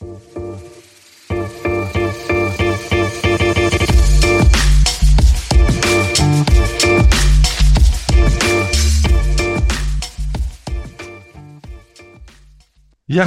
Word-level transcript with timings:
Γεια 0.00 0.06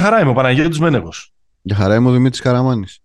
χαρά 0.00 0.20
είμαι 0.20 0.30
ο 0.30 0.34
Παναγιώτης 0.34 0.78
Μένεγος. 0.78 1.34
Γεια 1.62 1.76
χαρά 1.76 1.94
είμαι 1.94 2.08
ο 2.08 2.12
Δημήτρης 2.12 2.40
Καραμάνης. 2.40 3.01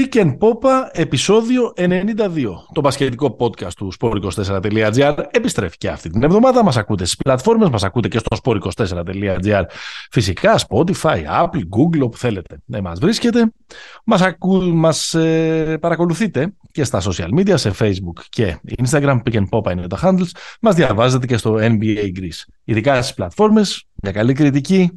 Pick 0.00 0.14
and 0.14 0.38
Popa, 0.38 0.88
επεισόδιο 0.92 1.72
92. 1.76 2.46
Το 2.72 2.80
μπασκετικό 2.80 3.36
podcast 3.38 3.72
του 3.76 3.92
sport24.gr 4.00 5.24
επιστρέφει 5.30 5.76
και 5.76 5.88
αυτή 5.88 6.10
την 6.10 6.22
εβδομάδα. 6.22 6.64
Μας 6.64 6.76
ακούτε 6.76 7.04
στις 7.04 7.16
πλατφόρμες, 7.16 7.68
μας 7.68 7.84
ακούτε 7.84 8.08
και 8.08 8.18
στο 8.18 8.36
sport24.gr. 8.42 9.62
Φυσικά, 10.10 10.58
Spotify, 10.68 11.24
Apple, 11.42 11.62
Google, 11.76 12.00
όπου 12.00 12.16
θέλετε 12.16 12.58
να 12.64 12.82
μας 12.82 12.98
βρίσκετε. 12.98 13.52
Μας, 14.04 14.22
ακού, 14.22 14.62
μας 14.62 15.14
ε, 15.14 15.78
παρακολουθείτε 15.80 16.54
και 16.70 16.84
στα 16.84 17.00
social 17.00 17.38
media, 17.38 17.54
σε 17.54 17.74
Facebook 17.78 18.20
και 18.28 18.58
Instagram. 18.84 19.18
Pick 19.22 19.34
and 19.34 19.48
Popa 19.50 19.70
είναι 19.70 19.86
τα 19.86 19.98
handles. 20.02 20.30
Μας 20.60 20.74
διαβάζετε 20.74 21.26
και 21.26 21.36
στο 21.36 21.56
NBA 21.60 22.10
Greece. 22.18 22.52
Ειδικά 22.64 23.02
στις 23.02 23.14
πλατφόρμες, 23.14 23.84
για 23.94 24.12
καλή 24.12 24.32
κριτική, 24.32 24.90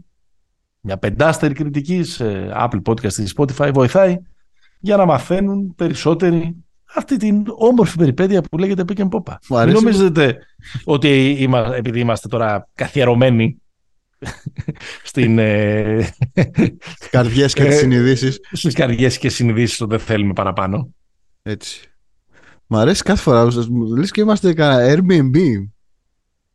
μια 0.82 0.98
πεντάστερη 0.98 1.54
κριτική 1.54 2.04
σε 2.04 2.52
Apple 2.54 2.82
Podcast 2.86 3.14
ή 3.14 3.28
Spotify 3.38 3.72
βοηθάει 3.74 4.18
για 4.80 4.98
να 4.98 5.06
μαθαίνουν 5.06 5.76
περισσότεροι 5.76 6.56
αυτή 6.96 7.18
την 7.18 7.44
όμορφη 7.48 7.98
περιπέτεια 7.98 8.42
που 8.42 8.58
λέγεται 8.58 8.84
Pick 8.88 8.98
and 8.98 9.10
Popa. 9.10 9.36
Μην 9.66 9.74
νομίζετε 9.74 10.38
ότι 10.84 11.30
είμα, 11.30 11.76
επειδή 11.76 12.00
είμαστε 12.00 12.28
τώρα 12.28 12.68
καθιερωμένοι 12.76 13.62
στην... 15.04 15.40
Ε, 15.40 16.10
στις 16.96 17.10
καρδιές 17.10 17.54
και 17.54 17.64
τις 17.64 17.76
ε, 17.76 17.78
συνειδήσεις. 17.78 18.40
Στις 18.52 18.74
καρδιές 18.74 19.18
και 19.18 19.30
συνειδήσεις 19.30 19.82
ότι 19.82 19.96
δεν 19.96 20.06
θέλουμε 20.06 20.34
παραπάνω. 20.34 20.90
Έτσι. 21.42 21.90
Μ' 22.68 22.76
αρέσει 22.76 23.04
κάθε 23.04 23.22
φορά. 23.22 23.48
Λες 23.98 24.12
και 24.12 24.22
είμαστε 24.22 24.54
Airbnb. 24.58 25.38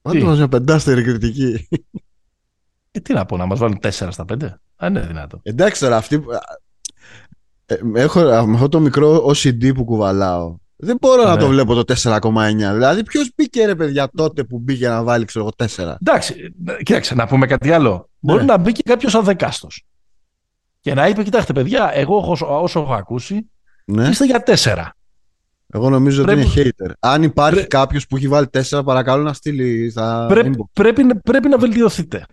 Πάντα 0.02 0.24
μας 0.24 0.36
μια 0.36 0.48
πεντάστερη 0.48 1.02
κριτική. 1.02 1.68
Ε, 2.90 3.00
τι 3.00 3.12
να 3.12 3.24
πω, 3.24 3.36
να 3.36 3.46
μας 3.46 3.58
βάλουν 3.58 3.78
4 3.82 3.88
στα 3.90 4.24
5. 4.28 4.36
Αν 4.76 4.94
είναι 4.94 5.06
δυνατό. 5.06 5.40
Εντάξει 5.42 5.80
τώρα, 5.80 5.96
αυτή. 5.96 6.24
Ε, 7.66 7.76
έχω 7.94 8.20
με 8.20 8.54
αυτό 8.54 8.68
το 8.68 8.80
μικρό 8.80 9.26
OCD 9.26 9.74
που 9.74 9.84
κουβαλάω. 9.84 10.56
Δεν 10.76 10.96
μπορώ 11.00 11.22
ναι. 11.22 11.28
να 11.28 11.36
το 11.36 11.46
βλέπω 11.46 11.84
το 11.84 11.94
4,9. 12.02 12.54
Δηλαδή, 12.54 13.02
ποιος 13.02 13.30
μπήκε 13.36 13.66
ρε 13.66 13.74
παιδιά 13.74 14.10
τότε 14.16 14.44
που 14.44 14.58
μπήκε 14.58 14.88
να 14.88 15.02
βάλει 15.02 15.24
ξέρω, 15.24 15.48
4. 15.56 15.94
Εντάξει, 16.00 16.54
κοίταξε, 16.82 17.14
να 17.14 17.26
πούμε 17.26 17.46
κάτι 17.46 17.72
άλλο. 17.72 17.90
Ναι. 17.90 18.32
Μπορεί 18.32 18.44
να 18.44 18.56
μπήκε 18.56 18.82
κάποιος 18.82 19.14
αδεκάστος. 19.14 19.84
Και 20.80 20.94
να 20.94 21.08
είπε: 21.08 21.22
Κοιτάξτε, 21.22 21.52
παιδιά, 21.52 21.90
εγώ 21.94 22.36
όσο 22.38 22.80
έχω 22.80 22.94
ακούσει, 22.94 23.50
ναι. 23.84 24.08
είστε 24.08 24.24
για 24.24 24.42
4. 24.46 24.88
Εγώ 25.72 25.90
νομίζω 25.90 26.22
πρέπει... 26.22 26.40
ότι 26.40 26.60
είναι 26.60 26.70
hater. 26.78 26.90
Αν 26.98 27.22
υπάρχει 27.22 27.58
Πρέ... 27.58 27.66
κάποιος 27.66 28.06
που 28.06 28.16
έχει 28.16 28.28
βάλει 28.28 28.46
4, 28.70 28.82
παρακαλώ 28.84 29.22
να 29.22 29.32
στείλει 29.32 29.90
στα. 29.90 30.26
Πρέπει, 30.28 30.64
πρέπει, 30.72 31.14
πρέπει 31.14 31.48
να 31.48 31.58
βελτιωθείτε. 31.58 32.26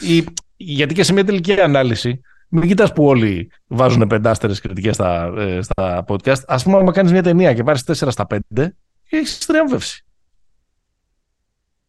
Η, 0.00 0.24
γιατί 0.56 0.94
και 0.94 1.02
σε 1.02 1.12
μια 1.12 1.24
τελική 1.24 1.60
ανάλυση, 1.60 2.20
μην 2.48 2.68
κοιτάς 2.68 2.92
που 2.92 3.04
όλοι 3.06 3.50
βάζουν 3.66 4.06
πεντάστερες 4.06 4.60
κριτικές 4.60 4.94
στα, 4.94 5.32
ε, 5.36 5.62
στα 5.62 6.04
podcast. 6.08 6.40
Ας 6.46 6.62
πούμε, 6.62 6.76
αν 6.76 6.92
κάνεις 6.92 7.12
μια 7.12 7.22
ταινία 7.22 7.54
και 7.54 7.62
πάρεις 7.62 7.84
4 7.84 8.10
στα 8.10 8.26
5, 8.26 8.76
έχεις 9.10 9.38
τριαμβεύσει. 9.46 10.04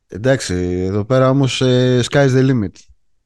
Εντάξει, 0.08 0.56
εδώ 0.90 1.06
πέρα 1.06 1.30
όμως 1.30 1.62
ε, 1.62 2.00
sky's 2.10 2.30
the 2.30 2.50
limit. 2.50 2.72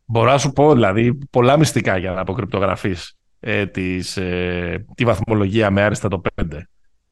Μπορώ 0.06 0.32
να 0.32 0.38
σου 0.38 0.52
πω, 0.52 0.74
δηλαδή, 0.74 1.14
πολλά 1.30 1.58
μυστικά 1.58 1.98
για 1.98 2.12
να 2.12 2.22
αποκρυπτογραφείς 2.22 3.18
ε, 3.40 3.66
της, 3.66 4.18
ε, 4.18 4.86
τη 4.96 5.06
βαθμολογία 5.06 5.72
με 5.72 5.82
άριστα 5.82 6.08
το 6.08 6.22
5. 6.36 6.44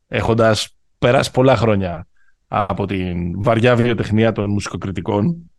Έχοντας 0.08 0.78
περάσει 1.00 1.32
πολλά 1.32 1.56
χρόνια 1.56 2.08
από 2.48 2.86
την 2.86 3.44
βαριά 3.44 3.76
βιοτεχνία 3.76 4.32
των 4.32 4.50
μουσικοκριτικών 4.50 5.50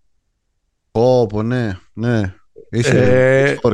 Πω, 0.91 1.27
πω, 1.27 1.43
ναι, 1.43 1.79
ναι. 1.93 2.35
Είσαι 2.71 3.57
ε... 3.63 3.71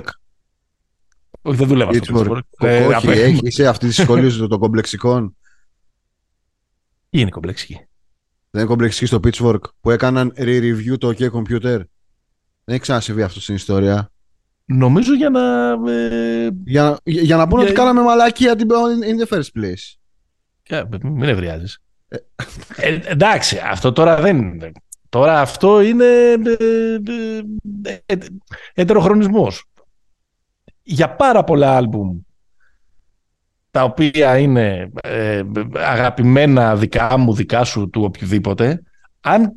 pitchfork. 1.46 1.52
Όχι, 1.52 1.56
δεν 1.56 1.68
δουλεύω 1.68 1.92
στο 1.94 2.20
pitchfork. 2.20 2.40
Ε, 2.58 2.86
όχι, 2.86 3.08
έχει, 3.08 3.40
είσαι 3.42 3.66
αυτή 3.66 3.86
τη 3.86 3.92
σχολή 3.92 4.48
των 4.48 4.58
κομπλεξικών. 4.58 5.36
Τι 7.10 7.20
είναι 7.20 7.30
κομπλεξική. 7.30 7.74
Δεν 8.50 8.60
είναι 8.60 8.70
κομπλεξική 8.70 9.06
στο 9.06 9.20
pitchfork 9.24 9.60
που 9.80 9.90
έκαναν 9.90 10.32
re-review 10.36 10.98
το 10.98 11.08
OK 11.08 11.30
Computer. 11.30 11.80
Δεν 12.64 12.74
έχει 12.74 12.80
ξανασυμβεί 12.80 13.22
αυτό 13.22 13.40
στην 13.40 13.54
ιστορία. 13.54 14.10
Νομίζω 14.64 15.14
για 15.14 15.30
να... 15.30 15.70
Ε... 15.92 16.48
Για, 16.64 16.98
για, 17.04 17.22
για 17.22 17.36
να 17.36 17.48
πούνε 17.48 17.62
για... 17.62 17.70
ότι 17.70 17.80
κάναμε 17.80 18.02
μαλακία 18.02 18.54
in 18.56 19.24
the 19.24 19.36
first 19.36 19.48
place. 19.60 19.94
Yeah, 20.68 20.82
μην 21.02 21.22
ευριάζεις. 21.22 21.78
Ε, 22.08 22.16
ε, 22.76 23.00
εντάξει, 23.04 23.60
αυτό 23.64 23.92
τώρα 23.92 24.20
δεν 24.20 24.36
είναι. 24.36 24.72
Τώρα 25.08 25.40
αυτό 25.40 25.80
είναι 25.80 26.04
ε, 26.04 26.98
ε, 27.82 28.00
ε, 28.06 28.16
ετεροχρονισμός. 28.74 29.64
Για 30.88 31.14
πάρα 31.14 31.44
πολλά 31.44 31.76
άλμπουμ 31.76 32.18
τα 33.70 33.84
οποία 33.84 34.38
είναι 34.38 34.92
αγαπημένα 35.74 36.76
δικά 36.76 37.16
μου, 37.16 37.34
δικά 37.34 37.64
σου, 37.64 37.90
του 37.90 38.02
οποιοδήποτε, 38.02 38.82
αν 39.20 39.52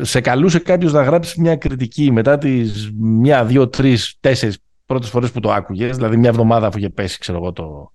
σε 0.00 0.20
καλούσε 0.20 0.58
κάποιος 0.58 0.92
να 0.92 1.02
γράψει 1.02 1.40
μια 1.40 1.56
κριτική 1.56 2.10
μετά 2.10 2.38
τις 2.38 2.90
μια, 2.96 3.44
δύο, 3.44 3.68
τρεις, 3.68 4.16
τέσσερις 4.20 4.58
πρώτες 4.86 5.08
φορές 5.08 5.30
που 5.30 5.40
το 5.40 5.52
άκουγες, 5.52 5.96
δηλαδή 5.96 6.16
μια 6.16 6.28
εβδομάδα 6.28 6.66
αφού 6.66 6.78
είχε 6.78 6.88
πέσει, 6.88 7.18
ξέρω 7.18 7.38
εγώ, 7.38 7.52
το, 7.52 7.92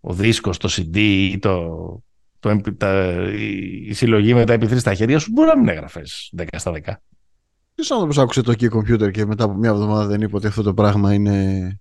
ο 0.00 0.12
δίσκος, 0.12 0.58
το 0.58 0.68
CD 0.72 0.96
ή 0.96 1.38
το, 1.38 1.76
το, 2.38 2.60
τα, 2.76 3.16
η 3.86 3.92
συλλογή 3.92 4.34
με 4.34 4.44
τα 4.44 4.54
MP3 4.54 4.78
στα 4.78 4.94
χέρια 4.94 5.18
σου, 5.18 5.30
μπορεί 5.32 5.48
να 5.48 5.58
μην 5.58 5.68
έγραφες 5.68 6.32
10 6.38 6.44
στα 6.56 6.72
10. 6.84 6.92
Ποιος 7.80 7.92
άνθρωπος 7.92 8.18
άκουσε 8.18 8.42
το 8.42 8.54
key 8.58 8.68
computer 8.70 9.10
και 9.10 9.26
μετά 9.26 9.44
από 9.44 9.54
μια 9.54 9.70
εβδομάδα 9.70 10.06
δεν 10.06 10.20
είπε 10.20 10.36
ότι 10.36 10.46
αυτό 10.46 10.62
το 10.62 10.74
πράγμα 10.74 11.14
είναι. 11.14 11.78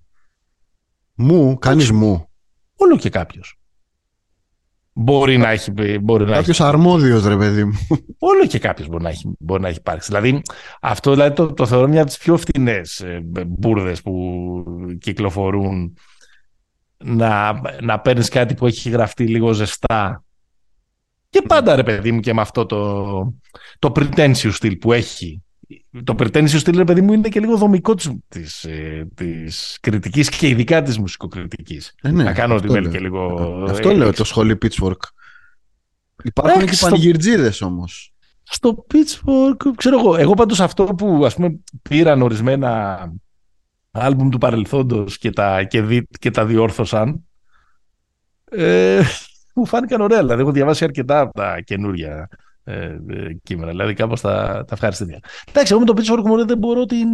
Μου, 1.13 1.57
κάνει 1.57 1.91
μου. 1.91 2.29
Όλο 2.75 2.97
και 2.97 3.09
κάποιος. 3.09 3.59
Μπορεί 4.93 5.37
να 5.37 5.49
έχει. 5.49 5.71
Μπορεί 6.01 6.25
να 6.25 6.31
κάποιος 6.31 6.61
αρμόδιος, 6.61 7.25
ρε 7.25 7.37
παιδί 7.37 7.63
μου. 7.63 7.73
Όλο 8.19 8.45
και 8.45 8.59
κάποιος 8.59 8.87
μπορεί 8.87 9.03
να 9.03 9.09
έχει, 9.09 9.29
μπορεί 9.39 9.61
να 9.61 9.67
έχει 9.67 9.77
υπάρξει. 9.77 10.07
Δηλαδή, 10.07 10.41
αυτό 10.81 11.11
δηλαδή, 11.11 11.35
το, 11.35 11.53
το 11.53 11.65
θεωρώ 11.65 11.87
μια 11.87 12.01
από 12.01 12.09
τις 12.09 12.19
πιο 12.19 12.37
φθηνέ 12.37 12.81
ε, 13.03 13.19
μπουρδες 13.45 14.01
που 14.01 14.63
κυκλοφορούν. 14.99 15.97
Να, 16.97 17.61
να 17.81 17.99
παίρνεις 17.99 18.29
κάτι 18.29 18.53
που 18.53 18.65
έχει 18.65 18.89
γραφτεί 18.89 19.27
λίγο 19.27 19.51
ζεστά 19.51 20.23
και 21.29 21.41
πάντα 21.41 21.75
ρε 21.75 21.83
παιδί 21.83 22.11
μου 22.11 22.19
και 22.19 22.33
με 22.33 22.41
αυτό 22.41 22.65
το, 22.65 23.33
το 23.79 23.91
pretentious 23.95 24.51
στυλ 24.51 24.75
που 24.75 24.93
έχει. 24.93 25.43
Το 26.03 26.15
pretentious 26.19 26.47
στυλ 26.47 26.77
ρε 26.77 26.83
παιδί 26.83 27.01
μου 27.01 27.13
είναι 27.13 27.29
και 27.29 27.39
λίγο 27.39 27.57
δομικό 27.57 27.95
της, 27.95 28.11
της, 28.27 28.63
ε, 28.63 29.07
της 29.15 29.77
κριτικής 29.81 30.29
και 30.29 30.47
ειδικά 30.47 30.81
της 30.81 30.97
μουσικοκριτικής. 30.97 31.95
Ε, 32.01 32.11
ναι, 32.11 32.23
να 32.23 32.33
κάνω 32.33 32.55
ότι 32.55 32.69
μέλη 32.69 32.89
και 32.89 32.99
λίγο... 32.99 33.33
Αυτό 33.69 33.91
λέω 33.91 34.13
το 34.13 34.23
σχολείο 34.23 34.57
Pitchfork. 34.61 34.97
Υπάρχουν 36.23 36.65
και 36.65 36.77
πανηγυρτζίδες 36.79 37.61
όμως. 37.61 38.13
Στο 38.43 38.85
Pitchfork, 38.93 39.71
ξέρω 39.75 39.99
εγώ, 39.99 40.15
εγώ 40.15 40.33
πάντως 40.33 40.59
αυτό 40.59 40.83
που 40.83 41.25
ας 41.25 41.35
πούμε 41.35 41.59
πήραν 41.81 42.21
ορισμένα 42.21 42.99
άλμπουμ 43.91 44.29
του 44.29 44.37
παρελθόντος 44.37 45.17
και 45.17 45.31
τα, 45.31 45.63
και, 45.63 45.81
δι, 45.81 46.07
και 46.19 46.31
τα 46.31 46.45
διόρθωσαν, 46.45 47.25
ε, 48.51 49.01
μου 49.55 49.65
φάνηκαν 49.65 50.01
ωραία. 50.01 50.19
Δηλαδή, 50.19 50.41
έχω 50.41 50.51
διαβάσει 50.51 50.83
αρκετά 50.83 51.19
από 51.19 51.33
τα 51.33 51.61
καινούργια 51.61 52.29
ε, 52.69 53.01
ε, 53.07 53.33
κείμενα. 53.43 53.71
Δηλαδή, 53.71 53.93
κάπως 53.93 54.21
τα, 54.21 54.63
τα 54.67 54.73
ευχαριστήθηκα. 54.73 55.19
Εντάξει, 55.49 55.73
εγώ 55.73 55.81
με 55.81 55.85
το 55.85 55.93
Pitchfork 55.97 56.23
μου 56.25 56.45
δεν 56.45 56.57
μπορώ 56.57 56.85
την. 56.85 57.11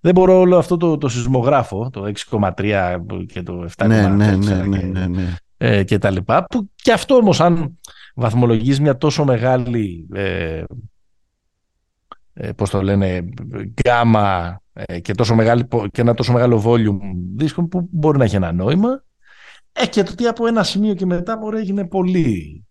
δεν 0.00 0.14
μπορώ 0.14 0.38
όλο 0.38 0.58
αυτό 0.58 0.76
το, 0.76 0.98
το 0.98 1.08
σεισμογράφο, 1.08 1.90
το 1.90 2.12
6,3 2.30 2.98
και 3.26 3.42
το 3.42 3.66
7,4 3.76 3.86
ναι, 3.86 4.08
ναι, 4.08 4.36
ναι, 4.36 4.54
ναι, 4.54 4.78
ναι, 4.78 5.06
ναι. 5.06 5.34
Ε, 5.56 5.84
και 5.84 5.98
τα 5.98 6.10
λοιπά. 6.10 6.44
Που 6.44 6.70
και 6.74 6.92
αυτό 6.92 7.14
όμως, 7.14 7.40
αν 7.40 7.78
βαθμολογείς 8.14 8.80
μια 8.80 8.96
τόσο 8.96 9.24
μεγάλη. 9.24 10.08
Ε, 10.14 10.62
ε, 12.34 12.52
πώς 12.52 12.70
το 12.70 12.82
λένε, 12.82 13.24
γκάμα 13.80 14.60
ε, 14.72 15.00
και, 15.00 15.14
τόσο 15.14 15.34
μεγάλη, 15.34 15.68
και 15.90 16.00
ένα 16.00 16.14
τόσο 16.14 16.32
μεγάλο 16.32 16.62
volume 16.66 16.98
δίσκων 17.36 17.68
που 17.68 17.88
μπορεί 17.90 18.18
να 18.18 18.24
έχει 18.24 18.36
ένα 18.36 18.52
νόημα 18.52 19.04
ε, 19.72 19.86
και 19.86 20.02
το 20.02 20.14
τι 20.14 20.26
από 20.26 20.46
ένα 20.46 20.62
σημείο 20.62 20.94
και 20.94 21.06
μετά 21.06 21.36
μπορεί 21.36 21.58
έγινε 21.58 21.86
πολύ. 21.86 22.64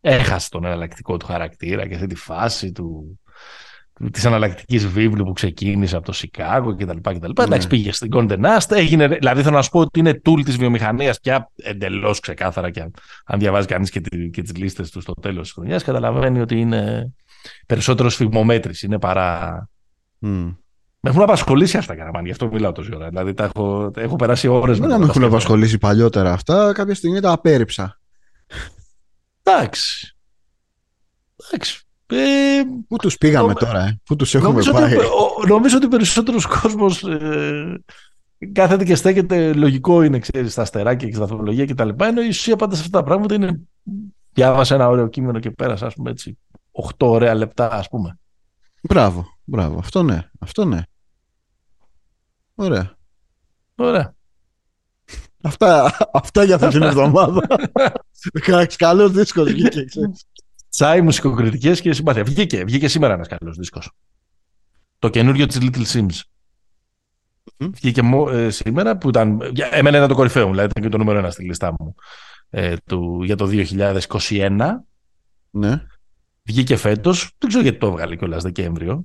Έχασε 0.00 0.48
τον 0.48 0.64
εναλλακτικό 0.64 1.16
του 1.16 1.26
χαρακτήρα 1.26 1.88
και 1.88 1.94
αυτή 1.94 2.06
τη 2.06 2.14
φάση 2.14 2.72
του, 2.72 3.20
της 4.12 4.26
αναλλακτική 4.26 4.78
βίβλου 4.78 5.24
που 5.24 5.32
ξεκίνησε 5.32 5.96
από 5.96 6.04
το 6.04 6.12
Σικάγο 6.12 6.74
κτλ. 6.74 6.98
κτλ. 7.02 7.30
Ναι. 7.38 7.44
Εντάξει, 7.44 7.66
πήγε 7.66 7.92
στην 7.92 8.10
Condé 8.14 8.38
Nast. 8.44 8.70
Έγινε, 8.70 9.08
δηλαδή 9.08 9.42
θέλω 9.42 9.56
να 9.56 9.62
σου 9.62 9.70
πω 9.70 9.80
ότι 9.80 9.98
είναι 9.98 10.20
tool 10.24 10.40
της 10.44 10.56
βιομηχανίας 10.56 11.20
πια 11.20 11.50
εντελώς 11.56 12.20
ξεκάθαρα 12.20 12.70
και 12.70 12.80
αν 13.24 13.38
διαβάζει 13.38 13.66
κανείς 13.66 13.90
και, 13.90 14.00
τη, 14.00 14.30
και 14.30 14.42
τις 14.42 14.56
λίστες 14.56 14.90
του 14.90 15.00
στο 15.00 15.12
τέλος 15.12 15.42
της 15.42 15.52
χρονιάς 15.52 15.84
καταλαβαίνει 15.84 16.40
ότι 16.40 16.60
είναι 16.60 17.12
περισσότερος 17.66 18.12
σφιγμομέτρηση, 18.12 18.86
είναι 18.86 18.98
παρά... 18.98 19.68
Mm. 20.22 20.56
Με 21.00 21.10
έχουν 21.10 21.22
απασχολήσει 21.22 21.76
αυτά, 21.76 21.96
Καραμάν, 21.96 22.24
γι' 22.24 22.30
αυτό 22.30 22.48
μιλάω 22.52 22.72
τόση 22.72 22.94
ώρα. 22.94 23.08
Δηλαδή, 23.08 23.34
τα 23.34 23.44
έχω, 23.44 23.90
έχω 23.96 24.16
περάσει 24.16 24.48
ώρες 24.48 24.80
με 24.80 24.86
Δεν 24.86 25.00
με 25.00 25.06
έχουν 25.06 25.24
απασχολήσει 25.24 25.78
παλιότερα 25.78 26.32
αυτά. 26.32 26.72
Κάποια 26.72 26.94
στιγμή 26.94 27.20
τα 27.20 27.32
απέρριψα. 27.32 28.00
Εντάξει. 29.52 30.16
Εντάξει. 31.46 31.82
Ε, 32.06 32.62
Πού 32.88 32.96
τους 32.96 33.18
πήγαμε 33.18 33.54
τώρα, 33.54 33.84
ε; 33.84 34.00
Πού 34.04 34.16
τους 34.16 34.34
έχουμε 34.34 34.48
νομίζω 34.48 34.72
πάει; 34.72 34.94
Ότι, 34.94 35.48
νομίζω 35.48 35.76
ότι 35.76 35.88
περισσότερος 35.88 36.46
κόσμος 36.46 37.02
ε, 37.02 37.82
κάθεται 38.52 38.84
και 38.84 38.94
στέκεται. 38.94 39.52
Λογικό 39.52 40.02
είναι, 40.02 40.18
ξέρεις, 40.18 40.52
στα 40.52 40.62
αστεράκια 40.62 41.08
και 41.08 41.14
στα 41.14 41.26
βαθμολογία 41.26 41.66
κτλ. 41.66 41.88
Ενώ 41.96 42.22
η 42.22 42.28
ουσία 42.28 42.56
πάντα 42.56 42.74
σε 42.74 42.80
αυτά 42.80 42.98
τα 42.98 43.04
πράγματα 43.04 43.34
είναι. 43.34 43.60
Διάβασα 44.32 44.74
ένα 44.74 44.88
ωραίο 44.88 45.08
κείμενο 45.08 45.38
και 45.38 45.50
πέρασα, 45.50 45.86
ας 45.86 45.94
πούμε 45.94 46.10
έτσι. 46.10 46.38
8 46.70 46.90
ωραία 46.98 47.34
λεπτά, 47.34 47.70
ας 47.70 47.88
πούμε. 47.88 48.18
Μπράβο, 48.82 49.38
μπράβο. 49.44 49.78
Αυτό 49.78 50.02
ναι. 50.02 50.28
Αυτό 50.38 50.64
ναι. 50.64 50.82
Ωραία. 52.54 52.96
Ωραία. 53.74 54.14
Αυτά, 55.42 55.96
αυτά 56.12 56.44
για 56.44 56.54
αυτή 56.54 56.68
την 56.68 56.82
εβδομάδα. 56.82 57.46
Καλός 58.76 59.12
δίσκος 59.12 59.52
βγήκε. 59.52 59.84
Τσάι, 60.70 61.00
μουσικοκριτικές 61.00 61.80
και 61.80 61.92
συμπάθεια. 61.92 62.24
Βγήκε, 62.24 62.64
βγήκε 62.64 62.88
σήμερα 62.88 63.14
ένας 63.14 63.28
καλός 63.28 63.56
δίσκος. 63.56 63.90
Το 64.98 65.08
καινούριο 65.08 65.46
της 65.46 65.58
Little 65.60 65.84
Sims. 65.86 66.20
Βγήκε 67.56 68.00
ε, 68.32 68.50
σήμερα 68.50 68.96
που 68.96 69.08
ήταν. 69.08 69.40
Για, 69.52 69.68
εμένα 69.72 69.96
ήταν 69.96 70.08
το 70.08 70.14
κορυφαίο 70.14 70.46
μου, 70.46 70.50
δηλαδή 70.50 70.68
ήταν 70.70 70.82
και 70.82 70.88
το 70.88 70.98
νούμερο 70.98 71.18
ένα 71.18 71.30
στη 71.30 71.44
λίστα 71.44 71.74
μου 71.78 71.94
ε, 72.50 72.74
του, 72.86 73.22
για 73.24 73.36
το 73.36 73.48
2021. 73.50 74.58
Ναι. 75.50 75.82
Βγήκε 76.42 76.76
φέτος. 76.76 77.30
Δεν 77.38 77.48
ξέρω 77.48 77.62
γιατί 77.62 77.78
το 77.78 77.86
έβγαλε 77.86 78.16
κιόλας 78.16 78.42
Δεκέμβριο. 78.42 79.04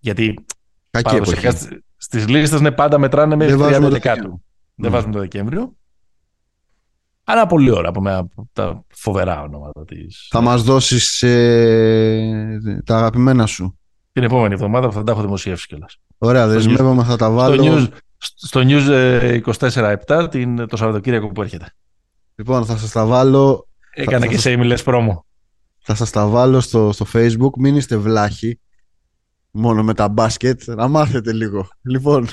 Γιατί 0.00 0.44
παραδοσιακά 0.90 1.52
στι 1.96 2.18
λίστες 2.18 2.60
ναι, 2.60 2.70
πάντα 2.70 2.98
μετράνε 2.98 3.36
μέχρι 3.36 3.56
30 3.60 3.88
Δεκάτου. 3.90 4.42
Δεν 4.74 4.90
ναι. 4.90 4.96
βάζουμε 4.96 5.12
το 5.12 5.18
Δεκέμβριο. 5.18 5.76
Αλλά 7.24 7.46
πολύ 7.46 7.70
ώρα 7.70 7.88
από, 7.88 8.02
από 8.04 8.48
τα 8.52 8.84
φοβερά 8.94 9.42
ονόματα 9.42 9.84
τη. 9.84 9.96
Θα 10.28 10.40
μας 10.40 10.62
δώσεις 10.62 11.22
ε, 11.22 12.60
τα 12.84 12.96
αγαπημένα 12.96 13.46
σου. 13.46 13.78
Την 14.12 14.22
επόμενη 14.22 14.54
εβδομάδα 14.54 14.86
που 14.86 14.92
θα 14.92 15.02
τα 15.02 15.12
έχω 15.12 15.20
δημοσιεύσει 15.20 15.66
κιόλας. 15.66 15.98
Ωραία, 16.18 16.46
δεσμεύομαι, 16.46 17.04
θα 17.04 17.16
τα 17.16 17.30
βάλω. 17.30 17.62
Στο 17.62 17.78
News, 17.78 17.88
στο 18.18 18.60
news 18.64 19.40
24-7 20.06 20.28
την, 20.30 20.66
το 20.66 20.76
Σαββατοκύριακο 20.76 21.28
που 21.28 21.42
έρχεται. 21.42 21.74
Λοιπόν, 22.34 22.64
θα 22.64 22.76
σας 22.76 22.90
τα 22.90 23.06
βάλω. 23.06 23.68
Έκανα 23.94 24.26
θα, 24.26 24.26
και 24.26 24.38
σε 24.38 24.54
email 24.58 24.76
πρόμο. 24.84 25.24
Θα 25.78 25.94
σας 25.94 26.10
τα 26.10 26.26
βάλω 26.26 26.60
στο, 26.60 26.92
στο 26.92 27.06
Facebook. 27.12 27.50
Μην 27.58 27.76
είστε 27.76 27.96
βλάχοι 27.96 28.60
μόνο 29.50 29.82
με 29.82 29.94
τα 29.94 30.08
μπάσκετ. 30.08 30.62
Να 30.66 30.88
μάθετε 30.88 31.32
λίγο. 31.32 31.68
Λοιπόν. 31.82 32.28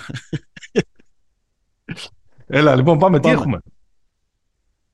Έλα, 2.51 2.75
λοιπόν, 2.75 2.97
πάμε. 2.97 3.19
Τι 3.19 3.29
έχουμε; 3.29 3.59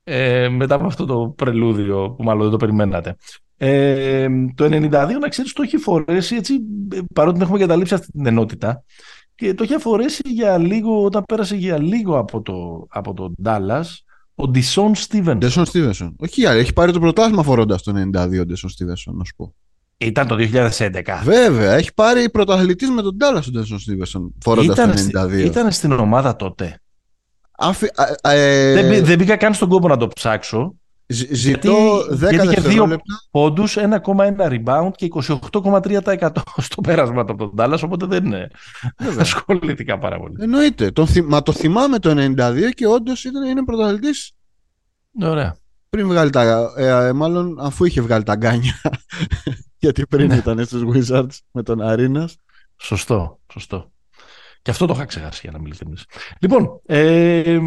Ε, 0.04 0.50
μετά 0.50 0.76
από 0.76 0.86
αυτό 0.86 1.06
το 1.06 1.34
πρελούδιο 1.36 2.10
που 2.18 2.24
μάλλον 2.24 2.42
δεν 2.42 2.52
το 2.52 2.58
περιμένατε. 2.58 3.16
Ε, 3.58 4.28
το 4.56 4.66
92, 4.66 4.92
να 5.22 5.30
ξέρεις, 5.30 5.54
το 5.54 5.62
έχει 5.62 5.78
φορέσει 5.78 6.36
έτσι, 6.36 6.60
παρότι 7.14 7.42
έχουμε 7.42 7.60
καταλήψει 7.60 7.94
αυτή 7.94 8.12
την 8.12 8.26
ενότητα, 8.26 8.84
και 9.36 9.54
το 9.54 9.64
έχει 9.64 9.78
φορέσει 9.78 10.22
για 10.26 10.58
λίγο, 10.58 11.04
όταν 11.04 11.24
πέρασε 11.24 11.56
για 11.56 11.82
λίγο 11.82 12.18
από 12.18 12.42
το, 12.42 12.86
από 12.90 13.14
το 13.14 13.32
Dallas, 13.44 13.84
ο 14.36 14.48
Ντισόν 14.48 14.96
Στίβενσον. 14.96 15.40
Ντισόν 15.40 15.66
Στίβενσον. 15.66 16.16
Όχι, 16.20 16.44
έχει 16.44 16.74
πάρει 16.74 16.92
το 16.92 17.00
πρωτάθλημα 17.00 17.44
φορώντας 17.44 17.84
το 17.84 17.94
92 18.16 18.40
ο 18.42 18.46
Ντισόν 18.46 18.70
Στίβενσον, 18.70 19.16
να 19.16 19.24
σου 19.24 19.36
πω. 19.36 19.54
Ήταν 19.98 20.28
το 20.28 20.36
2011. 20.36 21.22
Βέβαια, 21.24 21.74
έχει 21.74 21.94
πάρει 21.94 22.30
πρωταθλητής 22.30 22.90
με 22.90 23.02
τον 23.02 23.18
Dallas 23.20 23.44
ο 23.48 23.52
Ντισόν 23.52 23.80
Στίβενσον 23.80 24.34
φορώντας 24.44 24.76
το 24.76 25.20
92. 25.24 25.46
Ήταν 25.46 25.72
στην 25.72 25.92
ομάδα 25.92 26.36
τότε. 26.36 26.80
Αφι... 27.58 27.88
Ε... 28.22 28.74
Δεν, 28.74 29.06
δεν 29.06 29.18
μπήκα 29.18 29.36
καν 29.36 29.54
στον 29.54 29.70
κόπο 29.70 29.88
να 29.88 29.98
το 29.98 30.08
ψάξω. 30.08 30.76
Ζητώ 31.32 31.98
10 31.98 32.18
γιατί 32.18 32.48
είχε 32.48 32.62
δύο 32.62 32.98
πόντους, 33.32 33.78
1,1 33.78 33.96
rebound 34.38 34.92
και 34.96 35.08
28,3% 35.52 36.30
στο 36.58 36.82
πέρασμα 36.82 37.22
από 37.22 37.36
τον 37.36 37.54
Dallas, 37.58 37.80
οπότε 37.84 38.06
δεν 38.06 38.26
είναι 38.26 38.48
ασχολήθηκα 39.20 39.98
πάρα 39.98 40.20
πολύ. 40.20 40.36
Εννοείται. 40.40 40.92
Τον 40.92 41.08
Μα 41.26 41.42
το 41.42 41.52
θυμάμαι 41.52 42.00
το 42.00 42.14
92 42.38 42.70
και 42.76 42.88
όντως 42.88 43.24
είναι 43.24 43.64
πρωταθλητής. 43.66 44.32
Ωραία. 45.22 45.58
Πριν 45.90 46.08
βγάλει 46.08 46.30
τα... 46.30 46.74
Ε, 46.78 47.08
ε, 47.08 47.14
μάλλον 47.14 47.60
αφού 47.60 47.86
είχε 47.86 48.02
βγάλει 48.02 48.24
τα 48.24 48.36
γκάνια. 48.36 48.82
γιατί 49.84 50.08
πριν 50.08 50.28
ναι. 50.28 50.36
ήταν 50.36 50.66
στους 50.66 50.84
Wizards 50.94 51.38
με 51.52 51.64
τον 51.64 51.82
Αρίνας. 51.82 52.36
Σωστό, 52.78 53.40
σωστό. 53.52 53.92
Και 54.66 54.72
αυτό 54.72 54.86
το 54.86 54.94
είχα 54.96 55.06
ξεχάσει 55.06 55.40
για 55.44 55.52
να 55.52 55.60
μιλήσουμε. 55.60 55.94
Λοιπόν, 56.40 56.82
ε, 56.86 57.60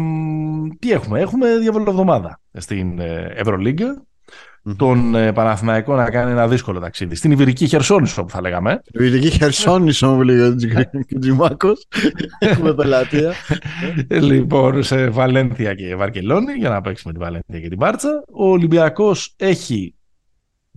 τι 0.79 0.91
έχουμε; 0.91 1.19
Έχουμε 1.19 1.57
διαβολοβδομάδα 1.57 2.41
στην 2.53 2.99
ε, 2.99 3.31
Ευρωλίγκα. 3.35 4.03
Mm-hmm. 4.03 4.75
Τον 4.77 5.15
ε, 5.15 5.33
Παναθηναϊκό 5.33 5.95
να 5.95 6.09
κάνει 6.09 6.31
ένα 6.31 6.47
δύσκολο 6.47 6.79
ταξίδι. 6.79 7.15
Στην 7.15 7.31
Ιβυρική 7.31 7.67
Χερσόνησο 7.67 8.23
που 8.23 8.29
θα 8.29 8.41
λέγαμε. 8.41 8.81
Στην 8.85 9.05
Ιβυρική 9.05 9.29
Χερσόνησο 9.29 10.15
που 10.15 10.21
λέει 10.21 10.39
ο 10.39 10.55
Τζιμάκος. 11.19 11.87
Έχουμε 12.39 12.73
πελατεία. 12.73 13.33
λοιπόν, 14.09 14.83
σε 14.83 15.09
Βαλένθια 15.09 15.73
και 15.73 15.95
Βαρκελόνη 15.95 16.53
για 16.53 16.69
να 16.69 16.81
παίξουμε 16.81 17.13
τη 17.13 17.19
Βαλένθια 17.19 17.59
και 17.59 17.67
την 17.67 17.77
Πάρτσα. 17.77 18.23
Ο 18.31 18.49
Ολυμπιακός 18.49 19.33
έχει 19.37 19.95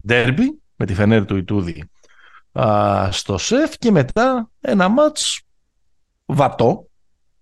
ντέρμπι 0.07 0.61
με 0.77 0.87
τη 0.87 0.95
Φενέρ 0.95 1.25
του 1.25 1.37
Ιτούδη 1.37 1.91
στο 3.11 3.39
ΣΕΦ 3.39 3.79
και 3.79 3.91
μετά 3.91 4.51
ένα 4.61 4.89
μάτς 4.89 5.43
βατό 6.35 6.87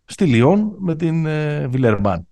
στη 0.04 0.24
Λιόν 0.24 0.74
με 0.78 0.96
την 0.96 1.26
ε, 1.26 1.66
βιλερμπαν 1.68 2.28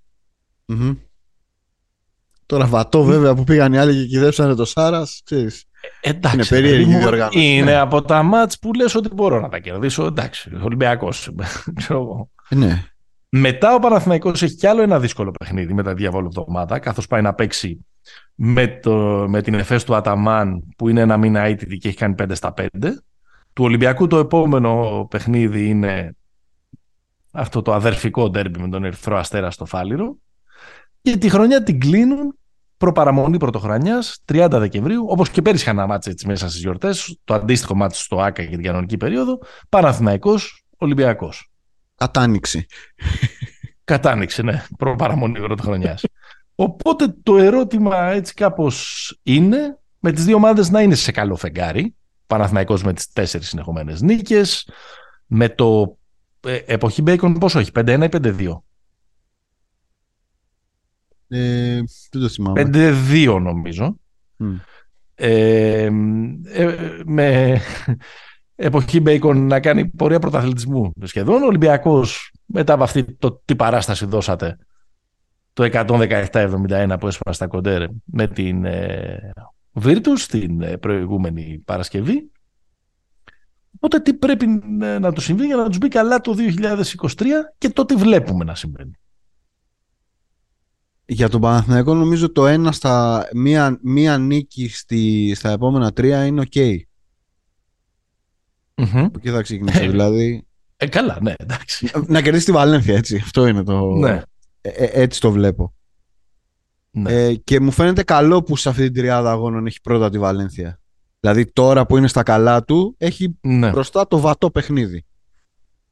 Τώρα 2.49 2.67
βατό 2.67 3.03
βέβαια 3.03 3.35
που 3.35 3.45
πήγαν 3.45 3.73
οι 3.73 3.79
άλλοι 3.79 3.95
και 3.95 4.07
κυδέψανε 4.07 4.55
το 4.55 4.65
Σάρας, 4.65 5.21
ξέρεις. 5.25 5.65
Εντάξει, 6.01 6.37
είναι 6.37 6.45
περίεργη 6.45 6.93
η 6.93 6.97
διοργάνωση. 6.97 7.39
Είναι 7.41 7.75
από 7.75 8.03
τα 8.03 8.23
μάτς 8.23 8.59
που 8.59 8.73
λες 8.73 8.95
ότι 8.95 9.09
μπορώ 9.15 9.41
να 9.41 9.49
τα 9.49 9.59
κερδίσω. 9.59 10.07
Εντάξει, 10.07 10.51
Ολυμπιακός. 10.63 11.31
ναι. 12.49 12.85
Μετά 13.29 13.75
ο 13.75 13.79
Παναθηναϊκός 13.79 14.43
έχει 14.43 14.55
κι 14.55 14.67
άλλο 14.67 14.83
ένα 14.83 15.01
δύσκολο 15.01 15.31
παιχνίδι 15.31 15.75
με 15.75 15.83
τα 15.83 15.95
διαβόλου 15.95 16.27
εβδομάδα, 16.27 16.79
καθώς 16.79 17.07
πάει 17.07 17.23
να 17.23 17.35
παίξει 17.35 17.87
με, 18.35 18.79
το, 18.83 19.25
με 19.29 19.43
την 19.43 19.55
εφές 19.55 19.85
του 19.85 19.95
Αταμάν 19.95 20.65
που 20.77 20.89
είναι 20.89 21.01
ένα 21.01 21.17
μήνα 21.17 21.41
αίτητη 21.41 21.77
και 21.77 21.89
έχει 21.89 21.97
κάνει 21.97 22.15
5 22.19 22.31
στα 22.33 22.55
5. 22.57 22.65
Του 23.53 23.65
Ολυμπιακού 23.65 24.07
το 24.07 24.19
επόμενο 24.19 25.07
παιχνίδι 25.11 25.69
είναι 25.69 26.17
αυτό 27.31 27.63
το 27.63 27.73
αδερφικό 27.73 28.31
ντέρμπι 28.31 28.59
με 28.61 28.69
τον 28.69 28.85
Ερυθρό 28.85 29.17
Αστέρα 29.17 29.51
στο 29.51 29.65
Φάληρο. 29.65 30.17
Και 31.03 31.17
τη 31.17 31.29
χρονιά 31.29 31.63
την 31.63 31.81
κλείνουν 31.81 32.39
προπαραμονή 32.77 33.37
πρωτοχρονιάς 33.37 34.23
30 34.33 34.49
Δεκεμβρίου, 34.51 35.07
όπως 35.09 35.31
και 35.31 35.43
πέρυσι 35.43 35.63
είχαν 35.63 35.79
ένα 35.79 36.01
έτσι 36.07 36.27
μέσα 36.27 36.49
στις 36.49 36.61
γιορτές, 36.61 37.19
το 37.25 37.35
αντίστοιχο 37.35 37.75
μάτσο 37.75 38.03
στο 38.03 38.21
ΑΚΑ 38.21 38.43
για 38.43 38.57
την 38.57 38.67
κανονική 38.67 38.97
περίοδο. 38.97 39.39
Παναθυμαϊκό 39.69 40.35
Ολυμπιακός. 40.77 41.51
Κατάνοιξη. 41.95 42.67
Κατάνοιξη, 43.85 44.43
ναι. 44.43 44.65
Προπαραμονή 44.79 45.39
πρωτοχρονιάς. 45.39 46.05
Οπότε 46.55 47.15
το 47.23 47.39
ερώτημα 47.39 48.11
έτσι 48.11 48.35
κάπως 48.35 49.19
είναι 49.23 49.79
με 49.99 50.13
τις 50.13 50.25
δύο 50.25 50.37
ομάδες 50.37 50.71
να 50.71 50.81
είναι 50.81 50.95
σε 50.95 51.13
καλό 51.13 51.37
φεγγάρι. 51.37 51.95
Παναθυμαϊκό 52.27 52.79
με 52.85 52.93
τις 52.93 53.13
τέσσερις 53.13 53.49
συνεχομένες 53.49 54.01
νίκες. 54.01 54.69
Με 55.27 55.49
το 55.49 55.98
ε, 56.41 56.59
εποχή 56.67 57.03
Bacon 57.07 57.37
πόσο 57.41 57.59
έχει, 57.59 57.71
5-1 57.75 57.87
ή 58.03 58.09
5-2. 58.13 58.63
Ε, 61.29 61.81
δεν 62.11 62.23
το 62.23 62.29
θυμάμαι. 62.29 62.71
5-2 62.73 63.39
νομίζω. 63.41 63.97
Ε, 65.15 65.91
ε, 66.45 66.71
με 67.05 67.61
εποχή 68.55 69.03
Bacon 69.07 69.37
να 69.37 69.61
κάνει 69.61 69.87
πορεία 69.87 70.19
πρωταθλητισμού 70.19 70.93
σχεδόν. 71.03 71.43
Ο 71.43 71.47
Ολυμπιακός 71.47 72.33
μετά 72.45 72.73
από 72.73 72.83
αυτή 72.83 73.05
το 73.05 73.43
τι 73.45 73.57
παράσταση 73.57 74.07
δώσατε 74.07 74.59
το 75.53 75.69
117-71 75.73 76.97
που 77.01 77.07
έσπασε 77.07 77.33
στα 77.33 77.47
κοντέρ 77.47 77.85
με 78.05 78.27
την 78.27 78.65
ε, 78.65 79.33
Virtus 79.83 80.21
την 80.29 80.63
ε, 80.63 80.77
προηγούμενη 80.77 81.63
Παρασκευή 81.65 82.31
Οπότε 83.81 84.01
τι 84.01 84.15
πρέπει 84.15 84.47
να 85.01 85.13
του 85.13 85.21
συμβεί 85.21 85.47
για 85.47 85.57
να 85.57 85.69
τους 85.69 85.79
μπει 85.79 85.89
καλά 85.89 86.21
το 86.21 86.35
2023 86.99 87.25
και 87.59 87.71
το 87.71 87.85
τι 87.85 87.95
βλέπουμε 87.95 88.45
να 88.45 88.55
συμβαίνει. 88.55 88.93
Για 91.05 91.29
τον 91.29 91.41
Παναθηναϊκό 91.41 91.95
νομίζω 91.95 92.33
το 92.33 92.47
ένα 92.47 92.73
στα 92.73 93.29
μία, 93.35 93.79
μία 93.83 94.19
νίκη 94.19 94.69
στη, 94.69 95.33
στα 95.35 95.51
επόμενα 95.51 95.93
τρία 95.93 96.27
είναι 96.27 96.41
OK. 96.41 96.47
Okay. 96.55 96.77
Mm-hmm. 98.75 99.11
εκεί 99.17 99.31
θα 99.31 99.43
ξεκινήσει. 99.43 99.85
Ε, 99.85 99.89
δηλαδή... 99.89 100.47
Ε, 100.77 100.87
καλά, 100.87 101.19
ναι, 101.21 101.35
εντάξει. 101.39 101.91
Να 102.07 102.23
κερδίσει 102.23 102.45
τη 102.45 102.53
Βαλένθια, 102.53 102.97
έτσι. 102.97 103.17
Αυτό 103.17 103.47
είναι 103.47 103.63
το... 103.63 103.95
Ναι. 103.95 104.23
Ε, 104.61 104.69
ε 104.69 105.03
έτσι 105.03 105.21
το 105.21 105.31
βλέπω. 105.31 105.75
Ναι. 106.91 107.13
Ε, 107.13 107.35
και 107.35 107.61
μου 107.61 107.71
φαίνεται 107.71 108.03
καλό 108.03 108.43
που 108.43 108.57
σε 108.57 108.69
αυτή 108.69 108.83
την 108.83 108.95
τριάδα 108.95 109.31
αγώνων 109.31 109.67
έχει 109.67 109.81
πρώτα 109.81 110.11
τη 110.11 110.19
Βαλένθια. 110.19 110.81
Δηλαδή 111.21 111.53
τώρα 111.53 111.87
που 111.87 111.97
είναι 111.97 112.09
στα 112.09 112.23
καλά 112.23 112.65
του, 112.65 112.95
έχει 112.99 113.39
ναι. 113.41 113.71
μπροστά 113.71 114.07
το 114.07 114.21
βατό 114.21 114.51
παιχνίδι. 114.51 115.05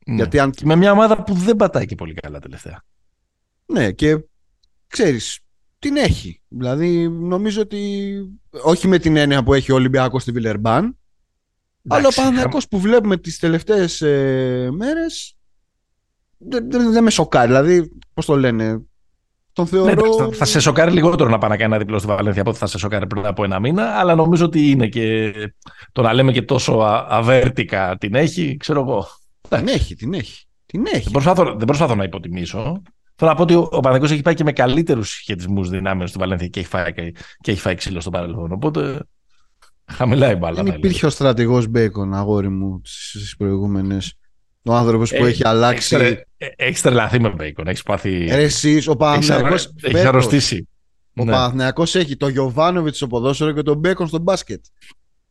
Ναι. 0.07 0.15
Γιατί 0.15 0.39
αν... 0.39 0.53
Με 0.65 0.77
μια 0.77 0.93
ομάδα 0.93 1.23
που 1.23 1.35
δεν 1.35 1.57
πατάει 1.57 1.87
και 1.87 1.95
πολύ 1.95 2.15
καλά 2.15 2.39
τελευταία. 2.39 2.83
Ναι, 3.67 3.93
και 3.93 4.25
ξέρεις, 4.87 5.41
την 5.79 5.97
έχει. 5.97 6.43
Δηλαδή, 6.49 7.09
νομίζω 7.09 7.61
ότι 7.61 8.13
όχι 8.51 8.89
με 8.89 8.99
την 8.99 9.17
έννοια 9.17 9.43
που 9.43 9.55
έχει 9.55 9.73
ο 9.73 9.75
Ολυμπιακός 9.75 10.23
στη 10.23 10.33
Βιλερμπάν, 10.33 10.99
αλλά 11.89 12.09
ο 12.09 12.15
Παναθηναϊκός 12.15 12.69
που 12.69 12.79
βλέπουμε 12.81 13.17
τις 13.17 13.39
τελευταίες 13.39 14.01
ε, 14.01 14.69
μέρες 14.73 15.37
δεν, 16.39 16.71
δεν, 16.71 16.93
δεν 16.93 17.03
με 17.03 17.11
σοκάρει. 17.11 17.47
Δηλαδή, 17.47 17.99
πώς 18.15 18.27
το 18.27 18.37
λένε, 18.37 18.83
τον 19.57 19.67
θεωρώ... 19.67 19.85
Ναι, 19.87 20.25
θα, 20.25 20.33
θα 20.33 20.45
σε 20.45 20.61
σοκάρει 20.61 20.91
λιγότερο 20.91 21.31
να 21.31 21.39
πάει 21.39 21.51
να 21.51 21.57
κάνει 21.57 21.75
ένα 21.75 21.83
διπλό 21.83 21.99
στη 21.99 22.07
Βαλένθια 22.07 22.41
από 22.41 22.51
ότι 22.51 22.59
θα 22.59 22.67
σε 22.67 22.79
σοκάρει 22.79 23.07
πριν 23.07 23.27
από 23.27 23.45
ένα 23.45 23.61
μήνα, 23.61 23.85
αλλά 23.85 24.15
νομίζω 24.15 24.45
ότι 24.45 24.71
είναι 24.71 24.87
και 24.87 25.33
το 25.93 26.03
να 26.03 26.13
λέμε 26.13 26.33
και 26.33 26.43
τόσο 26.43 26.73
α- 26.73 27.07
αβέρτικα 27.09 27.97
την 27.99 28.15
έχει, 28.15 28.57
ξέρω 28.57 28.81
εγώ. 28.81 29.07
Την 29.49 29.69
έχει, 29.69 29.95
την 29.95 30.15
έχει. 30.15 30.45
Την 30.67 30.85
έχει. 30.87 31.03
Δεν 31.03 31.13
προσπαθώ, 31.13 31.45
δεν 31.45 31.67
προσπαθώ 31.67 31.95
να 31.95 32.05
υποτιμήσω. 32.05 32.83
Θέλω 33.15 33.31
να 33.31 33.37
πω 33.37 33.43
ότι 33.43 33.55
ο, 33.55 33.69
ο 33.71 33.81
Παναγιώτης 33.81 34.13
έχει 34.13 34.23
πάει 34.23 34.35
και 34.35 34.45
με 34.45 34.53
καλύτερους 34.53 35.09
σχετισμούς 35.11 35.69
δυνάμεων 35.69 36.09
στη 36.09 36.19
Βαλένθια 36.19 36.49
και 36.49 36.61
έχει 36.61 36.69
φάει, 36.69 36.93
και, 36.93 37.15
και 37.41 37.51
έχει 37.51 37.61
φάει 37.61 37.75
ξύλο 37.75 38.01
στο 38.01 38.11
παρελθόν. 38.11 38.53
Οπότε 38.53 38.99
χαμηλά 39.87 40.31
η 40.31 40.35
μπάλα. 40.35 40.63
Δεν 40.63 40.67
θα 40.67 40.75
υπήρχε 40.77 41.07
ο 41.07 41.11
στρατηγός 41.11 41.67
Μπέικον, 41.67 42.15
αγόρι 42.15 42.49
μου, 42.49 42.81
στι 42.85 43.35
προηγούμενες. 43.39 44.15
Ο 44.67 44.75
άνθρωπος 44.75 45.11
που 45.11 45.25
Ε, 45.25 45.29
έχει 45.29 45.47
αλλάξει. 45.47 45.95
έλεγα. 45.95 46.25
Έχεις 46.57 46.81
τρελαθεί 46.83 47.21
με 47.21 47.29
μπέικον. 47.29 47.67
Έχεις 47.67 47.83
πάθει. 47.83 48.25
Ρε 48.27 48.43
εσείς, 48.43 48.89
ο 48.89 48.97
Παναθηναϊκός 48.97 49.65
Έχεις 49.67 49.75
φέτος, 49.81 50.05
αρρωστήσει. 50.05 50.69
Ο 51.17 51.25
Ναι. 51.25 51.33
Παναθηναϊκός 51.33 51.95
έχει 51.95 52.17
το 52.17 52.29
Γιωβάνοβιτς 52.29 52.97
στο 52.97 53.07
ποδόσφαιρο 53.07 53.53
και 53.53 53.63
τον 53.63 53.79
Μπέικον 53.79 54.07
στο 54.07 54.19
μπάσκετ. 54.19 54.65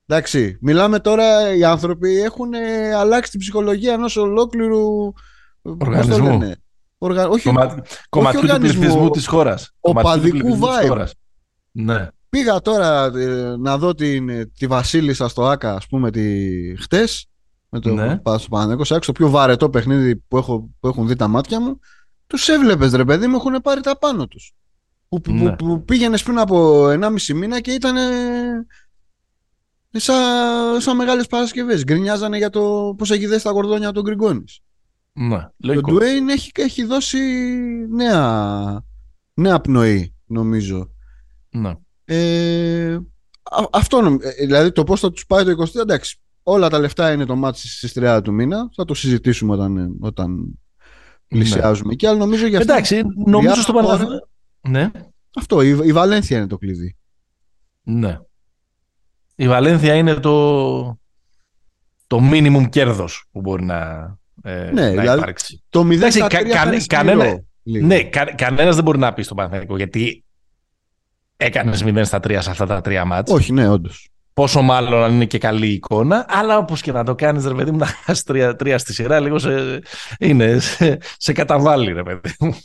Εντάξει, 0.07 0.57
μιλάμε 0.61 0.99
τώρα, 0.99 1.55
οι 1.55 1.63
άνθρωποι 1.63 2.21
έχουν 2.21 2.53
ε, 2.53 2.93
αλλάξει 2.95 3.31
την 3.31 3.39
ψυχολογία 3.39 3.93
ενός 3.93 4.17
ολόκληρου 4.17 5.13
πώς 5.61 5.77
το 5.77 5.85
Οργανισμού. 5.85 6.27
λένε, 6.29 6.55
Οργα... 6.97 7.27
Όχι, 7.27 7.43
Κομμα... 7.47 7.83
Κομματιού 8.09 8.39
του 8.39 8.45
οργανισμού, 8.49 8.79
πληθυσμού 8.79 9.09
της 9.09 9.27
χώρας. 9.27 9.71
οπαδικού 9.79 10.59
vibe. 10.59 11.05
Ναι. 11.71 12.07
πήγα 12.29 12.61
τώρα 12.61 13.05
ε, 13.05 13.55
να 13.59 13.77
δω 13.77 13.93
την, 13.95 14.51
τη 14.57 14.67
Βασίλισσα 14.67 15.27
στο 15.27 15.45
ΆΚΑ, 15.45 15.73
ας 15.75 15.87
πούμε, 15.87 16.11
τη, 16.11 16.21
χτες, 16.81 17.27
με 17.75 17.81
το 17.81 17.93
Ναι. 17.93 18.05
ναι. 18.05 18.19
στο 18.37 18.47
Παναθηναϊκός 18.49 18.87
Σάξ, 18.87 19.05
το 19.05 19.11
πιο 19.11 19.29
βαρετό 19.29 19.69
παιχνίδι 19.69 20.15
που, 20.15 20.37
έχω, 20.37 20.69
που 20.79 20.87
έχουν 20.87 21.07
δει 21.07 21.15
τα 21.15 21.27
μάτια 21.27 21.59
μου, 21.61 21.79
τους 22.27 22.47
έβλεπες 22.47 22.91
ρε 22.93 23.05
παιδί 23.05 23.27
μου, 23.27 23.35
έχουν 23.35 23.61
πάρει 23.63 23.81
τα 23.81 23.97
πάνω 23.97 24.27
τους. 24.27 24.53
Που, 25.09 25.21
που, 25.21 25.31
Ναι. 25.31 25.55
που, 25.55 25.65
που 25.65 25.83
πήγαινες 25.83 26.23
πριν 26.23 26.39
από 26.39 26.87
1,5 26.89 27.33
μήνα 27.33 27.59
και 27.61 27.71
ήταν 27.71 27.95
σαν, 29.91 30.81
σαν 30.81 30.95
μεγάλες 30.95 31.27
Παρασκευές. 31.27 31.83
Γκρινιάζανε 31.83 32.37
για 32.37 32.49
το 32.49 32.93
πώς 32.97 33.11
έχει 33.11 33.25
δέσει 33.25 33.43
τα 33.43 33.51
κορδόνια 33.51 33.91
τον 33.91 34.03
Γκριγκόνης. 34.03 34.59
ναι. 35.13 35.37
Το 35.39 35.51
Λογικό. 35.57 35.91
Ντουέιν 35.91 36.29
έχει, 36.29 36.51
έχει 36.55 36.83
δώσει 36.85 37.19
νέα, 37.89 38.83
νέα 39.33 39.59
πνοή, 39.61 40.15
νομίζω. 40.25 40.89
Ναι. 41.49 41.73
Ε, 42.05 42.93
α- 43.43 43.67
αυτό 43.71 44.01
νομ- 44.01 44.21
ε, 44.23 44.45
δηλαδή 44.45 44.71
το 44.71 44.83
πώς 44.83 44.99
θα 44.99 45.11
τους 45.11 45.25
πάει 45.25 45.43
το 45.43 45.49
23 45.51 45.81
εντάξει 45.81 46.19
όλα 46.47 46.69
τα 46.69 46.79
λεφτά 46.79 47.11
είναι 47.11 47.25
το 47.25 47.35
μάτι 47.35 47.67
στις 47.67 47.93
30 47.99 48.19
του 48.23 48.33
μήνα 48.33 48.69
θα 48.75 48.85
το 48.85 48.93
συζητήσουμε 48.93 49.53
όταν, 49.53 49.77
ε, 49.77 49.87
όταν 49.99 50.59
πλησιάζουμε 51.27 51.93
και 51.95 52.07
αλλά 52.07 52.17
νομίζω 52.17 52.47
για 52.47 52.57
αυτό, 52.57 52.71
Ναι. 52.71 52.77
Εντάξει, 52.77 53.01
νομίζω 53.25 53.55
στο 53.55 53.71
τώρα- 53.73 53.85
Παναθηναϊκό. 53.85 54.27
Ναι. 54.69 54.91
αυτό 55.35 55.61
η, 55.61 55.79
η 55.83 55.91
Βαλένθια 55.91 56.37
είναι 56.37 56.47
το 56.47 56.57
κλειδί 56.57 56.95
Ναι. 57.83 58.19
Η 59.35 59.47
Βαλένθια 59.47 59.93
είναι 59.95 60.13
το, 60.13 60.99
το 62.07 62.19
minimum 62.31 62.69
κέρδος 62.69 63.25
που 63.31 63.41
μπορεί 63.41 63.63
να, 63.63 63.85
ε, 64.43 64.71
Ναι, 64.73 64.81
να 64.81 64.89
δηλαδή, 65.01 65.17
υπάρξει. 65.19 65.63
το 65.69 65.83
0 65.83 65.91
Εντάξει, 65.95 66.17
στα 66.17 66.27
κα- 66.27 66.39
3 66.39 66.41
κανε- 66.49 66.53
θα 66.63 66.67
είναι 66.67 66.79
σκληρό, 66.79 67.03
κανένα- 67.05 67.43
λίγο. 67.63 67.85
Ναι, 67.87 68.03
κα, 68.03 68.25
κανένας 68.35 68.75
δεν 68.75 68.83
μπορεί 68.83 68.97
να 68.97 69.13
πει 69.13 69.21
στο 69.21 69.35
Παναθηναϊκό 69.35 69.77
γιατί 69.77 70.23
έκανες 71.37 71.83
0 71.83 72.05
στα 72.05 72.19
3 72.19 72.41
σε 72.41 72.49
αυτά 72.49 72.65
τα 72.65 72.81
τρία 72.81 73.05
μάτς. 73.05 73.31
όχι 73.31 73.51
ναι 73.51 73.69
όντως 73.69 74.09
Πόσο 74.35 74.61
μάλλον 74.61 75.03
αν 75.03 75.13
είναι 75.13 75.25
και 75.25 75.37
καλή 75.37 75.67
εικόνα, 75.67 76.25
αλλά 76.29 76.57
όπως 76.57 76.81
και 76.81 76.91
να 76.91 77.03
το 77.03 77.15
κάνεις 77.15 77.45
ρε 77.45 77.53
παιδί 77.53 77.71
μου 77.71 77.77
να 77.77 77.85
χάσεις 77.85 78.23
τρία, 78.23 78.55
τρία 78.55 78.77
στη 78.77 78.93
σειρά 78.93 79.19
λίγο 79.19 79.39
σε, 79.39 79.79
είναι, 80.19 80.59
σε, 80.59 80.97
σε 81.17 81.33
καταβάλει 81.33 81.91
ρε 81.93 82.03
παιδί 82.03 82.35
μου. 82.39 82.55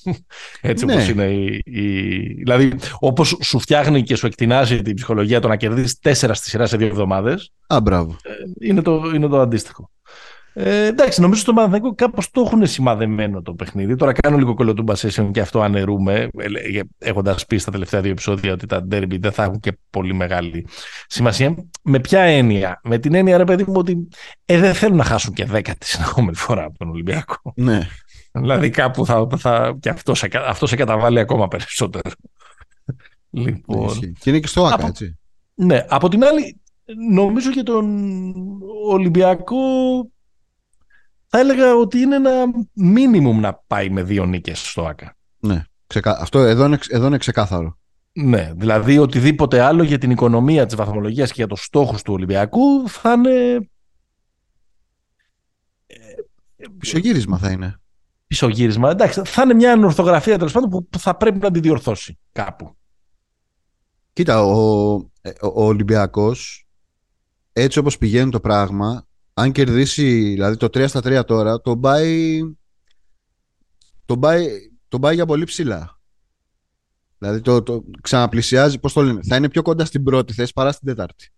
Έτσι 0.61 0.85
Ναι. 0.85 0.93
όπως 0.93 1.09
είναι 1.09 1.25
η, 1.25 1.61
η- 1.65 2.35
Δηλαδή 2.35 2.73
όπως 2.99 3.37
σου 3.43 3.59
φτιάχνει 3.59 4.03
και 4.03 4.17
σου 4.17 4.27
εκτινάζει 4.27 4.83
την 4.83 4.95
ψυχολογία 4.95 5.41
το 5.41 5.49
να 5.49 5.57
κερδίσεις 5.57 5.99
τέσσερα 5.99 6.35
στη 6.35 6.49
σειρά 6.49 6.67
σε 6.67 6.77
δύο 6.77 6.87
εβδομάδες 6.87 7.53
α 7.67 7.81
μπράβο 7.83 8.17
είναι 8.61 8.83
το, 8.83 9.03
είναι 9.15 9.29
το 9.29 9.41
αντίστοιχο. 9.41 9.90
Ε, 10.53 10.87
εντάξει, 10.87 11.21
νομίζω 11.21 11.41
στο 11.41 11.53
Παναθηναϊκό 11.53 11.95
κάπως 11.95 12.31
το 12.31 12.41
έχουν 12.41 12.67
σημαδεμένο 12.67 13.43
το 13.43 13.55
παιχνίδι. 13.55 13.97
Τώρα 13.97 14.13
κάνω 14.13 14.37
λίγο 14.37 14.55
κολοτούμπα 14.55 14.95
session 14.97 15.31
και 15.33 15.41
αυτό 15.41 15.61
αναιρούμε, 15.61 16.29
έχοντας 16.99 17.47
πει 17.47 17.59
στα 17.59 17.71
τελευταία 17.71 18.01
δύο 18.01 18.11
επεισόδια 18.11 18.53
ότι 18.53 18.67
τα 18.67 18.87
derby 18.91 19.17
δεν 19.21 19.33
θα 19.33 19.43
έχουν 19.43 19.61
και 19.61 19.79
πολύ 19.91 20.15
μεγάλη 20.15 20.67
σημασία. 21.07 21.55
Με 21.83 22.01
ποια 22.01 22.21
έννοια, 22.21 22.81
με 22.85 22.99
την 22.99 23.15
έννοια 23.15 23.37
ρε 23.37 23.45
παιδί 23.45 23.65
μου 23.67 23.75
ότι 23.77 24.09
ε, 24.45 24.59
δεν 24.59 24.75
θέλουν 24.75 24.97
να 24.97 25.05
χάσουν 25.05 25.33
και 25.33 25.45
δέκατη 25.45 25.87
συνεχόμενη 25.87 26.37
φορά 26.37 26.65
από 26.65 26.79
τον 26.79 26.89
Ολυμπιακό. 26.89 27.53
ναι 27.55 27.89
δηλαδή 28.33 28.71
κάπου 28.71 29.07
θα, 29.07 29.27
θα 29.37 29.77
και 29.81 29.89
αυτό 29.89 30.15
σε, 30.15 30.29
αυτό 30.47 30.67
σε 30.67 30.77
καταβάλει 30.77 31.19
ακόμα 31.19 31.49
περισσότερο. 31.49 32.11
λοιπόν, 33.31 33.87
ισχύει. 33.87 34.13
και 34.21 34.31
είναι 34.31 34.39
και 34.39 34.47
στο 34.47 34.65
ΆΚΑ 34.65 34.75
Από- 34.75 34.87
έτσι 34.87 35.15
ναι, 35.63 35.85
από 35.89 36.09
την 36.09 36.25
άλλη, 36.25 36.61
νομίζω 37.11 37.51
για 37.51 37.63
τον 37.63 38.13
Ολυμπιακό 38.89 39.57
θα 41.33 41.39
έλεγα 41.39 41.75
ότι 41.75 41.99
είναι 41.99 42.17
ένα 42.17 42.45
μίνιμουμ 42.73 43.41
να 43.41 43.55
πάει 43.55 43.91
με 43.91 44.03
δύο 44.03 44.27
νίκες 44.27 44.69
στο 44.69 44.87
ΆΚΑ. 44.87 45.17
ναι. 45.39 45.65
Ξεκα... 45.87 46.19
αυτό 46.21 46.39
εδώ 46.39 46.65
είναι, 46.65 46.79
εδώ 46.89 47.07
είναι 47.07 47.19
ξεκάθαρο 47.19 47.79
Ναι, 48.13 48.53
δηλαδή 48.57 48.99
οτιδήποτε 48.99 49.61
άλλο 49.61 49.83
για 49.83 49.99
την 49.99 50.11
οικονομία 50.11 50.67
της 50.67 50.75
βαθμολογίας 50.75 51.29
και 51.29 51.35
για 51.37 51.47
τους 51.47 51.65
στόχους 51.65 52.03
του 52.03 52.13
Ολυμπιακού 52.13 52.89
θα 52.89 53.13
είναι 53.13 53.69
πισωγύρισμα 56.79 57.39
θα 57.39 57.51
είναι 57.51 57.81
πισωγύρισμα. 58.27 58.91
Εντάξει, 58.91 59.23
θα 59.25 59.43
είναι 59.43 59.55
μια 59.55 59.73
ανορθογραφία 59.73 60.39
τέλος 60.39 60.53
πάντων 60.53 60.71
που 60.71 60.87
που 60.87 60.99
θα 60.99 61.17
πρέπει 61.17 61.39
να 61.39 61.51
τη 61.51 61.61
διορθώσει 61.61 62.19
κάπου. 62.33 62.77
Κοίτα, 64.13 64.43
ο, 64.45 64.95
ε, 65.21 65.29
ο, 65.29 65.47
ο 65.47 65.65
Ολυμπιακός 65.65 66.67
έτσι 67.53 67.79
όπως 67.79 67.99
πηγαίνει 67.99 68.31
το 68.31 68.41
πράγμα 68.41 69.07
αν 69.35 69.53
κερδίσει 69.53 70.31
δηλαδή 70.31 70.57
το 70.57 70.67
3 70.67 70.89
στα 70.89 71.01
3 71.01 71.23
τώρα 71.27 71.61
τον 71.61 71.81
πάει 71.81 72.41
τον 74.05 74.21
πάει, 74.21 74.49
τον 74.89 75.01
πάει 75.01 75.15
για 75.15 75.27
πολύ 75.27 75.45
ψηλά. 75.45 76.01
Δηλαδή 77.19 77.41
το, 77.41 77.63
το 77.63 77.85
ξαναπλησιάζει 78.01 78.79
πώς 78.79 78.93
το 78.93 79.03
λένε 79.03 79.21
θα 79.23 79.37
είναι 79.37 79.49
πιο 79.49 79.63
κοντά 79.63 79.85
στην 79.85 80.03
πρώτη 80.03 80.33
θέση 80.33 80.53
παρά 80.53 80.73
στην 80.73 80.87
τέταρτη 80.87 81.33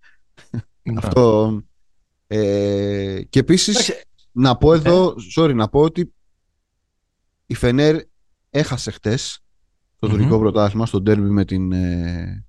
αυτό 0.96 1.60
ε, 2.26 3.22
και 3.28 3.38
επίσης 3.38 3.88
Εντάξει, 3.88 4.04
να 4.32 4.56
πω 4.56 4.74
εδώ 4.74 5.14
sorry 5.36 5.54
να 5.54 5.68
πω 5.68 5.80
ότι 5.80 6.14
η 7.46 7.54
Φενέρ 7.54 8.02
έχασε 8.50 8.90
χτες 8.90 9.40
το 9.98 10.06
Μμμ. 10.06 10.14
τουρκικό 10.14 10.38
πρωτάθλημα 10.38 10.86
στο 10.86 11.00
ντέρμπι 11.00 11.28
με 11.30 11.44
την 11.44 11.72
ε, 11.72 12.46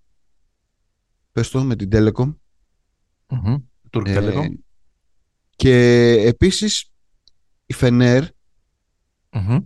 πες 1.31 1.50
το, 1.50 1.63
με 1.63 1.75
την 1.75 1.89
Telecom. 1.91 2.35
Μμμ, 3.27 3.55
Τουρκ 3.89 4.07
Ε, 4.07 4.19
Telecom. 4.19 4.47
Και 5.63 6.12
επίσης 6.25 6.91
η 7.65 7.74
Φενέρ 7.74 8.24
Μμμ. 9.32 9.60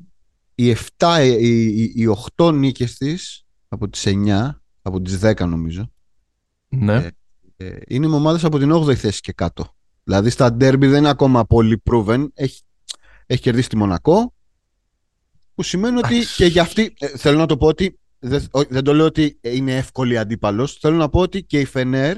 οι 0.56 0.76
7, 0.98 1.20
οι, 1.22 1.74
οι, 1.74 1.94
οι 1.96 2.08
8 2.36 2.54
νίκες 2.54 2.98
της 2.98 3.46
από 3.68 3.90
τις 3.90 4.04
9 4.06 4.50
από 4.82 5.02
τις 5.02 5.20
10 5.22 5.40
νομίζω 5.40 5.92
Ναι. 6.68 6.96
Ε, 6.96 7.10
ε, 7.58 7.78
είναι 7.88 8.08
με 8.08 8.16
ομάδες 8.16 8.44
από 8.44 8.60
την 8.60 8.72
8η 8.74 8.96
θέση 8.96 9.22
και 9.22 9.32
κάτω 9.32 9.76
δηλαδή 10.04 10.30
στα 10.30 10.54
ντέρμπι 10.54 10.88
δεν 10.88 10.98
είναι 10.98 11.10
ακόμα 11.10 11.46
πολύ 11.46 11.82
proven 11.90 12.28
έχει, 12.34 12.62
έχει 13.26 13.42
κερδίσει 13.42 13.70
τη 13.70 13.78
Μονακό 13.78 14.34
που 15.56 15.64
σημαίνει 15.64 15.98
ότι 15.98 16.14
Εντάξει. 16.14 16.36
και 16.36 16.46
για 16.46 16.62
αυτή 16.62 16.94
ε, 17.00 17.08
θέλω 17.08 17.38
να 17.38 17.46
το 17.46 17.58
πω 17.58 17.68
ότι 17.68 18.00
δεν, 18.20 18.48
όχι, 18.52 18.68
δεν 18.70 18.84
το 18.84 18.94
λέω 18.94 19.06
ότι 19.06 19.40
είναι 19.42 19.76
εύκολη 19.76 20.18
αντίπαλος 20.18 20.74
θέλω 20.74 20.96
να 20.96 21.10
πω 21.10 21.20
ότι 21.20 21.44
και 21.44 21.60
η 21.60 21.66
Φενέρ 21.66 22.18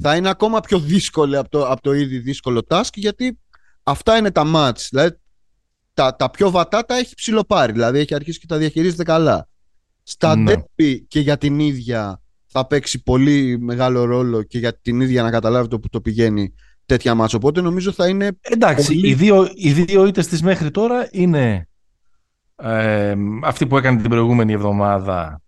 θα 0.00 0.16
είναι 0.16 0.28
ακόμα 0.28 0.60
πιο 0.60 0.78
δύσκολη 0.78 1.36
από 1.36 1.48
το, 1.48 1.66
από 1.66 1.80
το 1.82 1.92
ήδη 1.92 2.18
δύσκολο 2.18 2.62
task 2.68 2.90
γιατί 2.94 3.38
αυτά 3.82 4.16
είναι 4.16 4.30
τα 4.30 4.42
match 4.54 4.80
δηλαδή 4.90 5.16
τα, 5.94 6.16
τα 6.16 6.30
πιο 6.30 6.50
βατά 6.50 6.84
τα 6.84 6.96
έχει 6.96 7.14
ψηλοπάρει 7.14 7.72
δηλαδή 7.72 7.98
έχει 7.98 8.14
αρχίσει 8.14 8.38
και 8.38 8.46
τα 8.46 8.56
διαχειρίζεται 8.56 9.02
καλά 9.02 9.48
στα 10.02 10.36
Ναι. 10.36 10.52
derby 10.54 10.98
και 11.08 11.20
για 11.20 11.38
την 11.38 11.58
ίδια 11.58 12.20
θα 12.46 12.66
παίξει 12.66 13.02
πολύ 13.02 13.58
μεγάλο 13.60 14.04
ρόλο 14.04 14.42
και 14.42 14.58
για 14.58 14.78
την 14.80 15.00
ίδια 15.00 15.22
να 15.22 15.30
καταλάβει 15.30 15.68
το 15.68 15.78
που 15.80 15.88
το 15.88 16.00
πηγαίνει 16.00 16.54
τέτοια 16.86 17.14
μάτς 17.14 17.34
οπότε 17.34 17.60
νομίζω 17.60 17.92
θα 17.92 18.08
είναι 18.08 18.30
Εντάξει, 18.40 18.86
Πολύ- 18.86 19.08
οι 19.08 19.14
δύο, 19.14 19.50
οι 19.54 19.72
δύο 19.72 20.06
ήττες 20.06 20.26
της 20.26 20.42
μέχρι 20.42 20.70
τώρα 20.70 21.08
είναι 21.10 21.68
ε, 22.56 23.14
αυτή 23.44 23.66
που 23.66 23.76
έκανε 23.76 24.00
την 24.00 24.10
προηγούμενη 24.10 24.52
εβδομάδα 24.52 25.42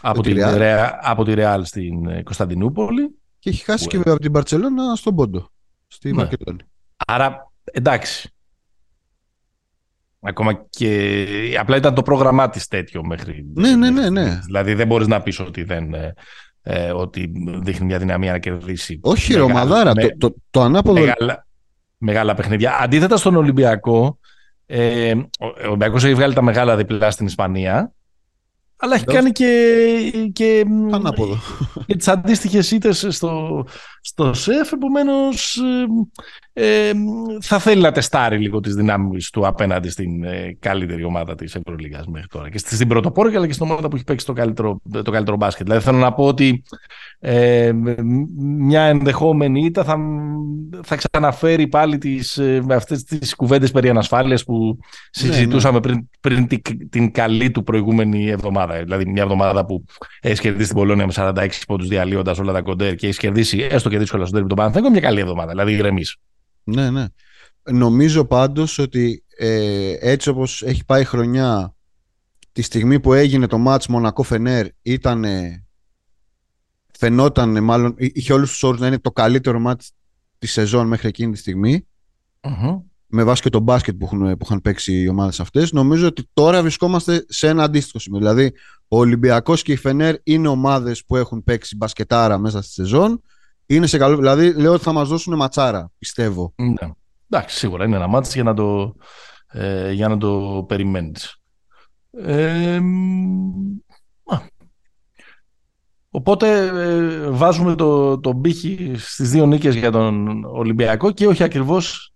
από, 0.00 0.22
τη 0.22 0.32
τη, 0.34 0.40
Real. 0.44 0.54
Ρεα- 0.56 0.98
από 1.02 1.24
τη 1.24 1.34
Ρεάλ 1.34 1.64
στην 1.64 2.06
ε, 2.08 2.22
Κωνσταντινούπολη. 2.22 3.17
Και 3.48 3.54
έχει 3.54 3.64
χάσει 3.64 3.84
Που 3.84 3.90
και 3.90 4.10
από 4.10 4.20
την 4.20 4.30
Μπαρτσελώνα 4.30 4.94
στον 4.94 5.14
Πόντο 5.14 5.50
στη 5.86 6.10
Ναι. 6.10 6.16
Μακεδόνη 6.22 6.60
Άρα, 7.06 7.52
εντάξει. 7.64 8.32
Ακόμα 10.20 10.66
και 10.68 11.26
απλά 11.60 11.76
ήταν 11.76 11.94
το 11.94 12.02
πρόγραμμά 12.02 12.48
της 12.48 12.66
τέτοιο 12.66 13.04
μέχρι. 13.04 13.46
Ναι, 13.54 13.76
ναι, 13.76 13.90
ναι. 13.90 14.10
ναι. 14.10 14.40
Δηλαδή 14.44 14.74
δεν 14.74 14.86
μπορείς 14.86 15.06
να 15.06 15.22
πεις 15.22 15.40
ότι, 15.40 15.62
δεν, 15.62 15.94
ε, 15.94 16.14
ε, 16.62 16.90
ότι 16.90 17.32
δείχνει 17.62 17.86
μια 17.86 17.98
δυναμία 17.98 18.32
να 18.32 18.38
κερδίσει. 18.38 19.00
Όχι, 19.02 19.34
Ρωμαδάρα. 19.34 19.92
Με, 19.94 20.08
το, 20.08 20.16
το, 20.18 20.34
το 20.50 20.62
ανάποδο. 20.62 21.00
Μεγάλα, 21.00 21.46
μεγάλα 21.98 22.34
παιχνίδια. 22.34 22.78
Αντίθετα 22.80 23.16
στον 23.16 23.36
Ολυμπιακό, 23.36 24.18
ε, 24.66 25.14
ο 25.40 25.66
Ολυμπιακός 25.66 26.04
έχει 26.04 26.14
βγάλει 26.14 26.34
τα 26.34 26.42
μεγάλα 26.42 26.76
διπλά 26.76 27.10
στην 27.10 27.26
Ισπανία. 27.26 27.92
Αλλά 28.80 28.94
έχει 28.94 29.04
κάνει 29.04 29.32
και, 29.32 30.30
και, 30.32 30.64
Ανάποδο. 30.90 31.38
και 31.86 31.96
τις 31.96 32.08
αντίστοιχες 32.08 32.70
ήττες 32.70 33.06
στο, 33.08 33.64
στο 34.00 34.34
ΣΕΦ, 34.34 34.72
επομένως 34.72 35.60
ε, 36.52 36.90
θα 37.40 37.58
θέλει 37.58 37.82
να 37.82 37.92
τεστάρει 37.92 38.38
λίγο 38.38 38.60
τις 38.60 38.74
δυνάμεις 38.74 39.30
του 39.30 39.46
απέναντι 39.46 39.88
στην 39.88 40.24
ε, 40.24 40.56
καλύτερη 40.58 41.04
ομάδα 41.04 41.34
της 41.34 41.54
Ευρωλίγας 41.54 42.06
μέχρι 42.06 42.28
τώρα. 42.28 42.50
Και 42.50 42.58
στην 42.58 42.88
πρωτοπόρη 42.88 43.36
αλλά 43.36 43.46
και 43.46 43.52
στην 43.52 43.66
ομάδα 43.66 43.88
που 43.88 43.96
έχει 43.96 44.04
παίξει 44.04 44.26
το 44.26 44.32
καλύτερο, 44.32 44.80
το 45.04 45.10
καλύτερο 45.10 45.36
μπάσκετ. 45.36 45.66
Δηλαδή 45.66 45.84
θέλω 45.84 45.98
να 45.98 46.12
πω 46.12 46.24
ότι 46.24 46.62
ε, 47.20 47.72
μια 48.46 48.82
ενδεχόμενη 48.82 49.64
ήττα 49.64 49.84
θα, 49.84 49.98
θα 50.82 50.96
ξαναφέρει 50.96 51.68
πάλι 51.68 51.98
τις, 51.98 52.38
ε, 52.38 52.64
αυτές 52.70 53.04
τις 53.04 53.34
κουβέντες 53.34 53.70
περί 53.70 53.88
ανασφάλειας 53.88 54.44
που 54.44 54.78
συζητούσαμε 55.10 55.78
ναι, 55.78 55.92
ναι. 55.92 56.00
πριν, 56.20 56.46
πριν 56.46 56.62
την, 56.62 56.88
την 56.88 57.12
καλή 57.12 57.50
του 57.50 57.62
προηγούμενη 57.62 58.28
εβδομάδα. 58.28 58.82
Δηλαδή 58.82 59.06
μια 59.06 59.22
εβδομάδα 59.22 59.66
που 59.66 59.84
έχει 60.20 60.40
κερδίσει 60.40 60.68
την 60.68 60.76
Πολώνια 60.76 61.06
με 61.06 61.12
46 61.16 61.48
πόντους 61.66 61.88
διαλύοντας 61.88 62.38
όλα 62.38 62.52
τα 62.52 62.60
κοντέρ 62.60 62.94
και 62.94 63.06
έχει 63.06 63.18
κερδίσει 63.18 63.66
έστω 63.70 63.87
και 63.88 63.98
δύσκολα 63.98 64.22
στον 64.22 64.34
τέρμι 64.34 64.48
τον 64.48 64.56
Παναθηναϊκό, 64.56 64.90
μια 64.90 65.00
καλή 65.00 65.20
εβδομάδα. 65.20 65.50
Δηλαδή 65.50 65.72
ηρεμείς. 65.72 66.16
Ναι, 66.64 66.90
ναι. 66.90 67.06
Νομίζω 67.70 68.24
πάντως 68.24 68.78
ότι 68.78 69.24
ε, 69.36 69.96
έτσι 70.00 70.28
όπως 70.28 70.62
έχει 70.62 70.84
πάει 70.84 71.00
η 71.00 71.04
χρονιά, 71.04 71.74
τη 72.52 72.62
στιγμή 72.62 73.00
που 73.00 73.12
έγινε 73.12 73.46
το 73.46 73.58
μάτς 73.58 73.86
Μονακό 73.86 74.22
Φενέρ 74.22 74.66
ήταν. 74.82 75.24
Φαινόταν, 76.98 77.64
μάλλον, 77.64 77.94
είχε 77.98 78.32
όλους 78.32 78.50
τους 78.50 78.62
όρους 78.62 78.80
να 78.80 78.86
είναι 78.86 78.98
το 78.98 79.10
καλύτερο 79.10 79.58
μάτς 79.58 79.92
της 80.38 80.52
σεζόν 80.52 80.86
μέχρι 80.86 81.08
εκείνη 81.08 81.32
τη 81.32 81.38
στιγμη 81.38 81.86
με 83.06 83.24
βάση 83.24 83.42
και 83.42 83.50
το 83.50 83.60
μπάσκετ 83.60 83.96
που, 83.96 84.04
έχουν, 84.04 84.36
που 84.36 84.44
είχαν 84.44 84.60
παίξει 84.60 84.92
οι 84.92 85.08
ομάδες 85.08 85.40
αυτές. 85.40 85.72
Νομίζω 85.72 86.06
ότι 86.06 86.28
τώρα 86.32 86.62
βρισκόμαστε 86.62 87.24
σε 87.28 87.48
ένα 87.48 87.62
αντίστοιχο 87.62 87.98
σημείο. 87.98 88.18
Δηλαδή, 88.18 88.52
ο 88.88 88.98
Ολυμπιακός 88.98 89.62
και 89.62 89.72
η 89.72 89.76
Φενέρ 89.76 90.14
είναι 90.22 90.48
ομάδες 90.48 91.04
που 91.04 91.16
έχουν 91.16 91.44
παίξει 91.44 91.76
μπασκετάρα 91.76 92.38
μέσα 92.38 92.62
στη 92.62 92.72
σεζόν. 92.72 93.22
Είναι 93.70 93.86
σε 93.86 93.98
καλό. 93.98 94.16
Δηλαδή, 94.16 94.52
λέω 94.52 94.72
ότι 94.72 94.82
θα 94.82 94.92
μας 94.92 95.08
δώσουν 95.08 95.36
ματσάρα, 95.36 95.90
πιστεύω. 95.98 96.52
Ναι. 96.56 96.90
Εντάξει, 97.30 97.56
σίγουρα 97.56 97.84
είναι 97.84 97.96
ένα 97.96 98.06
μάτσο 98.06 98.30
για 98.34 98.42
να 98.42 98.54
το, 98.54 98.94
ε, 99.46 99.92
για 99.92 100.08
να 100.08 100.16
το 100.18 100.64
περιμένεις. 100.68 101.36
Ε, 102.10 102.80
οπότε 106.10 106.66
ε, 106.66 107.30
βάζουμε 107.30 107.74
το, 107.74 108.18
το 108.20 108.34
πύχη 108.34 108.94
στις 108.96 109.30
δύο 109.30 109.46
νίκες 109.46 109.74
για 109.74 109.90
τον 109.90 110.44
Ολυμπιακό 110.44 111.10
και 111.10 111.26
όχι 111.26 111.42
ακριβώς 111.42 112.12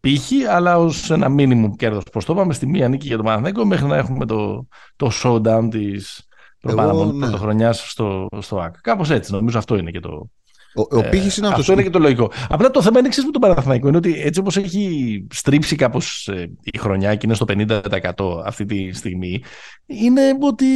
πύχη, 0.00 0.44
αλλά 0.44 0.78
ως 0.78 1.10
ένα 1.10 1.28
μήνυμο 1.28 1.76
κέρδος. 1.76 2.02
Πώς 2.12 2.24
το 2.24 2.32
είπαμε, 2.32 2.52
στη 2.52 2.66
μία 2.66 2.88
νίκη 2.88 3.06
για 3.06 3.16
τον 3.16 3.24
Παναθηναϊκό 3.24 3.64
μέχρι 3.64 3.86
να 3.86 3.96
έχουμε 3.96 4.26
το, 4.26 4.66
το 4.96 5.10
showdown 5.22 5.68
της 5.70 6.28
πρωτοχρονιά 6.60 7.66
ναι. 7.66 7.72
στο, 7.72 8.28
στο 8.38 8.60
ΑΚ. 8.60 8.80
Κάπως 8.80 9.10
έτσι, 9.10 9.32
νομίζω 9.32 9.58
αυτό 9.58 9.76
είναι 9.76 9.90
και 9.90 10.00
το. 10.00 10.30
Ο, 10.76 10.96
ο 10.96 10.98
ε, 10.98 11.08
πύχης 11.08 11.36
είναι 11.36 11.46
αυτός 11.46 11.68
είναι 11.68 11.82
και 11.82 11.90
το 11.90 11.98
λογικό. 11.98 12.30
Απλά 12.48 12.70
το 12.70 12.82
θέμα 12.82 12.98
είναι 12.98 13.08
εξή 13.08 13.24
με 13.24 13.30
τον 13.30 13.40
Παναθηναϊκό. 13.40 13.88
Είναι 13.88 13.96
ότι 13.96 14.22
έτσι 14.22 14.40
όπως 14.40 14.56
έχει 14.56 15.26
στρίψει 15.30 15.76
κάπως 15.76 16.28
ε, 16.28 16.50
η 16.62 16.78
χρονιά 16.78 17.14
και 17.14 17.26
είναι 17.26 17.34
στο 17.34 17.44
50% 17.48 18.42
αυτή 18.44 18.64
τη 18.64 18.92
στιγμή, 18.92 19.42
είναι 19.86 20.22
ότι 20.40 20.66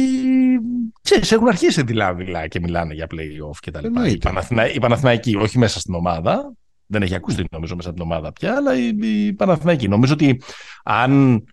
ξέρεις, 1.01 1.31
έχουν 1.31 1.47
αρχίσει 1.47 1.83
δειλά-δειλά 1.83 2.47
και 2.47 2.59
μιλάνε 2.59 2.93
για 2.93 3.07
playoff 3.11 3.57
κτλ. 3.65 4.05
Οι, 4.05 4.17
Παναθηνα... 4.17 4.71
οι 4.71 4.79
Παναθηναϊκοί, 4.79 5.35
όχι 5.35 5.57
μέσα 5.57 5.79
στην 5.79 5.93
ομάδα, 5.93 6.53
δεν 6.85 7.01
έχει 7.01 7.15
ακουστεί 7.15 7.45
νομίζω 7.51 7.75
μέσα 7.75 7.93
την 7.93 8.01
ομάδα 8.01 8.31
πια, 8.31 8.55
αλλά 8.55 8.75
η, 8.77 8.87
η 9.01 9.33
Παναθηναϊκή. 9.33 9.87
Νομίζω 9.87 10.13
ότι 10.13 10.41
αν 10.83 11.43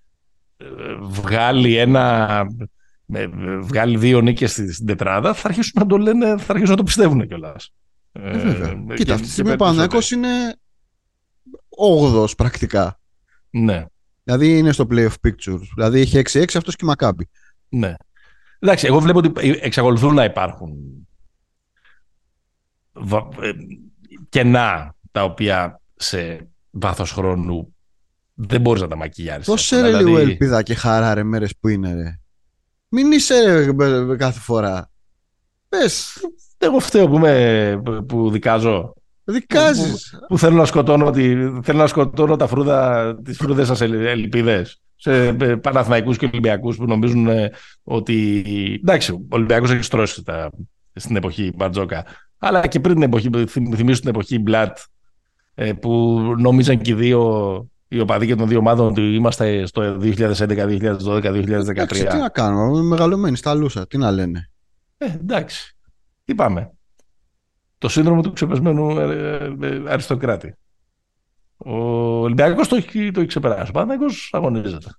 ε, 0.56 0.64
βγάλει 1.00 1.76
ένα 1.76 2.46
βγάλει 3.60 3.96
δύο 3.98 4.20
νίκες 4.20 4.52
στην 4.52 4.86
τετράδα 4.86 5.34
θα 5.34 5.48
αρχίσουν 5.48 5.72
να 5.74 5.86
το 5.86 5.96
λένε, 5.98 6.26
θα 6.26 6.46
αρχίσουν 6.48 6.70
να 6.70 6.76
το 6.76 6.82
πιστεύουν 6.82 7.26
κιόλας. 7.26 7.72
Ε, 8.12 8.30
ε, 8.30 8.94
Κοίτα, 8.94 9.14
αυτή 9.14 9.26
τη 9.26 9.32
στιγμή 9.32 9.52
ο 9.52 9.56
Παναθηναϊκός 9.56 10.10
είναι 10.10 10.28
8 12.14 12.26
πρακτικά. 12.36 13.00
Ναι. 13.50 13.84
Δηλαδή 14.24 14.58
είναι 14.58 14.72
στο 14.72 14.86
playoff 14.90 15.14
picture. 15.26 15.60
Δηλαδή 15.74 16.00
έχει 16.00 16.18
6-6 16.18 16.44
αυτός 16.56 16.76
και 16.76 16.84
η 16.84 16.86
Μακάμπη. 16.86 17.28
Ναι. 17.68 17.94
Εντάξει, 18.58 18.86
εγώ 18.86 19.00
βλέπω 19.00 19.18
ότι 19.18 19.58
εξακολουθούν 19.60 20.14
να 20.14 20.24
υπάρχουν 20.24 20.72
ε, 23.40 23.50
κενά 24.28 24.94
τα 25.10 25.24
οποία 25.24 25.80
σε 25.96 26.48
βάθος 26.70 27.12
χρόνου 27.12 27.74
δεν 28.34 28.60
μπορείς 28.60 28.82
να 28.82 28.88
τα 28.88 28.96
μακιγιάρει. 28.96 29.42
Δώσε 29.42 29.80
ρε 29.80 29.86
λίγο 29.86 29.98
δηλαδή- 29.98 30.30
ελπίδα 30.30 30.62
και 30.62 30.74
χαρά 30.74 31.14
ρε 31.14 31.22
μέρες 31.22 31.56
που 31.60 31.68
είναι 31.68 31.94
ρε. 31.94 32.20
Μην 32.88 33.12
είσαι 33.12 33.64
ρε 33.64 34.16
κάθε 34.16 34.40
φορά. 34.40 34.90
Πες. 35.68 36.18
Εγώ 36.58 36.78
φταίω 36.78 37.08
που, 37.08 37.16
είμαι, 37.16 37.80
που 38.08 38.30
δικάζω. 38.30 38.94
Δικάζεις. 39.24 40.10
Που, 40.10 40.26
που, 40.26 40.38
θέλω, 40.38 40.56
να 40.56 40.64
σκοτώνω 40.64 41.10
τη, 41.10 41.34
θέλω 41.62 41.78
να 41.78 41.86
σκοτώνω 41.86 42.36
τα 42.36 42.46
φρούδα, 42.46 43.14
τις 43.22 43.36
φρούδες 43.36 43.66
σας 43.66 43.80
ελπίδες 43.80 44.80
σε 44.96 45.26
ε, 45.26 45.34
Παναθηναϊκούς 45.34 46.16
και 46.16 46.26
Ολυμπιακούς 46.26 46.76
που 46.76 46.84
νομίζουν 46.84 47.28
ε, 47.28 47.50
ότι... 47.82 48.42
Εντάξει, 48.80 49.12
ο 49.12 49.26
Ολυμπιακός 49.28 49.70
έχει 49.70 49.82
στρώσει 49.82 50.24
τα, 50.24 50.50
στην 50.94 51.16
εποχή 51.16 51.52
Μπαρτζόκα. 51.56 52.04
Αλλά 52.38 52.66
και 52.66 52.80
πριν 52.80 52.94
την 52.94 53.02
εποχή, 53.02 53.30
θυμίζω 53.48 54.00
την 54.00 54.08
εποχή 54.08 54.38
Μπλατ 54.38 54.78
ε, 55.54 55.72
που 55.72 56.20
νόμιζαν 56.38 56.80
και 56.80 56.90
οι 56.90 56.94
δύο 56.94 57.68
οι 57.88 58.00
οπαδοί 58.00 58.26
και 58.26 58.34
των 58.34 58.48
δύο 58.48 58.58
ομάδων 58.58 58.86
ότι 58.86 59.00
είμαστε 59.00 59.66
στο 59.66 59.96
2011, 60.00 60.18
2012, 60.18 60.98
2013. 60.98 61.86
τι 61.88 62.16
να 62.16 62.28
κάνουμε, 62.28 62.82
μεγαλωμένοι 62.82 63.36
στα 63.36 63.54
λούσα, 63.54 63.86
τι 63.86 63.98
να 63.98 64.10
λένε. 64.10 64.50
Ε, 64.98 65.06
εντάξει. 65.06 65.77
Τι 66.28 66.34
πάμε. 66.34 66.72
Το 67.78 67.88
σύνδρομο 67.88 68.22
του 68.22 68.32
ξεπεσμένου 68.32 68.98
ε, 68.98 69.56
ε, 69.60 69.82
αριστοκράτη. 69.86 70.54
Ο 71.56 71.76
Ολυμπιακός 72.20 72.68
το 72.68 72.76
έχει, 72.76 73.10
το 73.10 73.20
έχει 73.20 73.28
ξεπεράσει. 73.28 73.70
Ο 73.70 73.72
Παναγιώ 73.72 74.06
αγωνίζεται. 74.30 74.90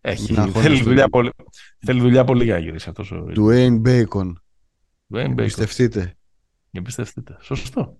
Έχει, 0.00 0.34
θέλει, 0.34 0.82
δουλειά 0.82 1.08
πολύ, 1.08 1.30
θέλει 1.78 2.00
δουλειά 2.00 2.24
πολύ 2.24 2.44
για 2.44 2.54
να 2.54 2.60
γυρίσει 2.60 2.88
αυτός 2.88 3.10
ο. 3.10 3.26
Dwayne 3.36 3.82
Bacon. 3.86 4.32
Εμπιστευτείτε. 5.12 6.16
Εμπιστευτείτε. 6.70 7.36
Σωστό. 7.40 7.96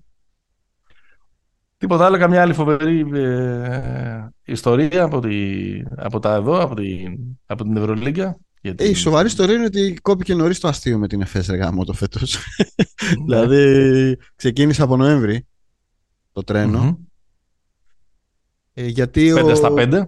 Τίποτα 1.76 2.06
άλλο, 2.06 2.18
καμιά 2.18 2.42
άλλη 2.42 2.54
φοβερή 2.54 3.06
ε, 3.14 4.28
ιστορία 4.44 5.02
από, 5.02 5.20
τη, 5.20 5.82
από 5.96 6.18
τα 6.18 6.34
εδώ, 6.34 6.60
από, 6.60 6.74
τη, 6.74 7.04
από 7.46 7.62
την 7.62 7.76
Ευρωλίγκα. 7.76 8.38
Γιατί... 8.64 8.84
Ε, 8.84 8.88
η 8.88 8.94
σοβαρή 8.94 9.26
ιστορία 9.26 9.54
είναι 9.54 9.64
ότι 9.64 9.98
κόπηκε 10.02 10.34
νωρίς 10.34 10.60
το 10.60 10.68
αστείο 10.68 10.98
με 10.98 11.08
την 11.08 11.20
ΕΦΕΣ 11.20 11.46
γάμο 11.46 11.84
το 11.84 11.92
φέτος. 11.92 12.38
δηλαδή 13.26 14.18
ξεκίνησε 14.34 14.82
από 14.82 14.96
Νοέμβρη 14.96 15.46
το 16.32 16.42
τρένο. 16.42 17.00
Ε, 18.74 18.86
γιατί 18.86 19.32
5 19.36 19.44
ο... 19.44 19.54
στα 19.54 19.68
5. 19.72 20.02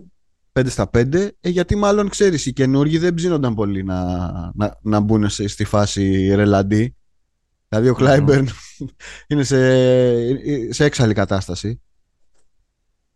5 0.53 0.67
στα 0.69 0.91
5, 0.93 1.29
ε, 1.41 1.49
γιατί 1.49 1.77
μάλλον 1.77 2.09
ξέρεις 2.09 2.47
οι 2.47 2.53
καινούργοι 2.53 2.99
δεν 2.99 3.15
ψήνονταν 3.15 3.55
πολύ 3.55 3.83
να, 3.85 4.17
να, 4.55 4.79
να 4.83 5.01
μπουν 5.01 5.29
σε, 5.29 5.49
στη 5.49 5.65
φάση 5.65 6.35
ρελαντή. 6.35 6.97
Δηλαδή 7.69 7.89
ο 7.89 7.95
Κλάιμπερν 7.95 8.49
είναι 9.29 9.45
σε, 9.45 10.73
σε 10.73 10.85
έξαλλη 10.85 11.15
κατάσταση 11.15 11.81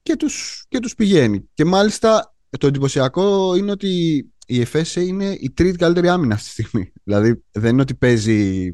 και 0.03 0.17
τους, 0.17 0.65
και 0.69 0.79
τους 0.79 0.95
πηγαίνει. 0.95 1.49
Και 1.55 1.65
μάλιστα 1.65 2.35
το 2.59 2.67
εντυπωσιακό 2.67 3.55
είναι 3.55 3.71
ότι 3.71 4.25
η 4.51 4.61
ΕΦΕΣ 4.61 4.97
είναι 4.97 5.37
η 5.41 5.51
τρίτη 5.51 5.77
καλύτερη 5.77 6.09
άμυνα 6.09 6.35
αυτή 6.35 6.47
τη 6.47 6.51
στιγμή. 6.51 6.93
Δηλαδή 7.05 7.45
δεν 7.51 7.73
είναι 7.73 7.83
ότι 7.83 7.95
παίζει 7.95 8.71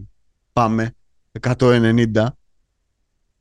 πάμε 0.52 0.94
190 1.40 2.26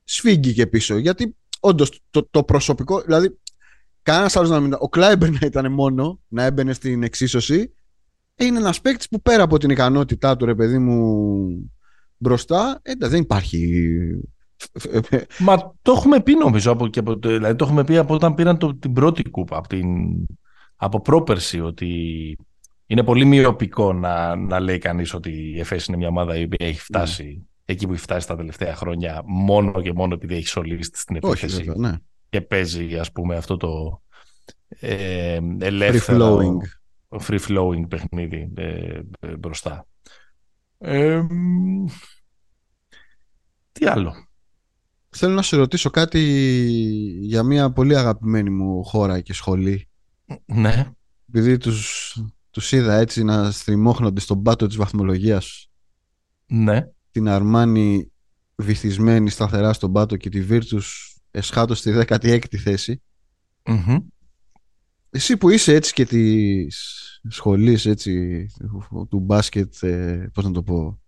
σφίγγει 0.03 0.53
και 0.53 0.67
πίσω 0.67 0.97
γιατί 0.97 1.35
όντως 1.59 2.01
το, 2.09 2.27
το 2.31 2.43
προσωπικό 2.43 3.01
δηλαδή 3.01 3.37
Κανένας 4.05 4.35
άλλος 4.35 4.49
να 4.49 4.59
μην. 4.59 4.73
Ο 4.79 4.89
Κλάιμπερ 4.89 5.29
να 5.29 5.39
ήταν 5.41 5.71
μόνο, 5.71 6.19
να 6.27 6.43
έμπαινε 6.43 6.73
στην 6.73 7.03
εξίσωση. 7.03 7.73
Είναι 8.35 8.57
ένας 8.57 8.81
παίκτης 8.81 9.07
που 9.07 9.21
πέρα 9.21 9.43
από 9.43 9.57
την 9.57 9.69
ικανότητά 9.69 10.35
του, 10.35 10.45
ρε 10.45 10.55
παιδί 10.55 10.77
μου, 10.77 11.71
μπροστά, 12.17 12.79
ε, 12.81 12.91
δεν 12.97 13.21
υπάρχει. 13.21 13.89
Μα 15.39 15.75
το 15.81 15.91
έχουμε 15.91 16.21
πει 16.21 16.35
νομίζω 16.35 16.71
από, 16.71 16.87
και 16.87 16.99
από, 16.99 17.15
δηλαδή 17.15 17.55
το 17.55 17.65
έχουμε 17.65 17.83
πει 17.83 17.97
από 17.97 18.13
όταν 18.13 18.33
πήραν 18.33 18.57
το, 18.57 18.75
την 18.75 18.93
πρώτη 18.93 19.29
κούπα 19.29 19.57
από, 19.57 19.67
την, 19.67 19.87
από 20.75 21.01
πρόπερση 21.01 21.61
ότι 21.61 22.37
είναι 22.85 23.03
πολύ 23.03 23.25
μειοπικό 23.25 23.93
να, 23.93 24.35
να 24.35 24.59
λέει 24.59 24.77
κανείς 24.77 25.13
ότι 25.13 25.31
η 25.31 25.59
ΕΦΕΣ 25.59 25.85
είναι 25.85 25.97
μια 25.97 26.07
ομάδα 26.07 26.37
η 26.37 26.43
οποία 26.43 26.67
έχει 26.67 26.79
φτάσει 26.79 27.41
mm. 27.41 27.47
εκεί 27.65 27.85
που 27.85 27.93
έχει 27.93 28.01
φτάσει 28.01 28.27
τα 28.27 28.35
τελευταία 28.35 28.75
χρόνια 28.75 29.21
μόνο 29.25 29.81
και 29.81 29.93
μόνο 29.93 30.13
επειδή 30.13 30.35
έχει 30.35 30.47
σωλήσει 30.47 30.91
στην 30.93 31.15
επίθεση. 31.15 31.71
ναι 31.75 31.97
και 32.29 32.41
παίζει 32.41 32.97
ας 32.97 33.11
πούμε 33.11 33.35
αυτό 33.35 33.57
το 33.57 34.01
ε, 34.79 35.39
ελεύθερο, 35.59 36.37
Free 36.37 37.19
flowing. 37.19 37.27
free 37.27 37.39
flowing 37.39 37.87
παιχνίδι 37.89 38.51
ε, 38.55 38.99
ε, 39.19 39.37
μπροστά. 39.37 39.87
Ε, 40.77 41.21
μ, 41.21 41.85
τι 43.71 43.85
άλλο; 43.85 44.13
Θέλω 45.09 45.33
να 45.33 45.41
σε 45.41 45.55
ρωτήσω 45.55 45.89
κάτι 45.89 46.19
για 47.21 47.43
μια 47.43 47.71
πολύ 47.71 47.97
αγαπημένη 47.97 48.49
μου 48.49 48.83
χώρα 48.83 49.19
και 49.19 49.33
σχολή. 49.33 49.89
Ναι. 50.45 50.91
Επειδή 51.27 51.57
τους, 51.57 52.17
τους 52.49 52.71
είδα 52.71 52.95
έτσι 52.95 53.23
να 53.23 53.51
στριμώχνονται 53.51 54.19
στον 54.19 54.41
πάτο 54.41 54.67
της 54.67 54.75
βαθμολογίας. 54.75 55.69
Ναι. 56.45 56.87
Την 57.11 57.27
Αρμάνη 57.27 58.11
βυθισμένη 58.55 59.29
σταθερά 59.29 59.73
στον 59.73 59.91
πάτο 59.91 60.17
και 60.17 60.29
τη 60.29 60.45
Virtus 60.49 60.81
εσχάτως 61.31 61.79
στη 61.79 61.93
16η 62.07 62.55
θέση. 62.55 63.01
Μμμ. 63.65 63.97
Εσύ 65.09 65.37
που 65.37 65.49
είσαι 65.49 65.73
έτσι 65.73 65.93
και 65.93 66.05
της 66.05 67.19
σχολής 67.29 67.85
έτσι 67.85 68.45
του 69.09 69.19
μπάσκετ, 69.19 69.83
ε, 69.83 70.29
πώς 70.33 70.43
να 70.43 70.51
το 70.51 70.63
πω, 70.63 70.99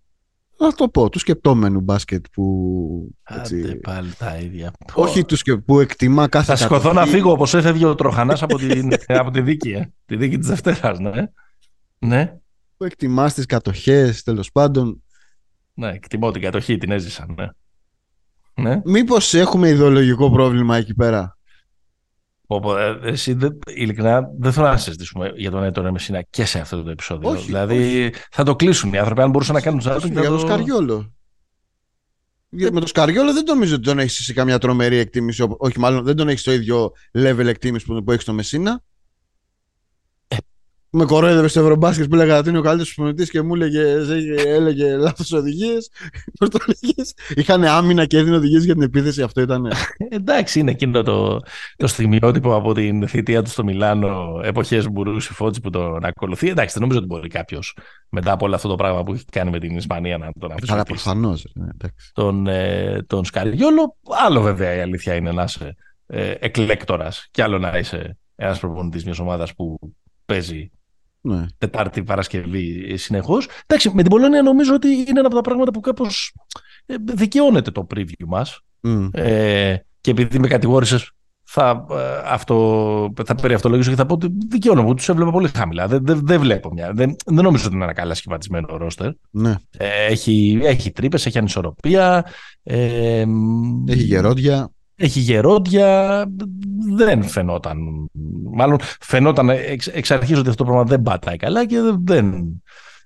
να 0.59 0.71
το 0.73 0.89
πω, 0.89 1.09
τους 1.09 1.21
σκεπτόμενου 1.21 1.79
μπάσκετ 1.81 2.25
που 2.31 3.15
έτσι, 3.23 3.59
Άντε 3.61 3.75
πάλι 3.75 4.13
τα 4.17 4.37
ίδια. 4.37 4.71
όχι 4.93 5.25
τους 5.25 5.39
σκε, 5.39 5.57
που 5.57 5.79
εκτιμά 5.79 6.27
κάθε 6.27 6.45
Θα 6.45 6.55
σηκωθώ 6.55 6.87
να 6.87 6.93
κατοχή. 6.93 7.15
φύγω 7.15 7.31
όπως 7.31 7.53
έφευγε 7.53 7.85
ο 7.85 7.95
Τροχανάς 7.95 8.41
από, 8.43 8.57
την, 8.57 8.89
από 9.21 9.31
τη 9.31 9.41
δίκη. 9.41 9.71
Ε. 9.71 9.91
Τη 10.05 10.15
δίκη 10.15 10.37
της 10.37 10.47
Δευτέρας, 10.47 10.99
ναι. 10.99 11.11
Ναι. 11.99 12.33
που 12.77 12.83
εκτιμά 12.83 13.31
τις 13.31 13.45
κατοχές 13.45 14.23
τέλος 14.23 14.51
πάντων 14.51 15.03
Ναι, 15.73 15.89
εκτιμώ 15.89 16.31
την 16.31 16.41
κατοχή, 16.41 16.77
την 16.77 16.91
έζησα, 16.91 17.25
ναι. 17.37 17.47
Ναι. 18.53 18.81
μήπως 18.85 19.33
έχουμε 19.33 19.69
ιδεολογικό 19.69 20.31
πρόβλημα 20.31 20.77
εκεί 20.77 20.93
πέρα; 20.93 21.36
Όπω, 22.49 22.77
ε, 22.77 22.99
εσύ, 23.03 23.33
δεν- 23.33 23.59
ειλικρινά, 23.67 24.29
δεν 24.39 24.51
θέλω 24.51 24.67
να 24.67 24.77
συζητήσουμε 24.77 25.31
για 25.35 25.51
τον 25.51 25.63
Έτο 25.63 25.91
Μεσίνα 25.91 26.21
και 26.21 26.45
σε 26.45 26.59
αυτό 26.59 26.83
το 26.83 26.89
επεισόδιο. 26.89 27.29
Όχι, 27.29 27.45
δηλαδή, 27.45 28.13
θα 28.31 28.43
το 28.43 28.55
κλείσουν 28.55 28.93
οι 28.93 28.97
άνθρωποι. 28.97 29.21
Αν 29.21 29.29
μπορούσαν 29.29 29.55
να 29.55 29.61
κάνουν 29.61 29.81
ζάρτο. 29.81 30.07
για 30.07 30.29
το 30.29 30.39
Σκαριόλο 30.39 31.11
γιατί 32.49 32.73
με 32.73 32.79
το 32.79 32.87
Σκαριόλο 32.87 33.33
δεν 33.33 33.43
νομίζω 33.47 33.75
ότι 33.75 33.83
τον 33.83 33.99
έχεις 33.99 34.23
σε 34.25 34.33
καμιά 34.33 34.57
τρομερή 34.57 34.97
εκτίμηση 34.97 35.41
ό- 35.43 35.55
όχι 35.57 35.79
μάλλον 35.79 36.03
δεν 36.03 36.15
τον 36.15 36.27
έχεις 36.27 36.41
στο 36.41 36.51
ίδιο 36.51 36.91
level 37.13 37.45
εκτίμηση 37.45 37.85
που, 37.85 38.03
που 38.03 38.11
έχεις 38.11 38.23
στο 38.23 38.33
Μεσίνα 38.33 38.83
με 40.89 41.05
κορόιδευε 41.05 41.47
στο 41.47 41.59
Ευρωμπάσκετ 41.59 42.07
που 42.09 42.15
έλεγα 42.15 42.37
ότι 42.37 42.49
είναι 42.49 42.57
ο 42.57 42.61
καλύτερος 42.61 42.93
προπονητής 42.93 43.29
και 43.29 43.41
μου 43.41 43.55
έλεγε, 43.55 43.81
έλεγε 44.45 44.95
λάθος 44.95 45.31
οδηγίες. 45.31 45.89
Πώς 46.39 46.49
το 46.49 46.59
έλεγε. 46.67 47.09
Είχαν 47.35 47.63
άμυνα 47.63 48.05
και 48.05 48.17
έδινε 48.17 48.35
οδηγίες 48.35 48.63
για 48.63 48.73
την 48.73 48.83
επίθεση. 48.83 49.21
Αυτό 49.21 49.41
ήταν. 49.41 49.71
Εντάξει, 50.09 50.59
είναι 50.59 50.71
εκείνο 50.71 51.03
το, 51.03 51.39
το 51.75 51.87
στιγμιότυπο 51.87 52.55
από 52.55 52.73
την 52.73 53.07
θητεία 53.07 53.41
του 53.43 53.49
στο 53.49 53.63
Μιλάνο, 53.63 54.39
εποχές 54.43 54.89
Μπουρούση 54.89 55.33
Φώτση 55.33 55.61
που 55.61 55.69
τον 55.69 56.05
ακολουθεί. 56.05 56.49
Εντάξει, 56.49 56.73
δεν 56.73 56.81
νομίζω 56.81 56.99
ότι 56.99 57.07
μπορεί 57.07 57.27
κάποιος 57.27 57.77
μετά 58.09 58.31
από 58.31 58.45
όλο 58.45 58.55
αυτό 58.55 58.67
το 58.67 58.75
πράγμα 58.75 59.03
που 59.03 59.13
έχει 59.13 59.25
κάνει 59.31 59.49
με 59.49 59.59
την 59.59 59.77
Ισπανία 59.77 60.17
να 60.17 60.31
τον 60.39 60.51
αφήσει 60.51 60.67
Καλά, 60.71 60.83
πίσω. 60.83 61.03
προφανώς. 61.03 61.53
τον, 62.13 62.47
ε, 62.47 63.03
τον 63.07 63.25
Σκαριόλο. 63.25 63.95
Άλλο 64.25 64.41
βέβαια 64.41 64.75
η 64.75 64.79
αλήθεια 64.79 65.15
είναι 65.15 65.31
να 65.31 65.43
είσαι 65.43 65.75
ε, 66.07 66.31
εκλέκτορας 66.39 67.27
και 67.31 67.43
άλλο 67.43 67.59
να 67.59 67.77
είσαι 67.77 68.17
ένας 68.35 68.59
προπονητής 68.59 69.05
μιας 69.05 69.19
ομάδας 69.19 69.53
που 69.55 69.79
παίζει 70.27 70.71
Ναι. 71.21 71.45
Τετάρτη 71.57 72.03
Παρασκευή 72.03 72.97
συνεχώς. 72.97 73.47
Εντάξει, 73.65 73.91
με 73.93 74.01
την 74.01 74.11
Πολωνία 74.11 74.41
νομίζω 74.41 74.73
ότι 74.73 74.87
είναι 74.87 75.19
ένα 75.19 75.25
από 75.25 75.35
τα 75.35 75.41
πράγματα 75.41 75.71
που 75.71 75.79
κάπως 75.79 76.33
ε, 76.85 76.95
δικαιώνεται 77.03 77.71
το 77.71 77.87
preview 77.95 78.25
μας. 78.27 78.59
Μμ. 78.81 79.07
Ε, 79.11 79.75
και 80.01 80.11
επειδή 80.11 80.39
με 80.39 80.47
κατηγόρησες 80.47 81.11
θα, 81.43 81.85
ε, 81.91 82.21
αυτό, 82.25 83.13
θα 83.25 83.35
περιαυτολογήσω 83.35 83.89
και 83.89 83.95
θα 83.95 84.05
πω 84.05 84.13
ότι 84.13 84.27
δικαιώνομαι, 84.49 84.95
τους 84.95 85.09
έβλεπα 85.09 85.31
πολύ 85.31 85.49
χαμηλά. 85.55 85.87
Δεν, 85.87 86.05
δεν, 86.05 86.19
δεν 86.23 86.39
βλέπω 86.39 86.71
μια. 86.73 86.91
Δεν, 86.93 87.15
δεν 87.25 87.43
νομίζω 87.43 87.65
ότι 87.65 87.75
είναι 87.75 87.83
ένα 87.83 87.93
καλά 87.93 88.13
σχηματισμένο 88.13 88.77
ρόστερ. 88.77 89.11
ναι. 89.31 89.55
Ε, 89.77 90.05
έχει, 90.05 90.59
έχει 90.63 90.91
τρύπες, 90.91 91.25
έχει 91.25 91.37
ανισορροπία. 91.37 92.25
Ε, 92.63 93.25
Έχει 93.87 94.03
γερόντια. 94.03 94.69
Έχει 94.97 95.19
γερόντια, 95.19 96.25
δεν 96.95 97.23
φαινόταν. 97.23 97.77
Μάλλον 98.53 98.77
φαινόταν 98.99 99.49
εξ, 99.49 99.87
εξ 99.87 100.11
αρχής 100.11 100.37
ότι 100.37 100.49
αυτό 100.49 100.63
το 100.63 100.69
πράγμα 100.69 100.89
δεν 100.89 101.01
πατάει 101.01 101.37
καλά 101.37 101.65
και 101.65 101.77
δεν. 102.03 102.33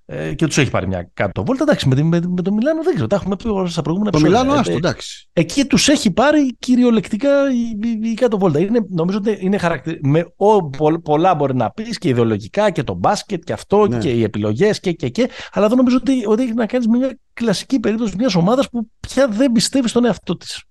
Ε, 0.05 0.33
και 0.33 0.45
τους 0.45 0.57
έχει 0.57 0.69
πάρει 0.69 0.87
μια 0.87 1.09
κάτω 1.13 1.43
βόλτα. 1.45 1.63
Εντάξει, 1.63 1.87
με, 1.87 1.95
τη- 1.95 2.03
με, 2.03 2.19
με 2.27 2.41
το 2.41 2.53
Μιλάνο 2.53 2.83
δεν 2.83 2.93
ξέρω. 2.93 3.07
Τα 3.07 3.15
έχουμε 3.15 3.35
πει 3.35 3.47
όλα 3.47 3.67
στα 3.67 3.81
προηγούμενα 3.81 4.11
Το 4.11 4.17
επεισόδια. 4.17 4.39
Μιλάνο, 4.41 4.57
Ε, 4.57 4.61
άστο, 4.61 4.73
ε, 4.73 4.75
εντάξει. 4.75 5.29
Εκεί 5.33 5.65
τους 5.65 5.87
έχει 5.87 6.11
πάρει 6.11 6.55
κυριολεκτικά 6.59 7.29
η, 7.51 7.87
η, 7.87 8.09
η 8.09 8.13
κάτω 8.13 8.37
βόλτα. 8.37 8.59
Είναι, 8.59 8.85
νομίζω 8.89 9.17
ότι 9.17 9.37
είναι 9.41 9.57
χαρακτηρι... 9.57 9.99
με 10.03 10.33
ο, 10.35 10.63
πο- 10.69 10.99
πολλά 11.03 11.35
μπορεί 11.35 11.55
να 11.55 11.69
πεις 11.71 11.97
και 11.97 12.09
ιδεολογικά 12.09 12.69
και 12.69 12.83
το 12.83 12.93
μπάσκετ 12.93 13.43
και 13.43 13.53
αυτό 13.53 13.87
Ναι. 13.87 13.97
και 13.97 14.09
οι 14.09 14.23
επιλογές 14.23 14.79
και, 14.79 14.91
και, 14.91 15.09
και. 15.09 15.29
Αλλά 15.53 15.67
δεν 15.67 15.77
νομίζω 15.77 15.97
ότι, 15.97 16.23
ότι 16.25 16.43
έχει 16.43 16.53
να 16.53 16.65
κάνεις 16.65 16.87
με 16.87 16.97
μια 16.97 17.17
κλασική 17.33 17.79
περίπτωση 17.79 18.13
μιας 18.17 18.35
ομάδας 18.35 18.69
που 18.69 18.89
πια 18.99 19.27
δεν 19.27 19.51
πιστεύει 19.51 19.87
στον 19.87 20.05
εαυτό 20.05 20.37
της. 20.37 20.63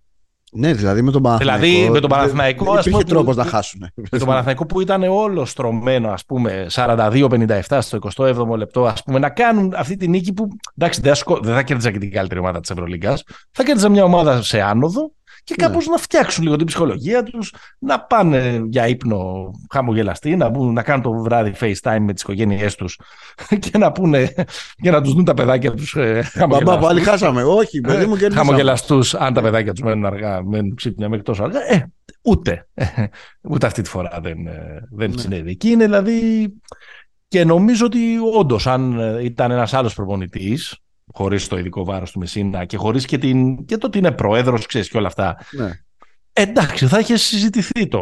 Ναι, 0.53 0.73
δηλαδή 0.73 1.03
με 1.03 1.11
τον 1.11 1.23
Παναθηναϊκό. 1.23 1.63
Δηλαδή, 1.67 1.83
με 1.91 2.01
τον 2.01 2.09
δεν- 2.09 2.19
Παναθηναϊκό, 2.19 2.65
Δεν 2.65 2.75
ας 2.79 2.87
υπήρχε 2.87 3.03
πούμε, 3.05 3.15
τρόπος 3.15 3.37
που- 3.37 3.43
να 3.43 3.49
χάσουν. 3.49 3.81
Με 4.11 4.19
τον 4.19 4.27
Παναθηναϊκό 4.29 4.67
που 4.67 4.81
ήταν 4.81 5.03
όλο 5.03 5.45
στρωμένο, 5.45 6.11
ας 6.11 6.25
πούμε, 6.25 6.67
42-57 6.69 7.81
στο 7.81 7.97
27ο 7.97 8.57
λεπτό, 8.57 8.87
ας 8.87 9.03
πούμε, 9.03 9.19
να 9.19 9.29
κάνουν 9.31 9.73
αυτή 9.77 9.97
τη 9.97 10.09
νίκη 10.09 10.33
που, 10.33 10.49
εντάξει, 10.79 11.01
δεν 11.01 11.11
θα, 11.11 11.17
σκο- 11.19 11.41
δεν 11.43 11.55
θα 11.55 11.63
κέρδιζα 11.63 11.91
και 11.91 11.99
την 11.99 12.11
καλύτερη 12.13 12.41
ομάδα 12.41 12.61
της 12.61 12.71
Ευρωλίγκας, 12.71 13.23
θα 13.51 13.63
κέρδιζα 13.65 13.89
μια 13.89 14.05
ομάδα 14.05 14.43
σε 14.43 14.61
άνοδο 14.61 15.13
και 15.45 15.55
Ναι. 15.59 15.67
κάπως 15.67 15.87
να 15.87 15.97
φτιάξουν 15.97 16.45
λίγο 16.45 16.57
την 16.57 16.67
ψυχολογία 16.67 17.23
τους, 17.23 17.55
να 17.79 18.01
πάνε 18.01 18.63
για 18.69 18.87
ύπνο 18.89 19.51
χαμογελαστοί, 19.71 20.37
να, 20.37 20.49
μπουν, 20.49 20.73
να 20.73 20.83
κάνουν 20.83 21.03
το 21.03 21.13
βράδυ 21.13 21.53
FaceTime 21.61 21.99
με 22.01 22.13
τις 22.13 22.23
οικογένειές 22.23 22.75
τους 22.75 22.99
και 23.71 23.79
να 23.79 23.93
πούνε, 23.93 24.35
και 24.83 24.91
να 24.91 25.03
τους 25.03 25.13
δουν 25.15 25.25
τα 25.25 25.35
παιδάκια 25.35 25.75
τους 25.75 25.95
ε, 25.95 26.13
Μπαμπά, 26.13 26.23
χαμογελαστούς. 26.25 26.87
πάλι 26.87 27.01
χάσαμε. 27.01 27.43
Όχι, 27.43 27.81
παιδί 27.81 28.07
μου, 28.07 28.17
κερδίσαμε. 28.17 28.35
Χαμογελαστούς, 28.47 29.15
αν 29.15 29.35
τα 29.35 29.43
παιδάκια 29.43 29.73
τους 29.73 29.83
μένουν 29.83 30.05
αργά, 30.07 30.43
μένουν 30.45 30.75
ξύπνια 30.75 31.09
μέχρι 31.09 31.25
τόσο 31.25 31.43
αργά. 31.43 31.61
Ε, 31.73 31.93
ούτε. 32.23 32.67
ούτε 33.51 33.67
αυτή 33.67 33.83
τη 33.83 33.89
φορά 33.89 34.19
δεν, 34.23 34.47
ε, 34.47 34.87
δεν 34.91 35.11
Ναι. 35.11 35.21
συνέβη. 35.21 35.51
Εκεί 35.51 35.69
είναι 35.69 35.85
δηλαδή. 35.85 36.49
Και 37.29 37.45
νομίζω 37.45 37.87
ότι 37.87 37.99
όντως, 38.37 38.67
αν 38.67 38.99
ε, 39.01 39.25
ήταν 39.25 39.51
ένας 39.51 39.75
άλλος 39.75 39.95
προπονητής, 39.95 40.77
χωρίς 41.13 41.47
το 41.49 41.59
ειδικό 41.59 41.85
βάρος 41.85 42.11
του 42.11 42.19
Μεσίνα 42.19 42.65
και 42.65 42.77
χωρίς 42.77 43.05
και, 43.05 43.19
την, 43.19 43.65
και 43.65 43.77
το 43.77 43.87
ότι 43.87 43.99
είναι 43.99 44.13
πρόεδρο, 44.13 44.59
ξέρεις 44.69 44.89
και 44.89 44.97
όλα 44.97 45.07
αυτά. 45.07 45.37
Ναι. 45.51 45.71
Εντάξει, 46.33 46.87
θα 46.87 46.99
είχε 46.99 47.17
συζητηθεί 47.17 47.89
το. 47.89 48.01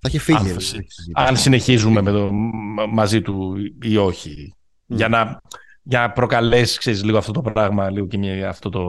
Θα 0.00 0.08
είχε 0.08 0.18
φύγει. 0.18 0.38
Αν- 0.38 0.44
δηλαδή, 0.44 0.64
θα 0.64 0.70
είχε 0.76 0.86
συζητήσει. 0.90 1.10
Αν 1.14 1.36
συνεχίζουμε 1.36 2.00
με 2.00 2.10
το, 2.10 2.32
μα- 2.32 2.86
μαζί 2.86 3.22
του 3.22 3.54
ή 3.82 3.96
όχι. 3.96 4.54
Μμ. 4.86 4.96
Για 4.96 5.08
να, 5.08 5.40
για 5.82 6.00
να 6.00 6.10
προκαλέσει 6.10 6.78
ξέρεις, 6.78 7.04
λίγο 7.04 7.18
αυτό 7.18 7.32
το 7.32 7.42
πράγμα, 7.42 7.90
λίγο 7.90 8.06
και 8.06 8.18
μια, 8.18 8.48
αυτό 8.48 8.68
το. 8.68 8.80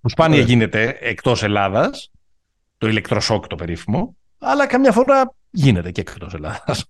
που 0.00 0.08
σπάνια 0.08 0.34
Ωραία. 0.36 0.48
γίνεται 0.48 0.96
εκτός 1.00 1.42
Ελλάδας, 1.42 2.10
το 2.78 2.88
ηλεκτροσόκ 2.88 3.46
το 3.46 3.56
περίφημο, 3.56 4.16
αλλά 4.38 4.66
καμιά 4.66 4.92
φορά 4.92 5.34
γίνεται 5.50 5.90
και 5.90 6.00
εκτός 6.00 6.34
Ελλάδας. 6.34 6.84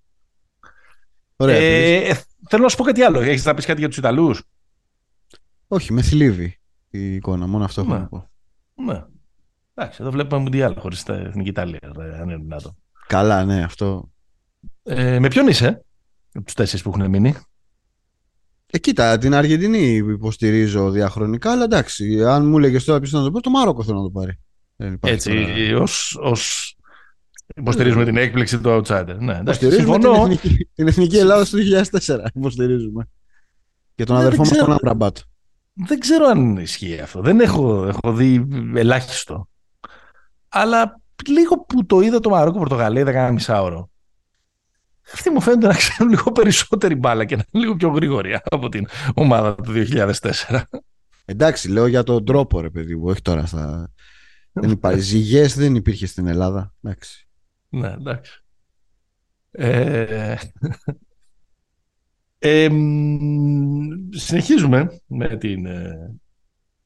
Ωραία. 1.35 1.55
Ε, 1.55 1.95
επίσης. 1.95 2.17
ε, 2.19 2.23
θέλω 2.49 2.63
να 2.63 2.69
σου 2.69 2.77
πω 2.77 2.83
κάτι 2.83 3.01
άλλο. 3.01 3.19
Έχεις 3.21 3.45
να 3.45 3.53
πεις 3.53 3.65
κάτι 3.65 3.79
για 3.79 3.87
τους 3.87 3.97
Ιταλούς; 3.97 4.43
Όχι, 5.73 5.93
με 5.93 6.01
θλίβει 6.01 6.59
η 6.89 7.15
εικόνα. 7.15 7.47
Μόνο 7.47 7.63
αυτό 7.63 7.81
έχω 7.81 7.93
Ναι. 7.93 7.97
να 7.99 8.07
πω. 8.07 8.29
Ναι. 8.75 9.03
Εντάξει, 9.73 9.97
εδώ 10.01 10.11
βλέπουμε 10.11 10.41
Μουντιάλ 10.41 10.75
χωρίς 10.79 11.03
την 11.03 11.13
εθνική 11.13 11.49
Ιταλία. 11.49 11.79
ε, 11.99 12.17
Αν 12.19 12.29
είναι 12.29 12.37
δυνατό. 12.37 12.75
Καλά, 13.07 13.45
ναι, 13.45 13.63
αυτό. 13.63 14.11
Ε, 14.83 15.19
με 15.19 15.27
ποιον 15.27 15.47
είσαι, 15.47 15.85
από 16.33 16.45
τους 16.45 16.53
τέσσερις 16.53 16.83
που 16.83 16.91
έχουν 16.95 17.09
μείνει; 17.09 17.35
Ε, 18.71 18.77
κοίτα, 18.77 19.17
την 19.17 19.33
Αργεντινή 19.33 19.95
υποστηρίζω 19.95 20.89
διαχρονικά, 20.91 21.51
αλλά 21.51 21.63
εντάξει, 21.63 22.23
αν 22.25 22.47
μου 22.49 22.57
έλεγες 22.57 22.83
τώρα 22.83 22.99
ποιος 22.99 23.11
να 23.11 23.23
το 23.23 23.31
πω, 23.31 23.41
το 23.41 23.49
Μάροκο 23.49 23.83
θέλω 23.83 23.97
να 23.97 24.03
το 24.03 24.09
πάρει. 24.09 24.39
Δεν 24.75 24.93
υπάρχει 24.93 25.15
Έτσι, 25.15 25.29
τώρα. 25.69 25.81
ως, 25.81 26.17
ως 26.21 26.75
υποστηρίζουμε 27.55 28.05
την 28.05 28.17
έκπληξη 28.17 28.59
του 28.59 28.69
outsider. 28.69 29.15
Ναι, 29.19 29.37
εντάξει, 29.37 29.65
Υποστηρίζουμε 29.65 29.97
την 29.97 30.01
συμφωνώ. 30.13 30.23
εθνική, 30.31 30.69
την 30.75 30.87
εθνική 30.87 31.17
Ελλάδα 31.17 31.45
του 31.45 31.57
2004. 31.57 32.25
Υποστηρίζουμε. 32.33 33.09
Και 33.95 34.03
τον 34.03 34.15
Ναι, 34.15 34.21
αδερφό 34.21 34.43
δεν 34.43 34.47
μας 34.47 34.49
ξέρω. 34.51 34.65
τον 34.65 34.73
Αμπραμπάτ. 34.73 35.17
Δεν 35.73 35.99
ξέρω 35.99 36.25
αν 36.25 36.57
ισχύει 36.57 36.99
αυτό. 36.99 37.21
Δεν 37.21 37.39
έχω, 37.39 37.85
έχω 37.85 38.13
δει 38.13 38.47
ελάχιστο. 38.75 39.47
Αλλά 40.49 41.01
λίγο 41.27 41.59
που 41.59 41.85
το 41.85 41.99
είδα 41.99 42.19
το 42.19 42.29
Μαρόκο 42.29 42.57
Πορτογαλία, 42.57 43.01
είδα 43.01 43.11
κάνα 43.11 43.31
μισάωρο. 43.31 43.89
Αυτοί 45.13 45.29
μου 45.29 45.41
φαίνονται 45.41 45.67
να 45.67 45.73
ξέρουν 45.73 46.11
λίγο 46.11 46.31
περισσότερη 46.31 46.95
μπάλα 46.95 47.25
και 47.25 47.35
να 47.35 47.43
είναι 47.51 47.63
λίγο 47.63 47.75
πιο 47.75 47.89
γρήγορη 47.89 48.39
από 48.43 48.69
την 48.69 48.87
ομάδα 49.13 49.55
του 49.55 49.73
2004. 49.89 50.61
Εντάξει, 51.25 51.69
λέω 51.69 51.87
για 51.87 52.03
τον 52.03 52.25
τρόπο, 52.25 52.61
ρε 52.61 52.69
παιδί 52.69 52.95
μου, 52.95 53.03
όχι 53.05 53.21
τώρα 53.21 53.45
στα. 53.45 53.91
δεν 54.51 54.69
υπάρχει. 54.69 54.99
Ζυγές 54.99 55.55
δεν 55.55 55.75
υπήρχε 55.75 56.05
στην 56.05 56.27
Ελλάδα. 56.27 56.73
Εντάξει. 56.81 57.27
Ναι, 57.69 57.91
εντάξει. 57.91 58.43
Ε, 59.51 60.35
ε, 62.43 62.69
μ, 62.69 63.87
συνεχίζουμε 64.09 65.01
με 65.05 65.37
την... 65.37 65.65
ε, 65.65 66.15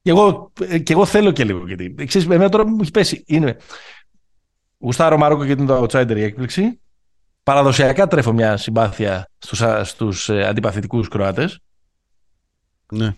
Και 0.02 0.10
εγώ, 0.10 0.52
ε, 0.62 0.80
και 0.80 0.94
εγώ 0.94 1.06
θέλω 1.06 1.32
και 1.32 1.44
λίγο 1.44 1.68
γιατί. 1.68 1.94
Ξέρεις, 2.06 2.28
εμένα 2.28 2.50
τώρα 2.50 2.68
μου 2.68 2.78
έχει 2.82 2.92
πέσει. 2.92 3.24
Είναι. 3.28 3.58
Γουστάρω 4.78 5.18
Μάροκο 5.18 5.44
γιατί 5.44 5.62
είναι 5.62 5.72
το 5.76 5.84
outsider 5.84 6.16
η 6.16 6.24
έκπληξη. 6.24 6.80
παραδοσιακά 7.44 8.08
τρέφω 8.08 8.34
μια 8.34 8.58
συμπάθεια 8.58 9.30
στους, 9.38 9.88
στους 9.90 10.30
ε, 10.30 10.48
αντιπαθητικούς 10.48 11.08
Κροάτες. 11.08 11.60
Ναι. 12.92 13.16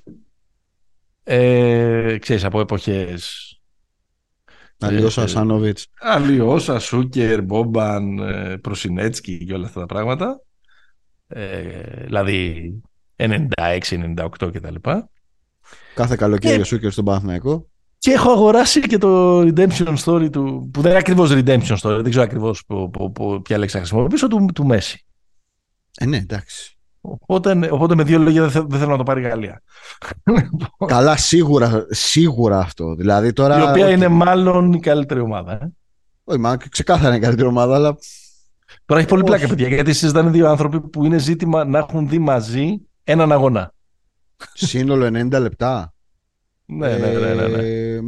Ε, 1.23 2.17
ξέρεις, 2.17 2.43
από 2.43 2.60
εποχές... 2.60 3.52
Αλλιώς 4.80 5.17
ε, 5.17 5.28
Σάνοβιτς. 5.28 5.88
Αλλιώς, 6.00 6.69
Σούκερ, 6.80 7.41
Μπόμπαν, 7.41 8.19
ε, 8.19 8.58
Προσινέτσκι 8.58 9.45
και 9.45 9.54
όλα 9.54 9.65
αυτά 9.65 9.80
τα 9.80 9.86
πράγματα. 9.86 10.41
Ε, 11.28 12.04
δηλαδή 12.06 12.74
96, 13.16 13.80
98 14.18 14.28
κτλ. 14.54 14.76
Κάθε 15.96 16.16
καλοκαίρι 16.16 16.62
ο 16.62 16.63
Σούκερ 16.63 16.92
στον 16.92 17.06
Παναθηναϊκό. 17.06 17.70
Και 17.98 18.12
έχω 18.12 18.32
αγοράσει 18.32 18.80
και 18.80 18.98
το 18.98 19.40
redemption 19.40 19.96
story 20.04 20.32
του, 20.32 20.70
που 20.74 20.82
δεν 20.82 20.90
είναι 20.90 21.00
ακριβώς 21.00 21.32
redemption 21.34 21.78
story, 21.78 22.00
δεν 22.02 22.10
ξέρω 22.10 22.24
ακριβώς 22.24 22.63
ποια 23.44 23.58
λέξη 23.58 23.76
θα 23.76 23.82
χρησιμοποιήσω, 23.82 24.28
του, 24.28 24.46
του 24.54 24.66
Μέση. 24.66 25.06
Ε, 25.98 26.06
ναι, 26.06 26.18
εντάξει. 26.18 26.78
Οπότε, 27.02 27.70
οπότε 27.72 27.96
με 27.96 28.04
δύο 28.04 28.20
λόγια 28.20 28.48
δεν, 28.48 28.66
δεν 28.70 28.80
θέλω 28.80 28.92
να 28.92 28.98
το 28.98 29.04
πάρει 29.04 29.22
η 29.22 29.24
Γαλλία. 29.24 29.62
Καλά, 30.86 31.18
σίγουρα, 31.18 31.86
σίγουρα 31.90 32.60
αυτό. 32.60 32.96
Δηλαδή, 32.96 33.34
τώρα... 33.34 33.60
Η 33.60 33.62
οποία 33.62 33.90
είναι 33.90 34.08
μάλλον 34.08 34.74
η 34.74 34.80
καλύτερη 34.80 35.20
ομάδα. 35.20 35.52
Ε; 35.52 35.72
Όχι, 36.24 36.40
μα 36.40 36.58
ξεκάθαρα 36.58 37.08
είναι 37.08 37.18
η 37.18 37.22
καλύτερη 37.22 37.48
ομάδα, 37.48 37.76
αλλά. 37.76 37.98
Τώρα 38.88 39.00
έχει 39.00 39.10
πολύ 39.10 39.21
Όχι. 39.21 39.32
πλάκα, 39.32 39.47
παιδιά, 39.47 39.67
γιατί 39.67 39.93
συζητάνε 39.93 40.30
δύο 40.30 40.50
άνθρωποι 40.50 40.82
που 40.82 41.06
είναι 41.06 41.17
ζήτημα 41.17 41.65
να 41.65 41.78
έχουν 41.78 42.10
δει 42.10 42.19
μαζί 42.19 42.82
έναν 43.04 43.32
αγώνα. 43.32 43.73
Σύνολο 44.54 45.06
90 45.06 45.39
λεπτά. 45.41 45.93
ναι, 46.65 46.97
ναι, 46.97 47.08
ναι. 47.08 47.34
ναι, 47.34 47.47
ναι. 47.47 47.63
Ε, 47.63 48.00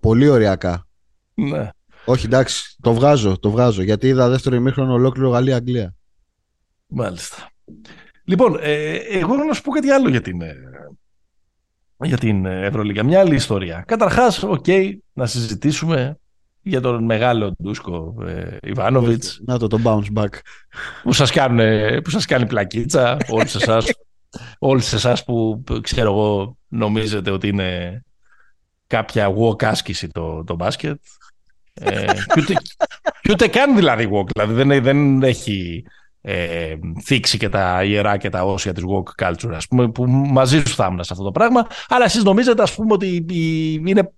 πολύ 0.00 0.28
οριακά. 0.28 0.86
Ναι. 1.34 1.68
Όχι, 2.04 2.26
εντάξει, 2.26 2.76
το 2.80 2.92
βγάζω, 2.92 3.38
το 3.38 3.50
βγάζω. 3.50 3.82
Γιατί 3.82 4.08
είδα 4.08 4.28
δεύτερο 4.28 4.56
ημίχρονο 4.56 4.92
ολόκληρο 4.92 5.28
Γαλλία-Αγγλία. 5.28 5.94
Μάλιστα. 6.86 7.50
Λοιπόν, 8.24 8.58
ε, 8.60 8.94
εγώ 8.94 9.36
να 9.36 9.54
σου 9.54 9.62
πω 9.62 9.70
κάτι 9.70 9.90
άλλο 9.90 10.08
για 10.08 10.20
την, 10.20 10.40
ε, 10.40 10.56
για 11.98 12.18
την 12.18 12.44
Ευρωλίγα. 12.46 13.02
Μια 13.02 13.20
άλλη 13.20 13.34
ιστορία. 13.34 13.84
Καταρχάς, 13.86 14.42
OK, 14.42 14.64
okay, 14.66 14.92
να 15.12 15.26
συζητήσουμε 15.26 16.18
για 16.62 16.80
τον 16.80 17.04
μεγάλο 17.04 17.54
Ντούσκο 17.62 18.14
ε, 18.26 18.56
Ιβάνοβιτς. 18.62 19.40
Να 19.44 19.58
το, 19.58 19.66
το 19.66 19.78
bounce 19.84 20.18
back. 20.18 20.32
Που 21.02 21.12
σας, 21.12 21.30
κάνουν, 21.30 21.58
που 22.02 22.10
σας 22.10 22.24
κάνει 22.24 22.46
πλακίτσα, 22.46 23.16
όλους 23.28 23.54
εσάς, 23.54 23.86
όλους 24.58 24.92
εσάς 24.92 25.24
που, 25.24 25.64
ξέρω 25.82 26.10
εγώ, 26.12 26.56
νομίζετε 26.68 27.30
ότι 27.30 27.48
είναι 27.48 28.02
κάποια 28.86 29.34
walk 29.38 29.64
άσκηση 29.64 30.08
το, 30.08 30.44
το 30.44 30.54
μπάσκετ. 30.54 31.00
ε, 31.72 32.04
και, 32.04 32.40
ούτε, 32.40 32.54
και 33.20 33.30
ούτε 33.30 33.48
καν 33.48 33.76
δηλαδή 33.76 34.08
walk, 34.12 34.26
δηλαδή 34.32 34.52
δεν, 34.52 34.82
δεν 34.82 35.22
έχει 35.22 35.84
ε, 36.20 36.74
θίξει 37.04 37.38
και 37.38 37.48
τα 37.48 37.84
ιερά 37.84 38.16
και 38.16 38.28
τα 38.28 38.44
όσια 38.44 38.72
της 38.72 38.84
woke 38.86 39.24
culture, 39.24 39.52
ας 39.54 39.66
πούμε, 39.66 39.90
που 39.90 40.06
μαζί 40.08 40.58
σου 40.58 40.74
θα 40.74 40.86
ήμουν 40.86 41.04
σε 41.04 41.12
αυτό 41.12 41.24
το 41.24 41.30
πράγμα. 41.30 41.66
Αλλά 41.88 42.04
εσείς 42.04 42.22
νομίζετε, 42.22 42.62
ας 42.62 42.74
πούμε, 42.74 42.92
ότι 42.92 43.24
οι, 43.28 43.72
είναι, 43.84 44.12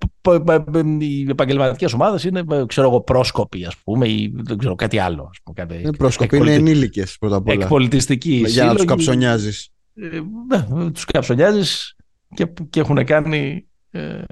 οι 0.98 1.30
επαγγελματικές 1.30 1.92
ομάδες 1.92 2.24
είναι, 2.24 2.44
ξέρω 2.66 2.88
εγώ, 2.88 3.00
πρόσκοποι, 3.00 3.64
ας 3.64 3.76
πούμε, 3.76 4.08
ή 4.08 4.32
δεν 4.34 4.58
ξέρω, 4.58 4.74
κάτι 4.74 4.98
άλλο. 4.98 5.28
Ας 5.30 5.38
πούμε, 5.42 5.66
κάτι, 5.66 5.82
είναι 5.82 5.96
πρόσκοποι, 5.96 6.34
εκπολιτι... 6.34 6.60
είναι 6.60 6.70
ενήλικες 6.70 7.16
πρώτα 7.18 7.36
απ' 7.36 7.48
όλα. 7.48 7.62
Εκπολιτιστικοί. 7.62 8.34
Για 8.34 8.48
σύλλογοι, 8.48 8.68
να 8.68 8.74
τους 8.74 8.84
καψονιάζεις. 8.84 9.68
Ε, 9.94 10.20
ναι, 10.48 10.90
τους 10.90 11.04
καψονιάζεις 11.04 11.96
και, 12.34 12.52
και 12.70 12.80
έχουν 12.80 13.04
κάνει 13.04 13.66
ε, 13.90 14.22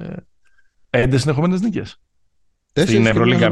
πέντε 0.90 1.18
συνεχόμενες 1.18 1.60
νίκες. 1.60 1.96
Τέσσερις 2.72 3.00
στην 3.00 3.10
Ευρωλίγκα 3.10 3.50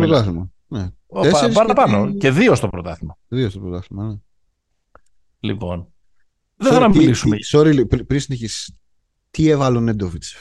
ναι. 0.69 0.91
Πα, 1.07 1.51
παραπάνω. 1.53 2.11
Και... 2.11 2.19
και 2.19 2.31
δύο 2.31 2.55
στο 2.55 2.69
πρωτάθλημα. 2.69 3.19
Δύο 3.29 3.51
στο 3.51 3.61
πρωτάθλημα, 3.61 4.07
ναι. 4.07 4.15
Λοιπόν. 5.41 5.93
Δεν 6.57 6.73
θα 6.73 6.79
να 6.79 6.89
μιλήσουμε. 6.89 7.37
Τι, 7.37 7.49
sorry, 7.53 7.89
πριν 8.07 8.21
συνεχίσεις. 8.21 8.77
Τι 9.31 9.49
έβαλε 9.49 9.77
ο 9.77 9.81
Νέντοβιτς, 9.81 10.37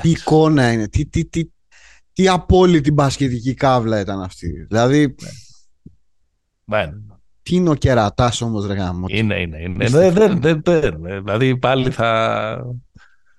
Τι 0.00 0.10
εικόνα 0.10 0.72
είναι. 0.72 0.88
Τι, 0.88 1.06
τι, 1.06 1.24
τι, 1.24 1.44
τι 2.12 2.28
απόλυτη 2.28 2.92
μπασκετική 2.92 3.54
κάβλα 3.54 4.00
ήταν 4.00 4.22
αυτή. 4.22 4.66
Δηλαδή. 4.68 5.14
Ναι. 6.64 6.90
Τι 7.42 7.54
είναι 7.54 7.70
ο 7.70 7.74
κερατάς 7.74 8.40
όμως, 8.40 8.66
ρε 8.66 8.74
γάμο. 8.74 9.06
Είναι, 9.08 9.40
είναι. 9.40 9.62
είναι. 9.62 9.88
Δεν, 9.88 10.12
δεν, 10.12 10.40
δεν, 10.40 10.62
δεν. 10.64 11.02
Δηλαδή 11.02 11.58
πάλι 11.58 11.90
θα. 11.90 12.62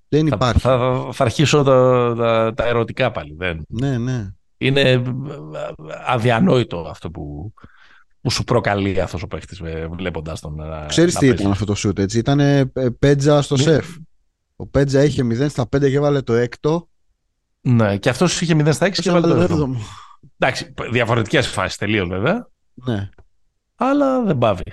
Δεν 0.08 0.28
υπάρχει. 0.28 0.60
Θα, 0.60 0.78
θα, 0.78 1.10
θα 1.12 1.24
αρχίσω 1.24 1.64
τα, 1.64 2.14
τα, 2.18 2.54
τα 2.54 2.66
ερωτικά 2.66 3.12
πάλι. 3.12 3.36
Δεν. 3.38 3.66
Ναι, 3.68 3.98
ναι 3.98 4.34
είναι 4.62 5.02
αδιανόητο 6.08 6.80
αυτό 6.90 7.12
που, 7.12 7.54
που 8.22 8.32
σου 8.32 8.44
προκαλεί 8.44 9.02
αυτός 9.02 9.24
ο 9.24 9.28
παίχτης 9.28 9.62
βλέποντας 9.92 10.40
τον. 10.40 10.62
Ξέρεις 10.88 11.16
τι 11.16 11.28
ήταν 11.28 11.52
αυτό 11.52 11.66
το 11.66 11.76
σουτ, 11.76 12.00
έτσι; 12.00 12.18
Ήταν 12.18 12.72
πέτζα 13.00 13.42
στο 13.42 13.56
ναι. 13.56 13.64
σεφ. 13.64 13.86
Ο 14.62 14.68
Πέτζα 14.68 15.04
είχε 15.04 15.24
0 15.24 15.50
στα 15.50 15.64
5 15.64 15.80
και 15.80 15.96
έβαλε 15.96 16.22
το 16.22 16.34
έκτο. 16.34 16.90
Ναι, 17.62 17.98
και 17.98 18.10
αυτός 18.10 18.42
είχε 18.42 18.56
0 18.58 18.74
στα 18.74 18.88
6 18.88 18.92
και 18.92 19.10
έβαλε 19.10 19.48
το 19.48 19.70
7. 19.74 19.80
Εντάξει, 20.38 20.74
διαφορετικές 20.92 21.48
φάσεις 21.48 21.78
τελείως 21.78 22.08
βέβαια. 22.08 22.50
Ναι. 22.74 23.10
Αλλά 23.76 24.24
δεν 24.24 24.38
πάβει. 24.38 24.64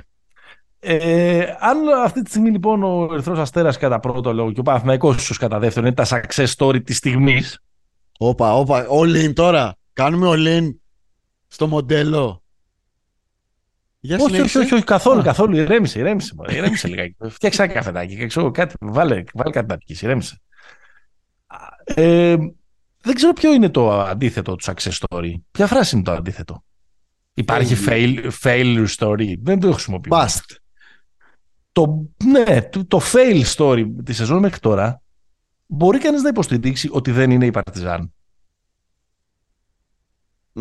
Ε, 0.78 1.44
αν 1.58 1.78
αυτή 2.04 2.22
τη 2.22 2.30
στιγμή 2.30 2.50
λοιπόν 2.50 2.82
ο 2.82 3.08
Ερυθρός 3.12 3.38
Αστέρας 3.38 3.76
κατά 3.76 4.00
πρώτο 4.00 4.32
λόγο 4.32 4.52
και 4.52 4.60
ο 4.60 4.62
Παναθηναϊκός 4.62 5.16
ίσως 5.16 5.38
κατά 5.38 5.58
δεύτερο 5.58 5.86
είναι 5.86 5.94
τα 5.94 6.06
success 6.06 6.46
story 6.56 6.84
της 6.84 6.96
στιγμής. 6.96 7.62
Όπα, 8.20 8.54
όπα, 8.54 8.86
all 8.90 9.26
in 9.26 9.32
τώρα. 9.34 9.76
Κάνουμε 9.92 10.28
all 10.30 10.58
in 10.58 10.74
στο 11.46 11.66
μοντέλο. 11.66 12.42
Για 14.00 14.18
όχι, 14.20 14.40
όχι, 14.40 14.58
όχι, 14.58 14.74
όχι, 14.74 14.84
καθόλου, 14.84 15.22
καθόλου. 15.22 15.56
Ηρέμησε, 15.56 15.98
ηρέμησε. 15.98 16.34
ηρέμησε 16.48 16.88
λιγάκι. 16.88 17.16
Φτιάξε 17.28 17.62
ένα 17.62 17.72
καφεδάκι. 17.72 18.26
Ξέρω, 18.26 18.50
κάτι, 18.50 18.74
βάλε, 18.80 19.22
βάλε 19.34 19.50
κάτι 19.50 19.66
να 19.66 19.78
πιείς, 19.78 20.02
ηρέμησε. 20.02 20.40
Ε, 21.84 22.36
δεν 23.00 23.14
ξέρω 23.14 23.32
ποιο 23.32 23.52
είναι 23.52 23.68
το 23.68 24.00
αντίθετο 24.00 24.56
του 24.56 24.64
success 24.64 24.98
story. 25.06 25.32
Ποια 25.50 25.66
φράση 25.66 25.94
είναι 25.94 26.04
το 26.04 26.12
αντίθετο; 26.12 26.64
Υπάρχει 27.34 27.76
fail, 27.86 28.30
failure 28.42 28.86
story. 28.96 29.34
Δεν 29.42 29.60
το 29.60 29.72
χρησιμοποιώ. 29.72 30.16
Bust. 30.16 30.56
Το, 31.72 32.08
ναι, 32.24 32.62
το, 32.62 32.86
το 32.86 33.00
fail 33.12 33.42
story 33.56 33.84
τη 34.04 34.12
σεζόν 34.12 34.38
μέχρι 34.38 34.58
τώρα 34.58 35.02
μπορεί 35.68 35.98
κανείς 35.98 36.22
να 36.22 36.28
υποστηρίξει 36.28 36.88
ότι 36.92 37.10
δεν 37.10 37.30
είναι 37.30 37.46
η 37.46 37.50
Παρτιζάν. 37.50 38.12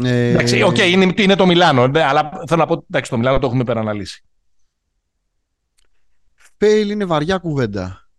Ε... 0.04 0.30
Εντάξει, 0.30 0.64
okay, 0.66 0.90
είναι, 0.90 1.14
είναι 1.18 1.36
το 1.36 1.46
Μιλάνο, 1.46 1.88
ναι, 1.88 2.04
αλλά 2.04 2.30
θέλω 2.48 2.62
να 2.62 2.68
πω 2.68 2.74
ότι 2.74 3.08
το 3.10 3.18
Μιλάνο 3.18 3.40
το 3.40 3.48
έχουμε 3.48 3.62
υπεραναλύσει. 3.62 4.26
Φέιλ 6.58 6.90
είναι 6.90 7.06
βαριά 7.06 7.38
κουβέντα. 7.38 8.10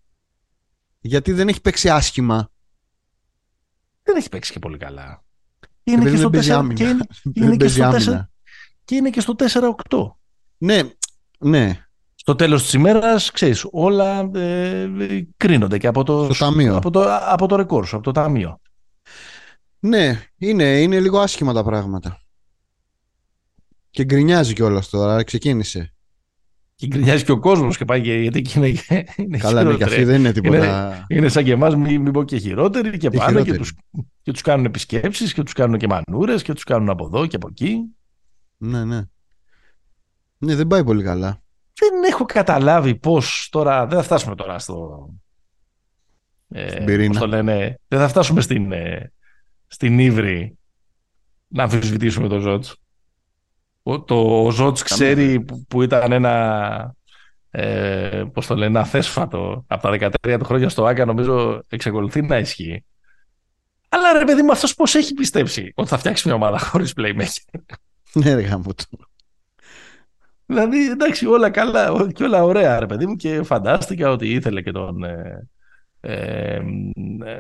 Γιατί 1.01 1.33
δεν 1.33 1.49
έχει 1.49 1.61
παίξει 1.61 1.91
άσχημα. 1.91 2.51
Δεν 4.03 4.17
έχει 4.17 4.29
παίξει 4.29 4.53
και 4.53 4.59
πολύ 4.59 4.77
καλά. 4.77 5.25
Είναι 5.83 6.11
και, 6.11 6.17
στο 6.17 6.29
4, 6.29 6.75
και, 6.75 6.85
είναι, 6.85 7.07
είναι 7.33 7.57
και 7.57 7.69
στο 7.69 7.91
4, 7.93 8.27
και 8.85 8.95
είναι 8.95 9.11
και 9.11 9.21
στο 9.21 9.35
4-8. 9.89 10.13
Ναι, 10.59 10.83
ναι. 11.39 11.88
Στο 12.29 12.37
τέλος 12.37 12.63
της 12.63 12.73
ημέρας, 12.73 13.31
ξέρεις, 13.31 13.67
όλα 13.71 14.31
ε, 14.35 14.89
κρίνονται 15.37 15.79
και 15.79 15.87
από 15.87 16.05
το, 16.05 16.31
Από 16.71 16.91
το, 16.91 17.05
από 17.29 17.47
το 17.47 17.57
ρεκόρ 17.57 17.87
σου, 17.87 17.97
από 17.97 18.05
το 18.05 18.13
ταμείο. 18.13 18.61
Ναι, 19.79 20.23
είναι, 20.39 20.81
είναι 20.81 21.01
λίγο 21.01 21.19
άσχημα 21.19 21.53
τα 21.53 21.65
πράγματα. 21.65 22.21
Και 23.91 24.05
γκρινιάζει 24.05 24.53
κιόλας 24.53 24.89
τώρα, 24.89 25.23
ξεκίνησε. 25.23 25.95
Και 26.75 26.87
γκρινιάζει 26.87 27.25
και 27.25 27.33
ο 27.33 27.39
κόσμος 27.39 27.77
και 27.77 27.85
πάει 27.85 28.01
γιατί 28.01 28.45
είναι, 28.57 28.75
είναι 29.17 29.39
Καλά, 29.39 29.65
ναι, 29.65 29.75
και 29.75 29.85
αυτοί 29.85 30.05
δεν 30.05 30.19
είναι 30.19 30.33
τίποτα. 30.33 30.57
Είναι, 30.57 31.05
είναι 31.09 31.29
σαν 31.29 31.45
και 31.45 31.53
εμάς, 31.53 31.77
μην, 31.77 32.01
μην 32.01 32.13
πω 32.13 32.25
και 32.25 32.39
χειρότεροι 32.39 32.91
και, 32.91 32.97
και 32.97 33.11
πάνε 33.11 33.43
και 33.43 33.55
του 33.55 33.65
και 34.23 34.33
τους 34.33 34.43
κάνουν 34.43 34.65
επισκέψεις 34.65 35.33
και 35.35 35.43
τους 35.43 35.53
κάνουν 35.53 35.79
και 35.79 35.87
μανούρες 35.87 36.43
και 36.43 36.53
τους 36.53 36.65
κάνουν 36.65 36.91
από 36.91 37.05
εδώ 37.05 37.27
και 37.27 37.37
από 37.37 37.49
εκεί. 37.51 37.81
Ναι, 38.57 38.85
ναι. 38.85 39.03
Ναι, 40.39 40.55
δεν 40.55 40.67
πάει 40.67 40.85
πολύ 40.85 41.03
καλά. 41.03 41.43
Δεν 41.79 42.03
έχω 42.11 42.25
καταλάβει 42.25 42.95
πώς 42.95 43.49
τώρα. 43.51 43.87
Δεν 43.87 43.99
θα 43.99 44.05
φτάσουμε 44.05 44.35
τώρα 44.35 44.59
στο. 44.59 45.09
Ε, 46.49 47.07
πώς 47.07 47.19
το 47.19 47.27
λένε, 47.27 47.79
δεν 47.89 47.99
θα 47.99 48.09
φτάσουμε 48.09 48.41
στην, 48.41 48.73
ε, 48.73 49.13
στην 49.67 49.99
Ήβρη 49.99 50.59
να 51.49 51.63
αμφισβητήσουμε 51.63 52.29
τον 52.29 52.41
Ζότς. 52.41 52.77
Ο, 53.83 54.03
το, 54.03 54.45
ο 54.45 54.51
Ζότς 54.51 54.83
ξέρει 54.83 55.45
που, 55.69 55.83
ήταν 55.83 56.13
ένα 56.13 56.95
ε, 57.51 58.25
πώς 58.33 58.47
το 58.47 58.55
λένε, 58.55 58.79
ένα 58.79 58.85
θέσφατο 58.85 59.65
από 59.67 59.83
τα 59.83 60.11
13 60.23 60.37
του 60.39 60.45
χρόνια 60.45 60.69
στο 60.69 60.85
Άκα 60.85 61.05
νομίζω 61.05 61.63
εξακολουθεί 61.69 62.23
να 62.23 62.39
ισχύει. 62.39 62.85
Αλλά 63.89 64.13
ρε 64.19 64.25
παιδί 64.25 64.43
μου 64.43 64.51
αυτός 64.51 64.75
πώς 64.75 64.95
έχει 64.95 65.15
πιστέψει 65.15 65.73
ότι 65.75 65.89
θα 65.89 65.99
φτιάξει 65.99 66.29
μια 66.29 66.37
ομάδα 66.37 66.59
χωρίς 66.59 66.93
playmaker. 66.97 67.61
Ναι 68.13 68.35
ρε 68.35 68.41
γάμο 68.41 68.75
Δηλαδή 70.51 70.91
εντάξει 70.91 71.27
όλα 71.27 71.51
καλά 71.51 72.07
και 72.13 72.25
όλα 72.25 72.45
ωραία 72.45 72.79
ρε 72.79 72.87
παιδί 72.87 73.07
μου 73.07 73.17
και 73.17 73.43
φαντάστηκα 73.43 74.11
ότι 74.11 74.31
ήθελε 74.33 74.63
και 74.63 74.71
τον... 74.71 75.05
Ε, 75.05 75.49
ε, 76.01 76.61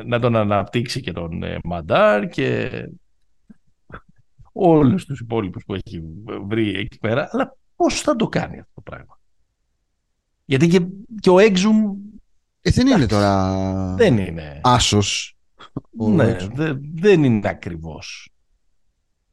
να 0.05 0.19
τον 0.21 0.37
αναπτύξει 0.37 1.01
και 1.01 1.13
τον 1.13 1.43
ε, 1.43 1.59
Μαντάρ 1.65 2.29
και 2.29 2.71
όλους 4.53 5.05
τους 5.05 5.21
υπόλοιπους 5.21 5.65
που 5.65 5.75
έχει 5.75 6.03
βρει 6.47 6.75
εκεί 6.77 6.99
πέρα, 6.99 7.29
αλλά 7.33 7.57
πώς 7.77 8.01
θα 8.01 8.17
το 8.17 8.29
κάνει 8.29 8.59
αυτό 8.59 8.71
το 8.75 8.81
πράγμα; 8.81 9.21
Γιατί 10.45 10.69
και, 10.69 10.81
και 11.21 11.31
ο 11.31 11.39
Έξουμ... 11.39 11.97
Ε, 12.61 12.71
δεν 12.71 12.87
είναι 12.87 13.07
τώρα 13.07 13.55
δεν 13.95 14.19
είναι. 14.19 14.61
άσος. 14.63 15.37
ο 15.99 16.09
Ναι, 16.09 16.37
Exum. 16.41 16.51
δε- 16.55 16.75
δεν 16.95 17.25
είναι 17.25 17.49
ακριβώς. 17.49 18.31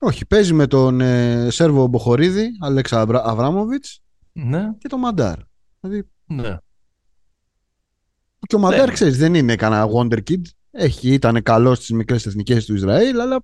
Όχι, 0.05 0.25
παίζει 0.25 0.53
με 0.53 0.67
τον 0.67 1.01
ε, 1.01 1.49
Σέρβο 1.49 1.87
Μποχορίδη, 1.87 2.47
Αλέξα 2.61 2.99
Αβρα- 3.01 3.23
Αβράμοβιτς 3.25 4.01
Ναι, 4.31 4.73
και 4.77 4.87
τον 4.87 4.99
Μαντάρ. 4.99 5.37
Δηλαδή, 5.79 6.09
ναι. 6.25 6.57
και 8.47 8.55
ο 8.55 8.59
Μαντάρ, 8.59 8.83
είναι. 8.83 8.91
ξέρεις, 8.93 9.17
δεν 9.17 9.33
είναι 9.33 9.55
κανένα 9.55 9.87
wonder 9.95 10.17
kid. 10.29 10.41
Έχει, 10.71 11.13
ήταν 11.13 11.43
καλός 11.43 11.77
στις 11.77 11.91
μικρές 11.91 12.25
εθνικές 12.25 12.65
του 12.65 12.73
Ισραήλ, 12.75 13.19
αλλά 13.19 13.39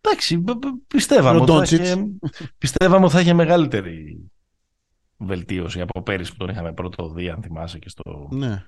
Εντάξει, 0.00 0.38
π- 0.38 0.50
π- 0.58 0.86
πιστεύαμε 0.86 1.38
Ο 1.38 1.42
ότι, 1.42 1.50
θα 1.50 1.56
Ντόντσιτς. 1.56 1.90
είχε, 1.90 2.04
πιστεύαμε 2.58 3.04
ότι 3.04 3.14
θα 3.14 3.20
είχε 3.20 3.32
μεγαλύτερη 3.32 4.30
βελτίωση 5.16 5.80
από 5.80 6.02
πέρυσι 6.02 6.30
που 6.32 6.36
τον 6.36 6.48
είχαμε 6.48 6.72
πρώτο 6.72 7.08
δει, 7.08 7.28
αν 7.28 7.42
θυμάσαι, 7.42 7.78
και 7.78 7.88
στο, 7.88 8.28
ναι. 8.32 8.64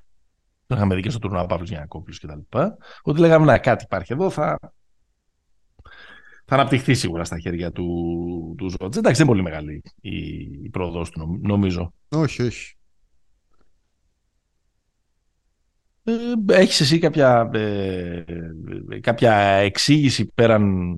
τον 0.66 0.76
είχαμε 0.76 0.94
δει 0.94 1.00
και 1.02 1.10
στο 1.10 1.18
τουρνουά 1.18 1.46
Παύλος 1.46 1.68
Γιανακόπουλος 1.68 2.18
και 2.18 2.26
τα 2.26 2.34
λοιπά. 2.36 2.76
Ότι 3.02 3.20
λέγαμε, 3.20 3.44
να, 3.46 3.58
κάτι 3.58 3.84
υπάρχει 3.84 4.12
εδώ, 4.12 4.30
θα, 4.30 4.58
θα 6.44 6.54
αναπτυχθεί 6.54 6.94
σίγουρα 6.94 7.24
στα 7.24 7.38
χέρια 7.38 7.72
του, 7.72 8.54
του 8.58 8.68
Ζώτζ. 8.68 8.96
Εντάξει, 8.96 9.22
δεν 9.22 9.26
είναι 9.26 9.26
πολύ 9.26 9.42
μεγάλη 9.42 9.82
η, 10.00 10.16
η 10.62 10.68
πρόοδος 10.70 11.10
του, 11.10 11.18
νομ- 11.18 11.46
νομίζω. 11.46 11.92
Όχι, 12.08 12.42
όχι. 12.42 12.76
Ε, 16.04 16.54
έχεις 16.54 16.80
εσύ 16.80 16.98
κάποια, 16.98 17.50
ε, 17.54 18.24
κάποια 19.00 19.34
εξήγηση 19.36 20.32
πέραν 20.34 20.94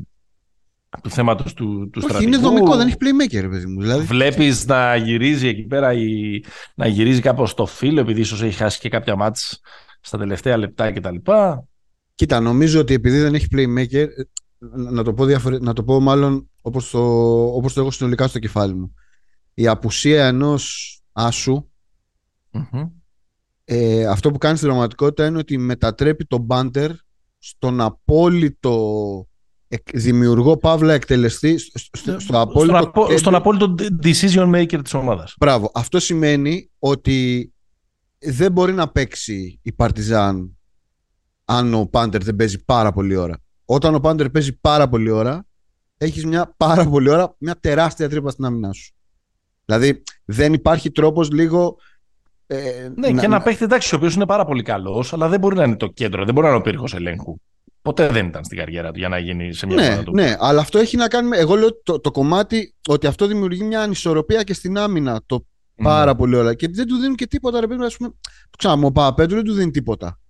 του 1.02 1.10
θέματος 1.10 1.54
του, 1.54 1.64
του 1.64 2.00
όχι, 2.02 2.08
στρατηγού; 2.08 2.32
είναι 2.32 2.42
δομικό, 2.42 2.76
δεν 2.76 2.86
έχει 2.86 2.96
playmaker, 3.00 3.40
ρε 3.40 3.48
παιδί 3.48 3.66
μου. 3.66 3.80
Δηλαδή, 3.80 4.04
Βλέπεις 4.04 4.66
να 4.66 4.96
γυρίζει 4.96 5.48
εκεί 5.48 5.62
πέρα 5.62 5.92
ή 5.92 6.40
να 6.74 6.86
γυρίζει 6.86 7.20
κάπως 7.20 7.50
στο 7.50 7.66
φύλλο 7.66 8.00
επειδή 8.00 8.20
ίσως 8.20 8.42
έχει 8.42 8.56
χάσει 8.56 8.78
και 8.78 8.88
κάποια 8.88 9.16
μάτς 9.16 9.60
στα 10.00 10.18
τελευταία 10.18 10.56
λεπτά 10.56 10.92
κτλ. 10.92 11.16
Κοίτα, 12.14 12.40
νομίζω 12.40 12.80
ότι 12.80 12.94
επειδή 12.94 13.20
δεν 13.20 13.34
έχει 13.34 13.46
playmaker, 13.52 13.94
ε, 13.94 14.22
να 14.58 14.90
να 14.90 15.02
το 15.04 15.14
πω, 15.14 15.24
διαφορε... 15.24 15.58
να 15.58 15.72
το 15.72 15.84
πω 15.84 16.00
μάλλον 16.00 16.50
όπως 16.62 16.90
το, 16.90 17.00
όπως 17.54 17.72
το 17.72 17.80
έχω 17.80 17.90
συνολικά 17.90 18.26
στο 18.26 18.38
κεφάλι 18.38 18.74
μου. 18.74 18.94
Η 19.54 19.66
απουσία 19.66 20.26
ενός 20.26 20.92
άσου, 21.12 21.70
Μμμ. 22.50 22.82
ε, 23.64 24.06
αυτό 24.06 24.30
που 24.30 24.38
κάνει 24.38 24.56
στην 24.56 24.68
πραγματικότητα 24.68 25.26
είναι 25.26 25.38
ότι 25.38 25.58
μετατρέπει 25.58 26.24
τον 26.24 26.40
μπάντερ 26.40 26.90
στον 27.38 27.80
απόλυτο 27.80 29.26
εκ- 29.68 29.96
δημιουργό 29.98 30.56
παύλα 30.56 30.92
εκτελεστή, 30.92 31.58
στο, 31.58 31.78
στο, 31.92 32.20
στο 32.20 32.40
απόλυτο 32.40 32.76
στον, 32.76 32.88
απο- 32.88 33.02
κέντρο. 33.02 33.18
στον 33.18 33.34
απόλυτο 33.34 33.74
decision 34.02 34.54
maker 34.54 34.80
της 34.82 34.94
ομάδας. 34.94 35.34
Μπράβο. 35.38 35.70
Αυτό 35.74 36.00
σημαίνει 36.00 36.70
ότι 36.78 37.50
δεν 38.18 38.52
μπορεί 38.52 38.72
να 38.72 38.88
παίξει 38.88 39.58
η 39.62 39.72
Παρτιζάν 39.72 40.56
αν 41.44 41.74
ο 41.74 41.86
Πάντερ 41.86 42.22
δεν 42.22 42.36
παίζει 42.36 42.64
πάρα 42.64 42.92
πολύ 42.92 43.16
ώρα. 43.16 43.38
Όταν 43.66 43.94
ο 43.94 44.00
Πάντερ 44.00 44.30
παίζει 44.30 44.58
πάρα 44.60 44.88
πολύ 44.88 45.10
ώρα, 45.10 45.46
έχεις 45.98 46.24
μια 46.26 46.54
πάρα 46.56 46.84
πολύ 46.88 47.08
ώρα, 47.08 47.34
μια 47.38 47.56
τεράστια 47.60 48.08
τρύπα 48.08 48.30
στην 48.30 48.44
άμυνά 48.44 48.72
σου. 48.72 48.94
Δηλαδή 49.64 50.02
δεν 50.24 50.52
υπάρχει 50.52 50.90
τρόπος 50.90 51.30
λίγο... 51.30 51.76
Ε, 52.46 52.88
Ναι, 52.94 53.12
και 53.12 53.24
ένα 53.24 53.42
παίχτη 53.42 53.64
εντάξει, 53.64 53.94
ο 53.94 53.98
οποίος 53.98 54.14
είναι 54.14 54.26
πάρα 54.26 54.44
πολύ 54.44 54.62
καλός, 54.62 55.12
αλλά 55.12 55.28
δεν 55.28 55.40
μπορεί 55.40 55.56
να 55.56 55.64
είναι 55.64 55.76
το 55.76 55.86
κέντρο, 55.86 56.24
δεν 56.24 56.34
μπορεί 56.34 56.46
να 56.46 56.52
είναι 56.52 56.60
ο 56.60 56.64
πύργος 56.64 56.94
ελέγχου. 56.94 57.36
Ποτέ 57.82 58.08
δεν 58.08 58.26
ήταν 58.26 58.44
στην 58.44 58.58
καριέρα 58.58 58.90
του 58.92 58.98
για 58.98 59.08
να 59.08 59.18
γίνει 59.18 59.52
σε 59.54 59.66
μια 59.66 59.76
Ναι, 59.76 59.86
ομάδα 59.86 60.02
του. 60.02 60.12
ναι, 60.14 60.36
αλλά 60.38 60.60
αυτό 60.60 60.78
έχει 60.78 60.96
να 60.96 61.08
κάνει 61.08 61.28
με. 61.28 61.36
Εγώ 61.36 61.54
λέω 61.54 61.82
το, 61.82 62.00
το 62.00 62.10
κομμάτι 62.10 62.74
ότι 62.88 63.06
αυτό 63.06 63.26
δημιουργεί 63.26 63.64
μια 63.64 63.80
ανισορροπία 63.80 64.42
και 64.42 64.54
στην 64.54 64.78
άμυνα 64.78 65.20
το 65.26 65.44
Ναι. 65.74 65.84
πάρα 65.84 66.14
πολύ 66.14 66.36
ώρα. 66.36 66.54
Και 66.54 66.68
δεν 66.68 66.86
του 66.86 66.96
δίνουν 66.96 67.16
και 67.16 67.26
τίποτα, 67.26 67.60
ρε 67.60 67.66
παιδί 67.66 67.80
μου. 67.80 67.86
ας 67.86 67.96
πούμε, 67.96 68.08
Το 68.50 68.56
ξανά, 68.58 68.86
ο 68.86 68.92
Παπαπέτρου 68.92 69.34
δεν 69.36 69.44
του 69.44 69.52
δίνει 69.52 69.70
τίποτα. 69.70 70.20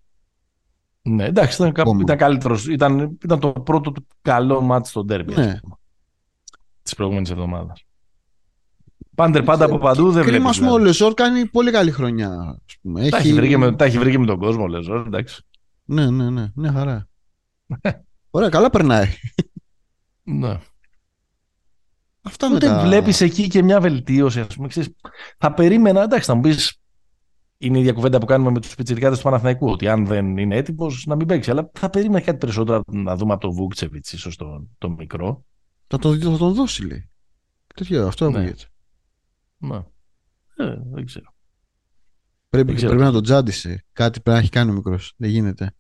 Ναι, 1.07 1.25
εντάξει, 1.25 1.55
ήταν, 1.57 1.73
κάπου- 1.73 1.81
Ακόμα. 1.89 2.03
ήταν 2.03 2.17
καλύτερος. 2.17 2.67
Ήταν, 2.69 3.19
ήταν 3.25 3.41
το 3.41 3.53
πρώτο 3.53 3.93
του 3.93 4.07
καλό 4.23 4.61
μάτι 4.61 4.89
στο 4.89 5.05
ντέρμπι 5.05 5.35
Ναι. 5.35 5.59
της 6.83 6.95
προηγούμενης 6.95 7.31
εβδομάδας. 7.31 7.85
Πάντερ 9.15 9.43
πάντα 9.43 9.65
από 9.65 9.79
παντού 9.79 10.11
δεν 10.11 10.23
Κρίμα, 10.23 10.39
βλέπεις. 10.39 10.49
ας 10.51 10.59
πούμε, 10.59 10.71
ο 10.71 10.79
Λεζόρ 10.79 11.15
κάνει 11.15 11.47
πολύ 11.47 11.71
καλή 11.71 11.91
χρονιά. 11.91 12.31
Ας 12.67 12.77
πούμε. 12.83 13.09
Τα 13.09 13.17
έχει, 13.17 13.33
βρει 13.33 13.49
και 13.49 13.57
με, 13.59 13.77
τα 13.77 13.85
έχει 13.85 13.99
βρει 13.99 14.11
και 14.11 14.19
με 14.19 14.27
τον 14.27 14.39
κόσμο, 14.39 14.67
λες, 14.67 14.87
ωραία, 14.89 15.03
εντάξει. 15.07 15.43
Ναι, 15.85 16.11
ναι, 16.11 16.31
ναι, 16.31 16.47
μια 16.55 16.73
χαρά. 16.73 17.09
Ωραία, 18.31 18.49
καλά 18.49 18.71
περνάει. 18.71 19.07
Ναι. 20.23 20.59
Αυτά 22.23 22.49
με 22.49 22.55
Οπότε 22.57 22.67
τα... 22.67 22.81
βλέπεις 22.83 23.21
εκεί 23.21 23.49
και 23.49 23.63
μια 23.63 23.81
βελτίωση, 23.81 24.41
ας 24.41 24.55
πούμε, 24.55 24.69
ξέρεις, 24.69 24.89
θα 25.39 25.55
περίμενα, 25.55 26.03
εντάξει, 26.03 26.27
θα 26.27 26.35
μου 26.35 26.41
πεις, 26.41 26.81
είναι 27.59 27.77
η 27.77 27.81
ίδια 27.81 27.93
κουβέντα 27.93 28.19
που 28.19 28.27
κάνουμε 28.27 28.51
με 28.51 28.61
τους 28.61 28.75
πιτσιρικάδες 28.75 29.19
του 29.19 29.25
Παναθηναϊκού, 29.25 29.69
ότι 29.71 29.89
αν 29.89 30.07
δεν 30.07 30.37
είναι 30.37 30.57
έτοιμος 30.57 31.07
να 31.07 31.17
μην 31.17 31.27
παίξει, 31.27 31.51
αλλά 31.51 31.71
θα 31.75 31.91
περίμενα 31.91 32.25
κάτι 32.25 32.39
περισσότερο 32.39 32.83
να 32.87 33.17
δούμε 33.17 33.33
από 33.33 33.41
τον 33.41 33.51
Βούκτσεβιτς, 33.53 34.13
ίσως 34.13 34.37
τον, 34.37 34.71
τον 34.79 34.93
μικρό. 34.93 35.45
Θα, 35.87 35.99
το, 35.99 36.19
θα 36.19 36.37
τον 36.37 36.53
δώσει, 36.55 36.87
λέει. 36.87 37.11
Τέτοιο, 37.75 38.07
αυτό 38.07 38.31
Ναι. 38.31 38.39
ακούγεται. 38.39 38.65
Ναι. 39.59 39.77
Ε, 40.57 40.77
δεν 40.93 41.05
ξέρω. 41.07 41.35
Πρέπει, 42.49 42.67
Δεν 42.67 42.77
ξέρω. 42.77 42.91
πρέπει 42.91 43.07
να 43.07 43.13
τον 43.13 43.23
τζάντισε. 43.23 43.85
Κάτι 43.93 44.21
πρέπει 44.21 44.31
να 44.31 44.39
έχει 44.39 44.51
κάνει 44.51 44.71
ο 44.71 44.75
μικρός. 44.75 45.15
Δεν 45.17 45.31
γίνεται. 45.31 45.75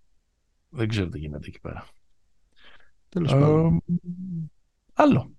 Δεν 0.68 0.88
ξέρω 0.88 1.08
τι 1.08 1.18
γίνεται 1.18 1.46
εκεί 1.48 1.60
πέρα. 1.60 1.86
Τέλος 3.08 3.32
πάντων. 3.32 3.76
Ε, 3.76 3.94
άλλο. 4.92 5.30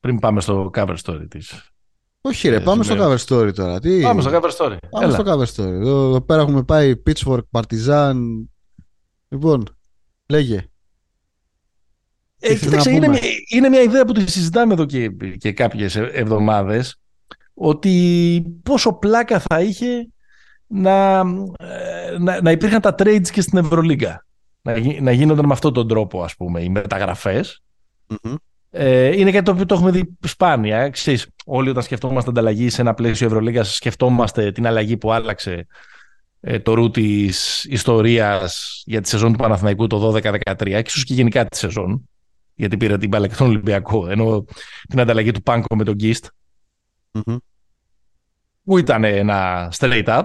Πριν 0.00 0.18
πάμε 0.18 0.40
στο 0.40 0.70
cover 0.74 0.96
story 1.02 1.26
της. 1.30 1.70
Όχι, 2.20 2.48
ρε, 2.48 2.56
ε, 2.56 2.60
πάμε 2.60 2.84
στο 2.84 2.96
ζούμε. 2.96 3.04
cover 3.14 3.18
story 3.26 3.54
τώρα. 3.54 3.80
Τι... 3.80 4.00
Πάμε 4.02 4.20
στο 4.22 4.30
cover 4.30 4.50
story. 4.56 4.76
Πάμε 4.90 5.04
Έλα. 5.04 5.14
στο 5.14 5.24
cover 5.26 5.44
story. 5.64 5.68
Εδώ, 5.72 6.08
εδώ 6.08 6.20
πέρα 6.20 6.42
έχουμε 6.42 6.62
πάει 6.62 6.94
Pitchfork, 7.06 7.40
Partizan. 7.50 8.14
Λοιπόν, 9.28 9.64
λέγε. 10.28 10.64
Ε, 12.42 12.48
Τι 12.48 12.54
θες 12.56 12.60
κοίταξε, 12.60 12.90
να 12.90 12.96
είναι, 12.96 13.06
πούμε; 13.06 13.18
μια- 13.20 13.30
είναι 13.48 13.68
μια 13.68 13.82
ιδέα 13.82 14.04
που 14.04 14.12
τη 14.12 14.30
συζητάμε 14.30 14.72
εδώ 14.72 14.84
και, 14.84 15.08
και 15.38 15.52
κάποιες 15.52 15.96
ε- 15.96 16.10
εβδομάδες 16.12 17.00
ότι 17.54 18.44
πόσο 18.62 18.92
πλάκα 18.92 19.38
θα 19.38 19.60
είχε 19.60 20.08
να, 20.66 21.18
ε, 21.58 22.18
να, 22.18 22.42
να 22.42 22.50
υπήρχαν 22.50 22.80
τα 22.80 22.94
trades 22.98 23.28
και 23.32 23.40
στην 23.40 23.58
Ευρωλίγκα. 23.58 24.26
Να, 24.62 24.76
γι- 24.76 25.00
να 25.00 25.12
γίνονταν 25.12 25.46
με 25.46 25.52
αυτόν 25.52 25.72
τον 25.72 25.88
τρόπο, 25.88 26.22
ας 26.22 26.36
πούμε, 26.36 26.62
οι 26.62 26.68
μεταγραφές. 26.68 27.62
Μμμ. 28.06 28.34
Ε, 28.70 29.18
είναι 29.18 29.30
κάτι 29.30 29.44
το 29.44 29.50
οποίο 29.50 29.66
το 29.66 29.74
έχουμε 29.74 29.90
δει 29.90 30.16
σπάνια. 30.20 30.78
ε. 30.78 30.90
Ξέρεις, 30.90 31.26
όλοι 31.44 31.68
όταν 31.68 31.82
σκεφτόμαστε 31.82 32.30
ανταλλαγή 32.30 32.70
σε 32.70 32.80
ένα 32.80 32.94
πλαίσιο 32.94 33.26
Ευρωλίγκας 33.26 33.74
σκεφτόμαστε 33.74 34.52
την 34.52 34.66
αλλαγή 34.66 34.96
που 34.96 35.12
άλλαξε 35.12 35.66
ε, 36.40 36.58
το 36.58 36.74
ρου 36.74 36.90
της 36.90 37.64
ιστορίας 37.64 38.82
για 38.86 39.00
τη 39.00 39.08
σεζόν 39.08 39.32
του 39.32 39.38
Παναθηναϊκού 39.38 39.86
το 39.86 40.14
12-13 40.16 40.40
και 40.56 40.82
ίσως 40.86 41.04
και 41.04 41.14
γενικά 41.14 41.46
τη 41.46 41.56
σεζόν 41.56 42.08
γιατί 42.54 42.76
πήρε 42.76 42.98
την 42.98 43.08
μπάλα 43.08 43.26
και 43.26 43.34
τον 43.34 43.46
Ολυμπιακό 43.46 44.08
ενώ 44.08 44.44
την 44.88 45.00
ανταλλαγή 45.00 45.30
του 45.30 45.42
Πάνκο 45.42 45.76
με 45.76 45.84
τον 45.84 45.94
Γκίστ 45.94 46.26
Μμμ. 47.12 47.36
που 48.64 48.78
ήταν 48.78 49.04
ένα 49.04 49.72
straight 49.78 50.06
up 50.06 50.22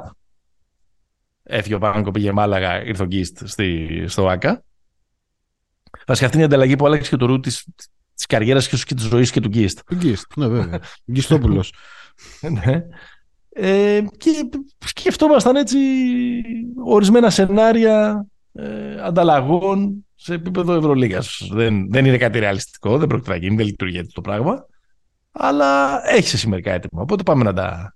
έφυγε 1.44 1.76
ο 1.76 1.80
Πάνκο, 1.80 2.12
πήγε 2.12 2.32
Μάλαγα, 2.32 2.84
ήρθε 2.84 3.04
ο 3.04 3.06
Γκίστ 3.06 3.48
στη, 3.48 4.04
στο 4.08 4.28
ΆΚΑ 4.28 4.64
Βασικά 6.08 6.26
αυτή 6.26 6.38
είναι 6.38 6.46
η 6.46 6.50
ανταλλαγή 6.50 6.76
που 6.76 6.86
άλλαξε 6.86 7.10
και 7.10 7.18
το 7.18 7.26
ρου 7.26 7.40
της, 7.40 7.66
της 8.16 8.26
καριέρας 8.26 8.68
και 8.68 8.76
ίσως 8.76 8.88
και 8.88 8.96
της 8.96 9.04
ζωής 9.06 9.32
και 9.32 9.40
του 9.40 9.48
Γκίστ 9.50 9.80
Του 9.86 9.96
Γκίστ, 9.96 10.36
ναι 10.36 10.48
βέβαια. 10.48 10.80
Γκιστόπουλος. 11.12 11.74
Ναι. 12.42 12.84
Ε, 13.50 14.02
και 14.18 14.50
σκεφτόμασταν 14.86 15.56
έτσι 15.56 15.78
ορισμένα 16.84 17.30
σενάρια 17.30 18.26
ε, 18.54 19.02
ανταλλαγών 19.02 20.06
σε 20.16 20.34
επίπεδο 20.34 20.74
Ευρωλίγας. 20.74 21.48
Δεν, 21.52 21.92
δεν 21.92 22.06
είναι 22.06 22.18
κάτι 22.18 22.40
ρεαλιστικό, 22.40 22.98
δεν 22.98 23.08
πρόκειται 23.08 23.30
να 23.30 23.36
γίνει, 23.36 23.56
δεν 23.56 23.66
λειτουργεί 23.66 23.98
έτσι 23.98 24.12
το 24.14 24.22
πράγμα. 24.22 24.66
Αλλά 25.32 26.02
έχει 26.10 26.36
εσύ 26.36 26.48
μερικά 26.48 26.72
έτοιμα. 26.72 27.02
Οπότε 27.02 27.24
πάμε 27.24 27.44
να 27.44 27.54
τα, 27.54 27.96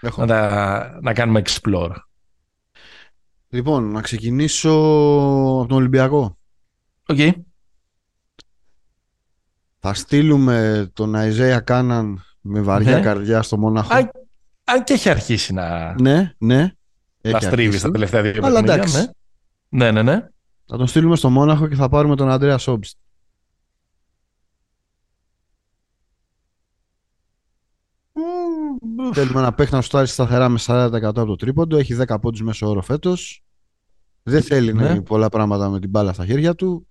Έχω. 0.00 0.20
να 0.20 0.26
τα 0.26 0.98
να 1.02 1.12
κάνουμε 1.12 1.42
explore. 1.46 1.94
Λοιπόν, 3.48 3.90
να 3.90 4.00
ξεκινήσω 4.00 4.70
από 4.70 5.66
τον 5.68 5.76
Ολυμπιακό. 5.76 6.38
Οκ. 7.06 7.18
Θα 9.84 9.94
στείλουμε 9.94 10.90
τον 10.92 11.14
Αϊζέα 11.14 11.60
Κάναν 11.60 12.22
με 12.40 12.60
βαριά 12.60 12.94
Ναι. 12.96 13.00
καρδιά 13.00 13.42
στο 13.42 13.58
Μόναχο. 13.58 13.94
Α, 13.94 14.10
Αν 14.64 14.84
και 14.84 14.92
έχει 14.92 15.08
αρχίσει 15.08 15.52
να, 15.52 15.94
Ναι, 16.00 16.32
ναι. 16.38 16.56
να 17.20 17.30
Έχει 17.30 17.44
στρίβει 17.44 17.62
αρχίσει. 17.62 17.78
στα 17.78 17.90
τελευταία 17.90 18.22
δύο 18.22 18.30
Αλλά 18.44 18.62
παιχνίδια. 18.62 18.74
εντάξει. 18.74 19.10
Ναι. 19.68 19.90
ναι, 19.90 20.02
ναι, 20.02 20.02
ναι. 20.02 20.26
Θα 20.66 20.76
τον 20.76 20.86
στείλουμε 20.86 21.16
στο 21.16 21.30
Μόναχο 21.30 21.68
και 21.68 21.74
θα 21.74 21.88
πάρουμε 21.88 22.16
τον 22.16 22.30
Αντρέας 22.30 22.58
Όμπστ. 22.58 22.96
Μμμ, 28.14 29.12
Θέλουμε 29.12 29.40
ένα 29.40 29.52
παίχτη 29.54 29.74
να 29.74 29.80
σουτάρει 29.80 30.06
σταθερά 30.06 30.48
με 30.48 30.58
40% 30.66 31.00
από 31.02 31.24
το 31.24 31.36
τρίποντο. 31.36 31.76
Έχει 31.76 31.94
10 32.06 32.18
πόντους 32.20 32.42
μέσο 32.42 32.68
όρο 32.68 32.82
φέτος. 32.82 33.44
Δεν 34.22 34.42
θέλει 34.42 34.72
να 34.74 34.82
Ναι. 34.82 34.88
γίνει 34.88 35.02
πολλά 35.02 35.28
πράγματα 35.28 35.68
με 35.68 35.80
την 35.80 35.90
μπάλα 35.90 36.12
στα 36.12 36.26
χέρια 36.26 36.54
του. 36.54 36.86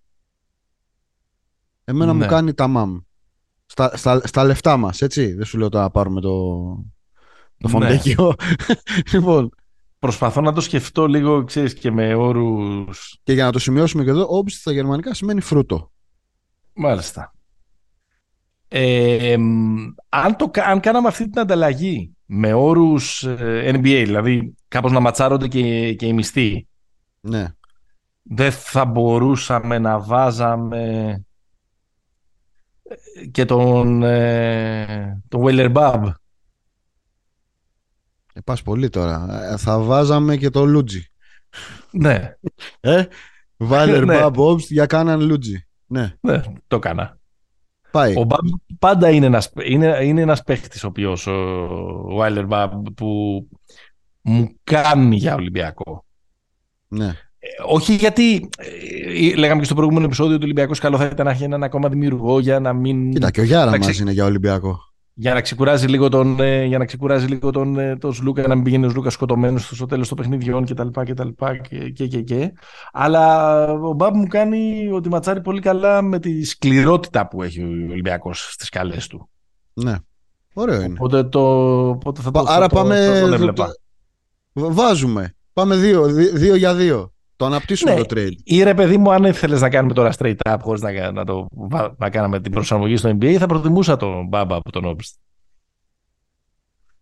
Εμένα 1.91 2.13
Ναι. 2.13 2.23
μου 2.23 2.29
κάνει 2.29 2.53
τα 2.53 2.67
μαμ. 2.67 2.97
Στα, 3.65 3.97
στα, 3.97 4.21
στα 4.27 4.43
λεφτά 4.43 4.77
μας, 4.77 5.01
έτσι. 5.01 5.33
Δεν 5.33 5.45
σου 5.45 5.57
λέω 5.57 5.69
τώρα 5.69 5.83
να 5.83 5.89
πάρουμε 5.89 6.21
το, 6.21 6.29
το 7.57 7.67
Ναι. 7.67 7.69
φοντέκιο. 7.69 8.33
λοιπόν, 9.13 9.49
Προσπαθώ 9.99 10.41
να 10.41 10.53
το 10.53 10.61
σκεφτώ 10.61 11.07
λίγο, 11.07 11.43
ξέρεις, 11.43 11.73
και 11.73 11.91
με 11.91 12.13
όρους... 12.13 13.19
και 13.23 13.33
για 13.33 13.43
να 13.45 13.51
το 13.51 13.59
σημειώσουμε 13.59 14.03
και 14.03 14.09
εδώ, 14.09 14.25
όμπι 14.29 14.51
στα 14.51 14.71
γερμανικά 14.71 15.13
σημαίνει 15.13 15.41
φρούτο. 15.41 15.91
Μάλιστα. 16.73 17.33
Ε, 18.67 19.31
εμ, 19.31 19.75
αν, 20.09 20.35
το, 20.35 20.49
κα- 20.49 20.65
αν 20.65 20.79
κάναμε 20.79 21.07
αυτή 21.07 21.29
την 21.29 21.39
ανταλλαγή 21.41 22.15
με 22.25 22.53
όρους 22.53 23.23
ε, 23.23 23.71
NBA, 23.75 23.81
δηλαδή 24.05 24.55
κάπως 24.67 24.91
να 24.91 24.99
ματσάρονται 24.99 25.47
και, 25.47 25.93
και 25.93 26.05
οι 26.05 26.13
μισθοί, 26.13 26.67
Ναι. 27.19 27.47
δεν 28.21 28.51
θα 28.51 28.85
μπορούσαμε 28.85 29.77
να 29.79 29.99
βάζαμε 29.99 30.83
ε, 30.83 31.25
και 33.31 33.45
τον, 33.45 34.03
ε, 34.03 35.21
τον 35.27 35.41
Weller 35.45 35.73
Bab. 35.73 36.11
Ε, 38.33 38.39
πας 38.43 38.61
πολύ 38.61 38.89
τώρα. 38.89 39.43
Ε, 39.51 39.57
θα 39.57 39.79
βάζαμε 39.79 40.37
και 40.37 40.49
το 40.49 40.65
Λούτζι. 40.65 41.05
Ναι, 41.91 42.35
Ε, 42.79 43.03
Βάλερ 43.57 44.05
Ναι. 44.05 44.19
Μπαμπ 44.19 44.37
Όμπστ 44.37 44.71
για 44.71 44.85
κάναν 44.85 45.21
Λούτζι. 45.21 45.65
Ναι, 45.85 46.15
ναι, 46.21 46.41
το 46.67 46.75
έκανα. 46.75 47.19
πάει. 47.91 48.17
Ο 48.17 48.23
Μπαμπ 48.23 48.47
πάντα 48.79 49.09
είναι 49.09 49.25
ένας, 49.25 49.51
είναι, 49.63 49.97
είναι 50.03 50.21
ένας 50.21 50.43
παίχτης 50.43 50.83
ο 50.83 50.87
οποίος 50.87 51.27
ο 51.27 52.17
Weiler 52.19 52.45
Μπαμπ 52.47 52.87
που 52.95 53.47
μου 54.21 54.55
κάνει 54.63 55.15
για 55.15 55.35
Ολυμπιακό. 55.35 56.05
Ναι. 56.87 57.13
Ε, 57.43 57.47
όχι 57.67 57.93
γιατί 57.95 58.49
ε, 58.57 59.35
λέγαμε 59.35 59.59
και 59.59 59.65
στο 59.65 59.75
προηγούμενο 59.75 60.05
επεισόδιο 60.05 60.33
ότι 60.33 60.41
ο 60.41 60.45
Ολυμπιακός 60.45 60.79
καλό 60.79 60.97
θα 60.97 61.05
ήταν 61.05 61.25
να 61.25 61.31
έχει 61.31 61.43
έναν 61.43 61.63
ακόμα 61.63 61.89
δημιουργό 61.89 62.39
για 62.39 62.59
να 62.59 62.73
μην 62.73 63.11
Κοίτα, 63.11 63.31
και 63.31 63.41
ο 63.41 63.43
Γιάρας 63.43 63.67
Εντάξει. 63.67 63.87
μας 63.89 63.99
είναι 63.99 64.11
για 64.11 64.25
Ολυμπιακό. 64.25 64.79
για 65.13 65.33
να 65.33 65.41
ξεκουράζει 65.41 65.87
λίγο 65.87 66.09
τον, 66.09 66.39
ε, 66.39 66.65
για 66.65 66.77
να 66.77 66.85
ξεκουράζει 66.85 67.25
λίγο 67.25 67.51
τον, 67.51 67.79
ε, 67.79 67.95
τον 67.97 68.13
Σλούκα, 68.13 68.47
να 68.47 68.55
μην 68.55 68.63
πηγαίνει 68.63 68.85
ο 68.85 68.89
Σλούκας 68.89 69.13
σκοτωμένος 69.13 69.69
στο 69.73 69.85
τέλος 69.85 70.07
των 70.07 70.17
παιχνιδιών 70.17 70.65
κτλ. 70.65 70.87
Και, 71.03 71.13
τα 71.13 71.25
λοιπά 71.25 71.57
και, 71.57 71.89
και, 71.89 72.07
και, 72.07 72.21
και. 72.21 72.53
Αλλά 72.91 73.63
ο 73.71 73.93
Μπαμπ 73.93 74.15
μου 74.15 74.27
κάνει 74.27 74.89
ότι 74.93 75.09
ματσάρει 75.09 75.41
πολύ 75.41 75.61
καλά 75.61 76.01
με 76.01 76.19
τη 76.19 76.43
σκληρότητα 76.45 77.27
που 77.27 77.43
έχει 77.43 77.61
ο 77.63 77.67
Ολυμπιακός 77.91 78.47
στις 78.51 78.69
καλές 78.69 79.07
του. 79.07 79.29
Ναι. 79.73 79.95
Ωραίο 80.53 80.81
είναι. 80.81 80.93
Οπότε, 80.99 81.23
το, 81.23 81.39
οπότε 81.89 82.21
θα 82.21 82.31
το, 82.31 82.43
Πα- 82.43 82.51
Άρα 82.51 82.61
θα 82.61 82.67
το- 82.67 82.75
πάμε. 82.75 83.05
θα 83.05 83.19
τον 83.19 83.29
το- 83.29 83.33
έβλεπα. 83.35 83.65
το- 84.53 84.73
Βάζουμε. 84.73 85.35
Πάμε 85.53 85.75
δύο, 85.75 86.07
δι- 86.07 86.35
δύο 86.35 86.55
για 86.55 86.75
δύο. 86.75 87.13
Το 87.41 87.47
αναπτύσσουμε 87.47 87.93
Ναι. 87.93 88.03
το 88.03 88.15
trade. 88.15 88.35
Ή 88.43 88.63
ρε 88.63 88.73
παιδί 88.73 88.97
μου, 88.97 89.11
αν 89.11 89.23
ήθελε 89.23 89.57
να 89.59 89.69
κάνουμε 89.69 89.93
τώρα 89.93 90.13
straight 90.17 90.35
up 90.45 90.57
χωρίς 90.61 90.81
να, 90.81 91.11
να, 91.11 91.25
το, 91.25 91.47
βα- 91.51 91.95
να 91.97 92.09
κάναμε 92.09 92.41
την 92.41 92.51
προσαρμογή 92.51 92.95
στο 92.97 93.09
NBA, 93.09 93.35
θα 93.39 93.45
προτιμούσα 93.45 93.97
τον 93.97 94.27
Μπάμπα 94.27 94.55
από 94.55 94.71
τον 94.71 94.85
Όμπιστ. 94.85 95.15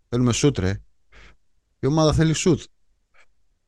Θέλουμε 0.10 0.34
σουτ, 0.34 0.58
ρε. 0.60 0.82
Η 1.80 1.88
ομάδα 1.88 2.14
θέλει 2.14 2.34
σουτ. 2.34 2.62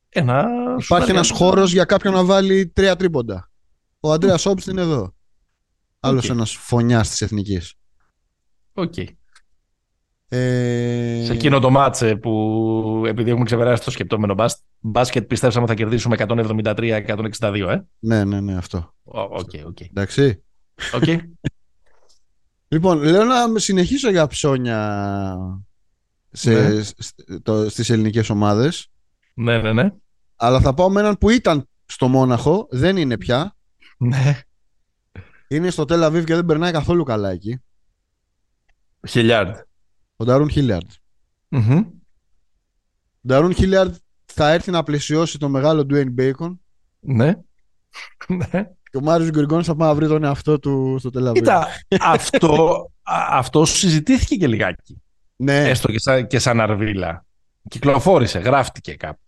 Ένα 0.10 0.40
Υπάρχει 0.64 0.84
σουτάρι- 0.84 1.10
ένας 1.10 1.30
χώρος 1.30 1.72
για 1.72 1.86
κάποιον 1.86 2.14
να 2.14 2.24
βάλει 2.26 2.68
τρία 2.68 2.96
τρίποντα. 2.96 3.52
Ο 4.00 4.12
Αντρέας 4.12 4.46
Όμπστ 4.46 4.68
είναι 4.68 4.82
εδώ. 4.82 5.16
Άλλος 6.00 6.24
Οκ. 6.26 6.30
ένας 6.36 6.52
φονιάς 6.56 7.10
της 7.10 7.22
εθνικής. 7.22 7.74
Οκ. 8.74 8.94
Ε... 10.34 11.22
Σε 11.26 11.34
εκείνο 11.34 11.60
το 11.60 11.70
ματς 11.70 12.16
που 12.16 13.04
επειδή 13.08 13.30
έχουμε 13.30 13.46
ξεπεράσει 13.46 13.84
το 13.84 13.92
σκεπτόμενο 13.92 14.34
μπάσ- 14.34 14.64
μπάσκετ, 14.80 15.28
πιστέψαμε 15.28 15.68
θα 15.68 15.74
κερδίσουμε 15.74 16.16
173-162, 16.20 17.68
ε. 17.70 17.82
Ναι, 18.00 18.24
ναι, 18.24 18.40
ναι, 18.42 18.58
αυτό. 18.58 18.94
Ω, 19.04 19.20
OK, 19.22 19.50
OK. 19.66 19.82
Εντάξει. 19.82 20.44
Οκ. 20.94 21.04
Λοιπόν, 22.68 22.98
λέω 23.04 23.24
να 23.24 23.60
συνεχίσω 23.60 24.10
για 24.10 24.28
ψώνια 24.28 25.38
σε, 26.32 26.52
Ναι. 26.70 26.82
σ- 26.82 27.42
το, 27.44 27.70
στις 27.70 27.90
ελληνικές 27.90 28.30
ομάδες 28.30 28.88
ναι, 29.34 29.58
ναι, 29.62 29.74
ναι. 29.74 29.94
αλλά 30.36 30.60
θα 30.62 30.74
πάω 30.74 30.90
με 30.90 31.00
έναν 31.00 31.18
που 31.18 31.30
ήταν 31.30 31.68
στο 31.86 32.08
Μόναχο 32.08 32.68
δεν 32.72 32.98
είναι 32.98 33.18
πια 33.18 33.56
ναι. 33.98 34.40
είναι 35.48 35.70
στο 35.70 35.86
Τελαβίβ 35.86 36.24
και 36.24 36.36
δεν 36.36 36.46
περνάει 36.46 36.72
καθόλου 36.72 37.04
καλά 37.04 37.30
εκεί 37.30 37.62
Χιλιάρντ. 39.08 39.56
Ο 40.22 40.24
Νταρούν 40.24 40.50
Χίλιαρντ 40.50 40.90
Μμμ. 41.50 41.78
ο 41.78 41.86
Νταρούν 43.28 43.54
Χίλιαρντ 43.54 43.96
θα 44.26 44.52
έρθει 44.52 44.72
να 44.72 44.84
πλαισιώσει 44.84 45.38
τον 45.38 45.52
μεγάλο 45.52 45.86
Dwayne 45.90 46.14
Bacon 46.20 46.58
Ναι. 47.00 47.34
Ναι. 48.28 48.64
και 48.92 48.98
ο 48.98 49.02
Μάριος 49.02 49.30
Γκριγκόνης 49.30 49.66
θα 49.66 49.76
πάει 49.76 49.88
να 49.90 49.96
βρει 49.96 50.08
τον 50.08 50.24
εαυτό 50.24 50.60
του 50.60 50.96
στο 51.00 51.10
Τελαβίβ 51.10 51.42
Κοίτα, 51.42 51.68
αυτό, 52.02 52.90
α- 53.04 53.28
αυτό 53.32 53.66
συζητήθηκε 53.66 54.36
και 54.36 54.48
λιγάκι. 54.48 55.02
ναι 55.36 55.70
Έστω 55.70 55.92
και 55.92 56.00
σαν, 56.00 56.28
και 56.28 56.40
σαν 56.40 56.62
αρβίλα. 56.62 57.26
Κυκλοφόρησε, 57.70 58.40
γράφτηκε 58.40 58.96
κάπου. 58.96 59.22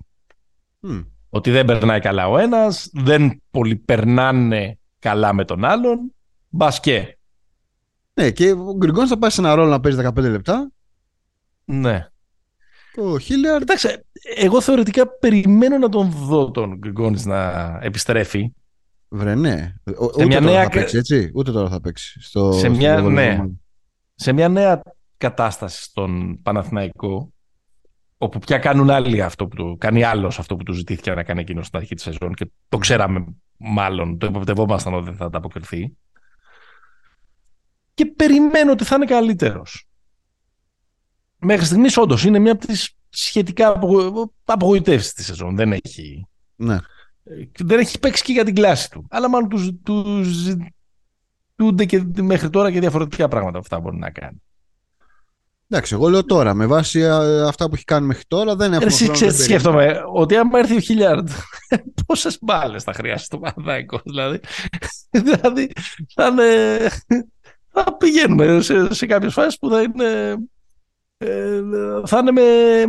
Μμ. 0.79 0.99
Ότι 1.29 1.51
δεν 1.51 1.65
περνάει 1.65 1.99
καλά 1.99 2.27
ο 2.27 2.37
ένας, 2.37 2.89
δεν 2.93 3.41
πολύ 3.51 3.75
περνάνε 3.75 4.77
καλά 4.99 5.33
με 5.33 5.45
τον 5.45 5.65
άλλον. 5.65 6.13
Μπασκέ. 6.49 7.17
ναι 8.13 8.31
και 8.31 8.51
ο 8.51 8.75
Γκριγκόνης 8.77 9.09
θα 9.09 9.17
πάει 9.17 9.29
σε 9.29 9.41
ένα 9.41 9.55
ρόλο 9.55 9.69
να 9.69 9.79
παίζει 9.79 10.01
15 10.03 10.13
λεπτά 10.15 10.71
Ναι. 11.65 12.07
και 12.93 12.99
ο 12.99 13.19
Χίλιαρντ 13.19 13.59
Κοιτάξτε, 13.59 14.05
εγώ 14.35 14.61
θεωρητικά 14.61 15.07
περιμένω 15.07 15.77
να 15.77 15.89
τον 15.89 16.09
δω 16.11 16.51
τον 16.51 16.77
Γκριγκόνης 16.77 17.25
να 17.25 17.51
επιστρέφει. 17.81 18.53
βρε 19.07 19.35
ναι 19.35 19.73
Ο- 19.97 20.03
ούτε 20.05 20.25
μια 20.25 20.39
τώρα 20.39 20.51
νέα 20.51 20.63
θα 20.63 20.69
κα- 20.69 20.79
παίξει 20.79 20.97
έτσι; 20.97 21.31
Ούτε 21.33 21.51
τώρα 21.51 21.69
θα 21.69 21.81
παίξει 21.81 22.21
στο, 22.21 22.51
Σε 22.51 22.59
στο 22.59 22.69
μια- 22.69 22.95
Βόλο 23.01 23.09
ναι. 23.09 23.29
Ρωμανό. 23.29 23.59
σε 24.15 24.31
μια 24.33 24.49
νέα 24.49 24.81
κατάσταση 25.17 25.83
στον 25.83 26.41
Παναθηναϊκό, 26.41 27.33
όπου 28.17 28.39
πια 28.39 28.57
κάνουν 28.57 28.89
άλλοι 28.89 29.21
αυτό 29.21 29.47
που 29.47 29.55
του, 29.55 29.77
κάνει 29.79 30.03
άλλος 30.03 30.39
αυτό 30.39 30.55
που 30.55 30.63
του 30.63 30.73
ζητήθηκε 30.73 31.13
να 31.13 31.23
κάνει 31.23 31.41
εκείνος 31.41 31.67
στην 31.67 31.79
αρχή 31.79 31.95
της 31.95 32.03
σεζόν 32.03 32.33
και 32.33 32.51
το 32.69 32.77
ξέραμε 32.77 33.25
μάλλον, 33.57 34.17
το 34.17 34.25
υποπτευόμασταν 34.25 34.93
ότι 34.93 35.03
δεν 35.05 35.15
θα 35.15 35.25
ανταποκριθεί. 35.25 35.97
Και 37.93 38.05
περιμένω 38.05 38.71
ότι 38.71 38.83
θα 38.83 38.95
είναι 38.95 39.05
καλύτερος. 39.05 39.87
Μέχρι 41.43 41.65
στιγμής 41.65 41.97
όντως 41.97 42.23
είναι 42.23 42.39
μια 42.39 42.51
από 42.51 42.65
τις 42.65 42.95
σχετικά 43.09 43.67
απογο... 43.67 44.33
απογοητεύσεις 44.45 45.13
της 45.13 45.25
σεζόν. 45.25 45.55
Δεν 45.55 45.71
έχει, 45.71 46.27
ναι 46.55 46.77
δεν 47.59 47.79
έχει 47.79 47.99
παίξει 47.99 48.23
και 48.23 48.31
για 48.31 48.43
την 48.43 48.55
κλάση 48.55 48.89
του. 48.89 49.05
Αλλά 49.09 49.29
μάλλον 49.29 49.49
τους, 49.49 49.69
τους 49.83 50.27
ζητούνται 50.27 51.85
και 51.85 52.03
μέχρι 52.21 52.49
τώρα 52.49 52.71
και 52.71 52.79
διαφορετικά 52.79 53.27
πράγματα 53.27 53.51
που 53.51 53.59
αυτά 53.63 53.79
μπορεί 53.79 53.97
να 53.97 54.09
κάνει. 54.09 54.41
Εντάξει, 55.67 55.93
εγώ 55.93 56.09
λέω 56.09 56.25
τώρα, 56.25 56.53
με 56.53 56.65
βάση 56.65 57.05
α, 57.05 57.47
αυτά 57.47 57.67
που 57.67 57.75
έχει 57.75 57.83
κάνει 57.83 58.05
μέχρι 58.05 58.23
τώρα, 58.27 58.55
δεν 58.55 58.73
έχουμε 58.73 58.85
Εσύ 58.85 59.03
χρόνο 59.03 59.13
ξέρεις 59.13 59.35
τι 59.35 59.41
να 59.41 59.59
περιμένουμε. 59.59 59.83
σκέφτομαι, 59.83 60.19
ότι 60.19 60.35
άμα 60.35 60.59
έρθει 60.59 60.75
ο 60.75 60.79
Χιλιάρντ, 60.79 61.29
πόσες 62.05 62.37
μπάλες 62.41 62.83
θα 62.83 62.93
χρειάσει 62.93 63.29
το 63.29 63.37
Παναθηναϊκός, 63.37 64.01
δηλαδή. 64.03 64.39
δηλαδή, 65.25 65.71
θα, 66.13 66.27
είναι, 66.27 66.77
θα 67.71 67.97
πηγαίνουμε 67.97 68.61
σε, 68.61 68.93
σε 68.93 69.05
κάποιες 69.05 69.33
φάσεις 69.33 69.59
που 69.59 69.69
θα 69.69 69.81
είναι, 69.81 70.05
ε, 70.05 70.35
θα 72.05 72.17
είναι 72.17 72.31
με, 72.31 72.41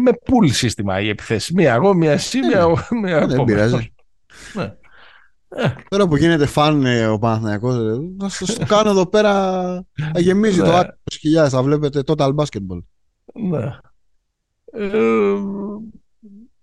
με 0.02 0.10
pool 0.24 0.48
σύστημα 0.50 1.00
η 1.00 1.08
επιθέση. 1.08 1.54
Μία 1.54 1.74
εγώ, 1.74 1.94
μία 1.94 2.12
εσύ, 2.12 2.38
Ναι, 2.40 2.46
μία, 2.46 2.58
εγώ, 2.58 2.78
μία 3.02 3.18
Δεν 3.18 3.22
επόμενος. 3.30 3.44
πειράζει. 3.44 3.94
Ναι. 4.54 4.74
Ε, 5.56 5.72
Τώρα 5.88 6.08
που 6.08 6.16
γίνεται 6.16 6.46
φαν 6.46 6.84
ε, 6.86 7.06
ο 7.06 7.18
Παναθηναϊκός, 7.18 7.74
ε, 7.74 8.00
θα 8.20 8.28
σας 8.28 8.54
το 8.54 8.66
κάνω 8.66 8.90
εδώ 8.90 9.06
πέρα, 9.06 9.32
θα 10.12 10.20
γεμίζει 10.20 10.60
Ναι. 10.60 10.66
το 10.66 10.72
άκρη 10.72 10.96
20.000, 11.44 11.48
θα 11.48 11.62
βλέπετε 11.62 12.00
total 12.06 12.34
basketball. 12.34 12.82
Ναι. 13.34 13.76
Ε, 14.72 15.34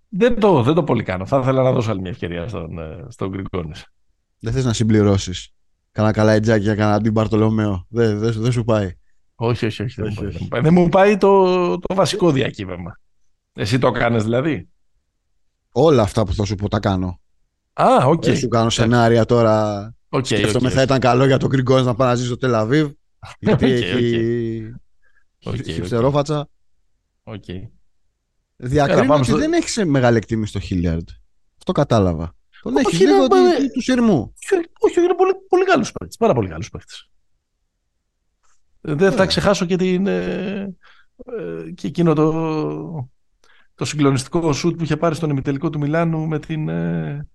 δεν, 0.08 0.40
το, 0.40 0.62
δεν 0.62 0.74
το 0.74 0.84
πολύ 0.84 1.02
κάνω. 1.02 1.26
Θα 1.26 1.38
ήθελα 1.38 1.62
να 1.62 1.72
δώσω 1.72 1.90
άλλη 1.90 2.00
μια 2.00 2.10
ευκαιρία 2.10 2.48
στον, 2.48 2.78
ε, 2.78 3.04
στον 3.08 3.28
Γκριγκόνης. 3.30 3.86
Δεν 4.40 4.52
θες 4.52 4.64
να 4.64 4.72
συμπληρώσεις. 4.72 5.48
Κάνα 5.92 6.12
Καλαϊτζάκη 6.12 6.62
για 6.62 6.74
κανένα 6.74 7.00
ΝτιΜπαρτολομέο. 7.00 7.86
Δεν, 7.88 8.18
δεν, 8.18 8.32
δεν 8.32 8.52
σου 8.52 8.64
πάει. 8.64 8.92
Όχι, 9.34 9.66
όχι, 9.66 9.82
όχι. 9.82 10.00
Δεν, 10.02 10.10
Όχι, 10.10 10.22
μου 10.22 10.28
πάει, 10.28 10.28
όχι. 10.28 10.38
δεν 10.38 10.42
μου 10.42 10.48
πάει. 10.48 10.60
Δεν 10.62 10.74
μου 10.74 10.88
πάει 10.88 11.16
το, 11.16 11.78
το 11.78 11.94
βασικό 11.94 12.30
διακύβευμα. 12.30 13.00
Εσύ 13.52 13.78
το 13.78 13.90
κάνεις 13.90 14.22
δηλαδή; 14.22 14.68
Όλα 15.72 16.02
αυτά 16.02 16.24
που 16.24 16.34
θα 16.34 16.44
σου 16.44 16.54
πω 16.54 16.68
τα 16.68 16.78
κάνω. 16.80 17.20
Α, 17.72 17.96
οκ. 18.06 18.24
Δεν 18.24 18.36
σου 18.36 18.48
κάνω 18.48 18.70
σενάρια 18.70 19.24
τώρα. 19.24 19.94
Οκ, 20.08 20.26
Σκέφτομαι 20.26 20.68
οκ. 20.68 20.72
θα 20.74 20.82
ήταν 20.82 20.98
καλό 21.00 21.24
για 21.26 21.38
τον 21.38 21.48
Γκριγκόνης 21.48 21.86
να 21.86 21.94
πάει 21.94 22.08
να 22.08 22.14
ζήσει 22.14 22.26
στο 22.26 22.36
Τελαβίβ. 22.36 22.90
Γιατί 23.38 23.64
Οκ, 23.64 23.70
έχει 23.70 24.72
OK, 25.44 25.54
OK. 25.54 25.64
χιπστερόφατσα. 25.64 26.48
OK. 27.22 27.44
Διακρίνω 28.56 28.98
Έλα, 28.98 29.06
πάμε 29.08 29.14
ότι 29.20 29.24
στο- 29.28 29.36
δεν 29.38 29.52
έχεις 29.52 29.72
σε 29.72 29.84
μεγάλη 29.84 30.16
εκτίμηση 30.16 30.50
στο 30.50 30.60
Χίλιαρντ. 30.60 31.08
Αυτό 31.58 31.72
κατάλαβα. 31.72 32.34
Τον 32.62 32.76
Όχι, 32.76 32.86
έχεις 32.86 33.00
είναι- 33.00 33.10
λίγο 33.12 33.22
μα- 33.26 33.26
του, 33.56 33.70
του 33.72 33.80
συρμού. 33.82 34.32
Όχι, 34.52 34.64
όχι, 34.78 35.00
είναι 35.04 35.14
πολύ, 35.14 35.32
πολύ 35.48 35.64
καλός 35.64 35.92
παίκτης. 35.92 36.16
Πάρα 36.16 36.32
πολύ 36.34 36.48
καλός 36.48 36.68
παίκτης. 36.70 37.10
Ε, 38.82 38.94
Δεν 38.94 39.08
θα 39.08 39.14
Ωραία. 39.14 39.26
ξεχάσω 39.26 39.66
και, 39.66 39.76
την, 39.76 40.06
ε, 40.06 40.76
ε, 41.26 41.70
και 41.74 41.86
εκείνο 41.86 42.14
το, 42.14 43.10
το 43.74 43.84
συγκλονιστικό 43.84 44.52
σουτ 44.52 44.76
που 44.76 44.82
είχε 44.82 44.96
πάρει 44.96 45.14
στον 45.14 45.30
ημιτελικό 45.30 45.70
του 45.70 45.78
Μιλάνου 45.78 46.26
με 46.26 46.38
την, 46.38 46.68
ε, 46.68 47.28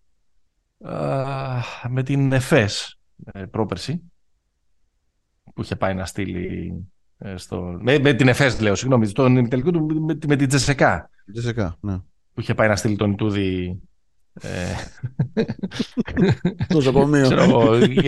α, 0.82 1.62
με 1.90 2.04
την 2.04 2.32
ΕΦΕΣ 2.32 3.00
ε, 3.26 3.46
πρόπερση. 3.46 4.02
που 5.54 5.62
είχε 5.62 5.76
πάει 5.76 5.94
να 5.94 6.06
στείλει 6.06 6.74
ε, 7.18 7.38
στο... 7.38 7.78
με, 7.82 8.00
με 8.00 8.14
την 8.14 8.28
ΕΦΕΣ 8.28 8.60
λέω, 8.60 8.76
συγγνώμη, 8.76 9.06
στον 9.06 9.50
τελικό 9.50 9.72
του 9.72 9.86
με, 9.86 10.18
με 10.28 10.36
την 10.36 10.48
Τζεσεκά. 10.48 11.10
Τζεσεκά, 11.32 11.78
ναι. 11.80 11.98
Που 12.34 12.42
είχε 12.42 12.54
πάει 12.54 12.68
να 12.68 12.76
στείλει 12.76 12.96
τον 12.96 13.12
Ιτούδη 13.12 13.66
ε, 13.66 13.87
Το 16.68 16.82
ζωπομείο. 16.82 17.22
ξέρω 17.22 17.44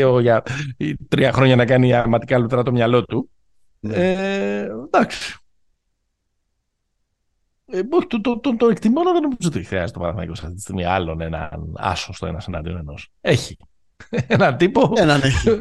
εγώ, 0.02 0.20
για 0.20 0.44
τρία 1.08 1.32
χρόνια 1.32 1.56
να 1.56 1.66
κάνει 1.66 1.94
αματικά 1.94 2.38
λουτρά 2.38 2.64
το 2.64 2.72
μυαλό 2.72 3.04
του. 3.04 3.30
Ναι. 3.80 3.94
Ε, 3.96 4.68
εντάξει. 4.86 5.38
Ε, 7.72 7.82
όχι, 7.90 8.08
το, 8.08 8.22
το, 8.22 8.40
το, 8.40 8.56
το 8.56 8.68
εκτιμώ, 8.70 9.02
αλλά 9.02 9.12
δεν 9.12 9.22
νομίζω 9.22 9.48
ότι 9.48 9.64
χρειάζεται 9.64 9.92
το 9.92 10.00
Παναθηναϊκός 10.00 10.44
αυτή 10.44 10.56
τη 10.56 10.62
στιγμή 10.62 10.86
άλλον 10.86 11.22
έναν 11.22 11.74
άσο 11.78 12.14
στο 12.14 12.26
ένα 12.26 12.42
εναντίον 12.48 12.78
ενός. 12.78 13.10
Έχει. 13.22 13.58
Έναν 14.28 14.58
τύπο. 14.58 14.94
Έναν 14.98 15.22
έχει. 15.22 15.60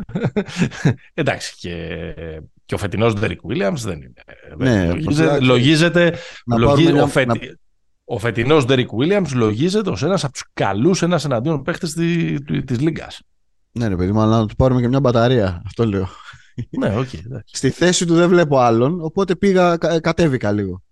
Εντάξει, 1.15 1.55
και, 1.59 2.05
και 2.65 2.75
ο 2.75 2.79
φετινός 2.79 3.15
Ντέρικ 3.15 3.41
Williams 3.49 3.75
δεν 3.77 3.97
είναι. 3.97 4.13
Ναι, 4.57 4.87
δεν 4.87 5.43
λογίζεται. 5.43 6.07
απλά- 6.47 6.59
λογίζεται 6.59 7.59
Να 8.09 8.15
λογι- 8.15 8.17
πάρουμε 8.17 8.17
μια- 8.17 8.17
ο, 8.17 8.19
φετι, 8.19 8.41
ο 8.41 8.45
φετινός 8.55 8.65
Ντέρικ 8.65 8.89
Williams 8.93 9.33
λογίζεται 9.35 9.91
ως 9.91 10.03
ένας 10.03 10.25
από 10.25 10.33
τους 10.33 10.45
καλούς 10.53 11.03
ένας 11.03 11.25
εναντίον 11.25 11.63
παίχτες 11.63 11.93
τη 11.93 12.63
της 12.65 12.81
Λίγκας. 12.81 13.23
Ναι, 13.73 13.89
ρε 13.89 13.97
παιδί 13.97 14.13
μου, 14.13 14.21
αλλά 14.21 14.39
να 14.39 14.47
του 14.47 14.57
πάρουμε 14.57 14.81
και 14.81 14.89
μια 14.89 15.01
μπαταρία. 15.01 15.63
Αυτό 15.67 15.87
λέω. 15.87 16.09
ναι, 16.71 16.97
οκ. 16.99 17.13
εντάξει. 17.15 17.57
Στη 17.57 17.71
θέση 17.71 18.07
του 18.07 18.15
δεν 18.15 18.29
βλέπω 18.29 18.59
άλλον, 18.59 19.01
οπότε 19.05 19.37
πήγα, 19.37 19.77
κα- 19.77 20.01
κατέβηκα 20.01 20.53
λίγο. 20.53 20.83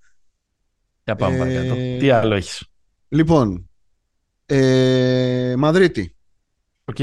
Για 1.04 1.16
πάμε 1.16 1.34
Ε, 1.34 1.38
παρακάτω. 1.38 1.74
Τι 1.98 2.10
άλλο 2.10 2.34
έχεις; 2.34 2.66
Λοιπόν, 3.08 3.70
ε, 4.46 5.54
Μαδρίτη. 5.58 6.16
Οκ. 6.84 6.96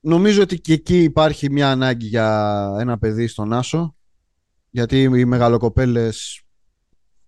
Νομίζω 0.00 0.42
ότι 0.42 0.60
και 0.60 0.72
εκεί 0.72 1.02
υπάρχει 1.02 1.50
μια 1.50 1.70
ανάγκη 1.70 2.06
για 2.06 2.68
ένα 2.80 2.98
παιδί 2.98 3.26
στον 3.26 3.52
Άσο. 3.52 3.96
Γιατί 4.70 5.02
οι 5.02 5.24
μεγαλοκοπέλες 5.24 6.42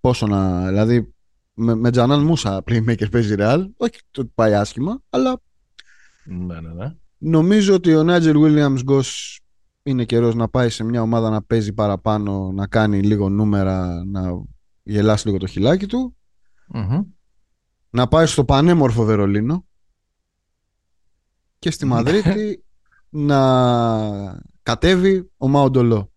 πόσο 0.01 0.27
να... 0.27 0.67
Δηλαδή 0.69 1.15
με, 1.55 1.75
με 1.75 1.91
Τζανάν 1.91 2.23
Μούσα 2.23 2.63
playmaker 2.67 3.11
παίζει 3.11 3.35
Real. 3.39 3.67
Όχι 3.77 4.01
ότι 4.19 4.33
πάει 4.35 4.55
άσχημα, 4.55 5.03
αλλά 5.11 5.41
Ναι, 6.25 6.61
ναι, 6.61 6.73
ναι. 6.73 6.95
νομίζω 7.19 7.75
ότι 7.75 7.95
ο 7.95 8.03
Νάιτζελ 8.03 8.37
Williams 8.39 8.83
Γκος 8.83 9.41
είναι 9.83 10.05
καιρός 10.05 10.35
να 10.35 10.49
πάει 10.49 10.69
σε 10.71 10.85
μια 10.85 11.03
ομάδα 11.03 11.31
να 11.31 11.43
παίζει 11.43 11.73
παραπάνω, 11.73 12.53
να 12.53 12.67
κάνει 12.67 13.03
λίγο 13.03 13.29
νούμερα, 13.29 14.05
να 14.05 14.43
γελάσει 14.83 15.27
λίγο 15.27 15.39
το 15.39 15.47
χειλάκι 15.47 15.87
του. 15.87 16.17
Μμμ. 16.73 17.03
να 17.91 18.09
πάει 18.09 18.27
στο 18.27 18.45
πανέμορφο 18.45 19.05
Βερολίνο 19.05 19.67
και 21.59 21.71
στη 21.71 21.85
Ναι. 21.87 21.95
Μαδρίτη 21.95 22.65
να 23.31 24.43
κατέβει 24.63 25.31
ο 25.37 25.49
Μαόντο 25.49 25.92
Λο. 25.92 26.13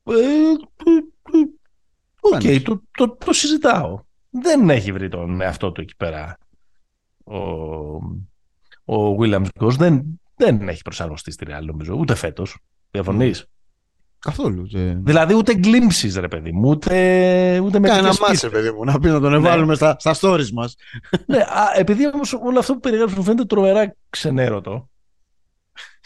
Οκ, 2.19 2.31
Φάνηκε. 2.31 2.61
το, 2.61 2.81
το, 2.91 3.09
το 3.25 3.33
συζητάω. 3.33 3.99
Δεν 4.29 4.69
έχει 4.69 4.91
βρει 4.91 5.09
τον 5.09 5.41
εαυτό 5.41 5.71
του 5.71 5.81
εκεί 5.81 5.95
πέρα 5.95 6.37
ο, 7.23 7.37
ο 8.95 9.15
Williams 9.19 9.45
Goss. 9.59 9.71
Δεν, 9.77 10.03
δεν 10.35 10.67
έχει 10.69 10.81
προσαρμοστεί 10.81 11.31
στη 11.31 11.45
Real 11.49 11.63
νομίζω, 11.65 11.93
ούτε 11.97 12.15
φέτος. 12.15 12.57
Διαφωνείς; 12.91 13.45
Καθόλου. 14.19 14.63
Και... 14.65 14.95
Δηλαδή 14.97 15.33
ούτε 15.35 15.53
γκλίμψεις 15.53 16.15
ρε 16.17 16.27
παιδί 16.27 16.51
μου, 16.51 16.69
ούτε, 16.69 17.59
ούτε 17.59 17.79
με 17.79 17.87
Κάνα 17.87 17.99
τέτοιες 18.01 18.19
μάτσε, 18.19 18.31
πίστες. 18.31 18.51
παιδί 18.51 18.71
μου, 18.71 18.83
να 18.83 18.99
πει 18.99 19.07
να 19.07 19.19
τον 19.19 19.33
εβάλουμε 19.33 19.75
στα, 19.75 19.95
στα 19.99 20.15
stories 20.19 20.49
μας. 20.49 20.75
ναι, 21.25 21.37
α, 21.37 21.71
επειδή 21.75 22.07
όμως 22.13 22.33
όλο 22.33 22.59
αυτό 22.59 22.73
που 22.73 22.79
περιγράψεις 22.79 23.17
μου 23.17 23.23
φαίνεται 23.23 23.45
τρομερά 23.45 23.95
ξενέρωτο, 24.09 24.89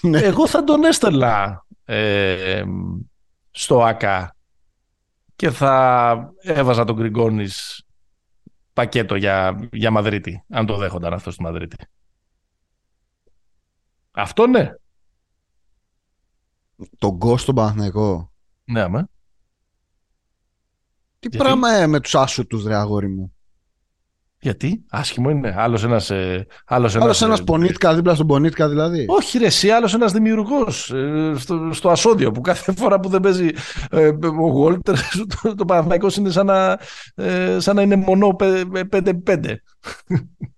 Ναι. 0.02 0.20
εγώ 0.20 0.48
θα 0.48 0.64
τον 0.64 0.84
έστελνα 0.84 1.66
ε, 1.86 2.64
στο 3.56 3.84
ΑΚΑ 3.84 4.36
και 5.36 5.50
θα 5.50 6.34
έβαζα 6.42 6.84
τον 6.84 6.96
Γκριγκόνης 6.96 7.84
πακέτο 8.74 9.16
για, 9.16 9.68
για 9.72 9.92
Μαδρίτη, 9.92 10.44
αν 10.50 10.66
το 10.66 10.78
δέχονταν 10.78 11.14
αυτό 11.14 11.32
στη 11.32 11.42
Μαδρίτη. 11.42 11.76
Αυτό 14.12 14.48
ναι. 14.48 14.72
Τον 16.98 17.12
Γκος 17.12 17.42
στον 17.42 17.56
Παναθηναϊκό. 17.56 18.32
Ναι, 18.66 18.82
αμέ. 18.82 19.08
Τι 21.20 21.28
Γιατί; 21.28 21.38
πράγμα 21.38 21.70
ε, 21.72 21.88
με 21.88 22.00
τους 22.00 22.16
άσους 22.16 22.48
τους 22.48 22.66
ρε 22.66 22.76
αγόρι 22.76 23.08
μου. 23.08 23.35
Γιατί, 24.46 24.86
άσχημο 24.90 25.30
είναι. 25.30 25.56
Άλλος 25.58 25.84
ένας... 25.84 26.10
Ε, 26.10 26.46
άλλος 26.66 26.96
Άλλος 26.96 26.96
ένας, 26.96 27.22
ένας 27.22 27.40
ε, 27.40 27.44
Πονίτκα 27.44 27.96
δίπλα 27.96 28.14
στον 28.14 28.28
Πονίτκα 28.28 28.70
δηλαδή. 28.70 29.06
Όχι 29.08 29.38
ρε, 29.38 29.46
εσύ 29.46 29.70
άλλος 29.70 29.94
ένας 29.94 30.12
δημιουργός 30.12 30.92
ε, 30.92 31.34
στο, 31.38 31.70
στο 31.72 31.90
ασώδιο 31.90 32.32
που 32.32 32.42
κάθε 32.42 32.72
φορά 32.80 33.00
που 33.00 33.10
δεν 33.10 33.20
παίζει 33.20 33.50
ε, 33.90 34.08
ο 34.40 34.48
Γόλτερ 34.48 34.96
το, 35.42 35.56
το 35.56 35.66
Παναθηναϊκός 35.66 36.18
είναι 36.18 36.30
σαν 36.30 36.46
να, 36.46 36.80
ε, 37.16 37.60
σαν 37.60 37.76
να 37.76 37.82
είναι 37.82 37.96
μονό 37.96 38.36
5-5. 38.40 39.12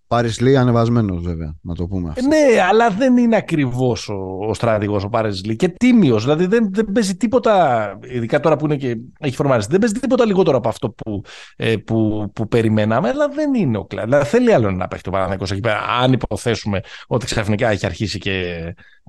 Πάρεις 0.07 0.39
Λί 0.39 0.57
ανεβασμένος 0.57 1.21
βέβαια, 1.21 1.55
να 1.61 1.75
το 1.75 1.87
πούμε 1.87 2.09
αυτό. 2.09 2.27
Ναι, 2.27 2.61
αλλά 2.69 2.89
δεν 2.89 3.17
είναι 3.17 3.35
ακριβώς 3.35 4.09
ο, 4.09 4.37
ο 4.49 4.53
στρατηγός 4.53 5.03
ο 5.03 5.09
Πάρες 5.09 5.45
Λί 5.45 5.55
και 5.55 5.67
τίμιος. 5.67 6.23
Δηλαδή 6.23 6.45
δεν, 6.45 6.69
δεν 6.73 6.91
παίζει 6.93 7.15
τίποτα, 7.15 7.91
ειδικά 8.01 8.39
τώρα 8.39 8.55
που 8.55 8.65
είναι 8.65 8.75
και 8.75 8.97
έχει 9.19 9.35
φορμαριστεί, 9.35 9.71
δεν 9.71 9.79
παίζει 9.79 9.99
τίποτα 9.99 10.25
λιγότερο 10.25 10.57
από 10.57 10.69
αυτό 10.69 10.89
που, 10.89 11.21
ε, 11.55 11.75
που, 11.75 12.29
που 12.35 12.47
περιμέναμε, 12.47 13.09
αλλά 13.09 13.27
δεν 13.29 13.53
είναι 13.53 13.77
ο 13.77 13.85
κλάδο. 13.85 14.05
Δηλαδή 14.07 14.25
θέλει 14.29 14.53
άλλο 14.53 14.71
να 14.71 14.87
παίχει 14.87 15.01
το 15.03 15.11
Παναθηναϊκός 15.11 15.51
εκεί 15.51 15.59
πέρα, 15.59 15.79
αν 16.01 16.13
υποθέσουμε 16.13 16.79
ότι 17.07 17.25
ξαφνικά 17.25 17.69
έχει 17.69 17.85
αρχίσει 17.85 18.17
και 18.19 18.55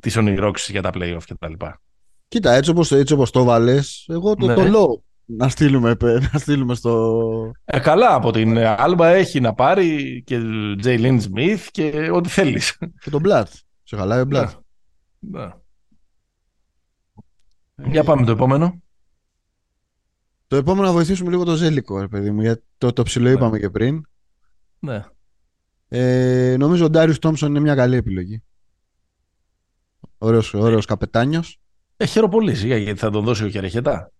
τις 0.00 0.16
ονειρόξεις 0.16 0.68
για 0.70 0.82
τα 0.82 0.90
play-off 0.94 1.22
κτλ. 1.28 1.52
Κοίτα, 2.28 2.52
έτσι 2.52 2.70
όπως, 2.70 2.92
έτσι 2.92 3.12
όπως 3.12 3.30
το 3.30 3.44
βάλες, 3.44 4.06
εγώ 4.08 4.34
το, 4.34 4.46
Ναι. 4.46 4.54
το 4.54 4.62
λέω 4.62 5.02
να 5.30 5.48
στείλουμε, 5.48 5.96
να 6.32 6.38
στείλουμε 6.38 6.74
στο... 6.74 7.52
Ε, 7.64 7.78
καλά, 7.78 8.14
από 8.14 8.32
την 8.32 8.58
Άλμπα 8.58 9.08
έχει 9.08 9.40
να 9.40 9.54
πάρει 9.54 10.22
και 10.26 10.40
Τζέιλιν 10.80 11.20
Σμιθ 11.20 11.68
και 11.70 12.10
ό,τι 12.12 12.28
θέλεις. 12.28 12.78
και 13.02 13.10
τον 13.10 13.20
Μπλατ. 13.20 13.48
Σε 13.82 13.96
χαλάει 13.96 14.20
ο 14.20 14.24
Μπλατ. 14.24 14.50
Ναι. 15.18 15.48
Για 17.84 18.04
πάμε 18.04 18.24
το 18.24 18.32
επόμενο. 18.32 18.82
Το 20.46 20.56
επόμενο 20.56 20.86
να 20.86 20.92
βοηθήσουμε 20.92 21.30
λίγο 21.30 21.44
το 21.44 21.54
Ζέλικο, 21.54 22.00
ρε 22.00 22.08
παιδί 22.08 22.30
μου, 22.30 22.40
γιατί 22.40 22.62
το, 22.78 22.92
το 22.92 23.02
ψηλό 23.02 23.28
είπαμε 23.28 23.58
και 23.58 23.70
πριν. 23.70 24.02
Ναι. 24.78 25.04
Ε, 25.88 26.56
νομίζω 26.58 26.84
ο 26.84 26.90
Ντάριους 26.90 27.18
Τόμψον 27.18 27.50
είναι 27.50 27.60
μια 27.60 27.74
καλή 27.74 27.96
επιλογή. 27.96 28.42
Ωραίος, 30.18 30.54
ωραίος 30.54 30.84
καπετάνιος. 30.84 31.60
Ε, 31.96 32.06
χαίρομαι 32.06 32.32
πολύ 32.32 32.54
σιγά, 32.54 32.76
γιατί 32.76 32.98
θα 32.98 33.10
τον 33.10 33.24
δώσει 33.24 33.44
ο 33.44 33.48
Κερεχέτα. 33.48 34.12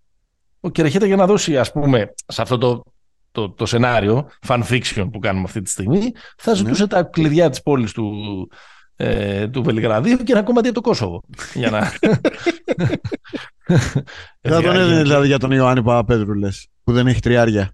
Ο 0.61 0.71
Κερεχέτα 0.71 1.07
για 1.07 1.17
να 1.17 1.27
δώσει, 1.27 1.59
ας 1.59 1.73
πούμε, 1.73 2.15
σε 2.27 2.43
αυτό 2.43 2.59
το, 2.59 2.83
το, 3.33 3.51
το 3.51 3.67
σενάριο, 3.67 4.29
fan 4.47 4.63
fiction 4.63 5.09
που 5.13 5.19
κάνουμε 5.19 5.45
αυτή 5.45 5.63
τη 5.63 5.71
στιγμή, 5.71 6.13
θα 6.37 6.55
ζητούσε 6.55 6.87
τα 6.87 7.03
κλειδιά 7.03 7.51
της 7.51 7.63
πόλης 7.63 7.93
του, 7.93 8.13
ε, 8.97 9.49
του 9.49 9.63
Βελιγραδίου 9.63 10.17
και 10.17 10.33
ένα 10.33 10.43
κομμάτι 10.43 10.69
από 10.69 10.77
το 10.77 10.89
Κόσοβο. 10.89 11.23
για 11.55 11.71
να... 11.71 11.93
Δεν 14.41 14.53
θα 14.55 14.63
τον 14.63 14.77
έδινε 14.77 15.03
δηλαδή 15.03 15.27
για 15.27 15.39
τον 15.39 15.51
Ιωάννη 15.51 15.83
Παπαπέδρου, 15.83 16.35
λες, 16.35 16.69
που 16.85 16.93
δεν 16.93 17.07
έχει 17.07 17.21
τριάρια. 17.21 17.73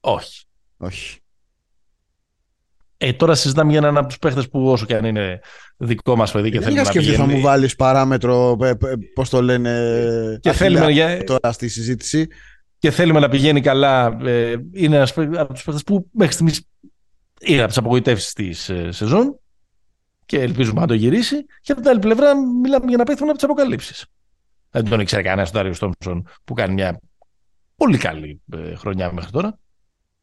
Όχι. 0.00 0.44
Όχι. 0.76 1.18
Ε, 3.02 3.12
τώρα 3.12 3.34
συζητάμε 3.34 3.70
για 3.70 3.78
έναν 3.80 3.96
από 3.96 4.06
τους 4.06 4.18
παίχτες 4.18 4.48
που 4.48 4.70
όσο 4.70 4.86
και 4.86 4.94
αν 4.94 5.04
είναι 5.04 5.40
δικό 5.76 6.16
μας 6.16 6.32
παιδί 6.32 6.50
και 6.50 6.58
δεν 6.58 6.62
θέλουμε 6.62 6.80
είχα 6.80 6.92
να 6.92 7.00
σκεφτεί 7.00 7.16
θα 7.16 7.22
πηγαίνει. 7.22 7.38
μου 7.38 7.46
βάλεις 7.46 7.76
παράμετρο, 7.76 8.56
ε, 8.62 8.68
ε, 8.68 8.76
πώς 9.14 9.28
το 9.28 9.42
λένε, 9.42 9.70
Και 10.40 10.48
Αχιλλέα 10.48 10.80
θέλουμε, 10.82 10.92
για... 10.92 11.24
τώρα 11.24 11.52
στη 11.52 11.68
συζήτηση. 11.68 12.28
και 12.78 12.90
θέλουμε 12.90 13.20
να 13.20 13.28
πηγαίνει 13.28 13.60
καλά. 13.60 14.18
Ε, 14.24 14.54
είναι 14.72 14.96
ένας 14.96 15.18
από 15.18 15.52
τους 15.52 15.64
παίχτες 15.64 15.84
που 15.84 16.08
μέχρι 16.12 16.32
στιγμής 16.32 16.66
είναι 17.40 17.58
από 17.58 17.68
τις 17.68 17.76
απογοητεύσεις 17.76 18.32
της 18.32 18.68
ε, 18.68 18.92
σεζόν 18.92 19.38
και 20.26 20.40
ελπίζουμε 20.40 20.80
να 20.80 20.86
το 20.86 20.94
γυρίσει. 20.94 21.44
Και 21.60 21.72
από 21.72 21.80
την 21.80 21.90
άλλη 21.90 21.98
πλευρά, 21.98 22.32
μιλάμε 22.62 22.84
για 22.88 22.96
να 22.96 23.04
παίχτη 23.04 23.22
από 23.22 23.32
τις 23.32 23.42
αποκαλύψεις. 23.42 24.06
Δεν 24.70 24.88
τον 24.88 25.00
ήξερε 25.00 25.22
κανένας 25.22 25.48
ο 25.48 25.52
Ντάριος 25.52 25.78
Τόμψον 25.78 26.28
που 26.44 26.54
κάνει 26.54 26.74
μια 26.74 27.00
πολύ 27.76 27.98
καλή 27.98 28.40
ε, 28.52 28.74
χρονιά 28.74 29.12
μέχρι 29.12 29.30
τώρα. 29.30 29.58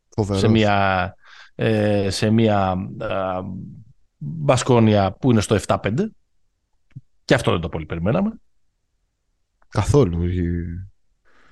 Φοβερός. 0.09 0.41
σε 0.41 0.47
μια, 0.47 1.15
ε, 1.59 2.09
σε 2.09 2.29
μια 2.29 2.59
α, 2.99 3.41
Μπασκόνια 4.17 5.11
που 5.11 5.31
είναι 5.31 5.41
στο 5.41 5.57
7-5 5.65 5.77
και 7.25 7.33
αυτό 7.33 7.51
δεν 7.51 7.61
το 7.61 7.69
πολύ 7.69 7.85
περιμέναμε. 7.85 8.31
Καθόλου. 9.67 10.23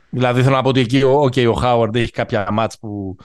Δηλαδή 0.09 0.43
θέλω 0.43 0.55
να 0.55 0.61
πω 0.61 0.69
ότι 0.69 0.79
εκεί 0.79 1.03
ο, 1.03 1.21
okay, 1.21 1.49
ο 1.49 1.53
Χάουαρντ 1.53 1.95
έχει 1.95 2.11
κάποια 2.11 2.51
μάτς 2.51 2.79
που 2.79 3.15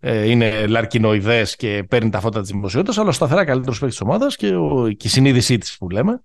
ε, 0.00 0.30
είναι 0.30 0.66
λαρκινοειδές 0.66 1.56
και 1.56 1.84
παίρνει 1.88 2.10
τα 2.10 2.20
φώτα 2.20 2.40
της 2.40 2.50
δημοσιότητας 2.50 2.98
αλλά 2.98 3.12
σταθερά 3.12 3.44
καλύτερος 3.44 3.78
παίκτης 3.78 3.98
της 3.98 4.06
ομάδας 4.06 4.36
και, 4.36 4.54
ο, 4.54 4.88
και 4.96 5.06
η 5.06 5.10
συνείδησή 5.10 5.58
της 5.58 5.76
που 5.78 5.88
λέμε 5.90 6.22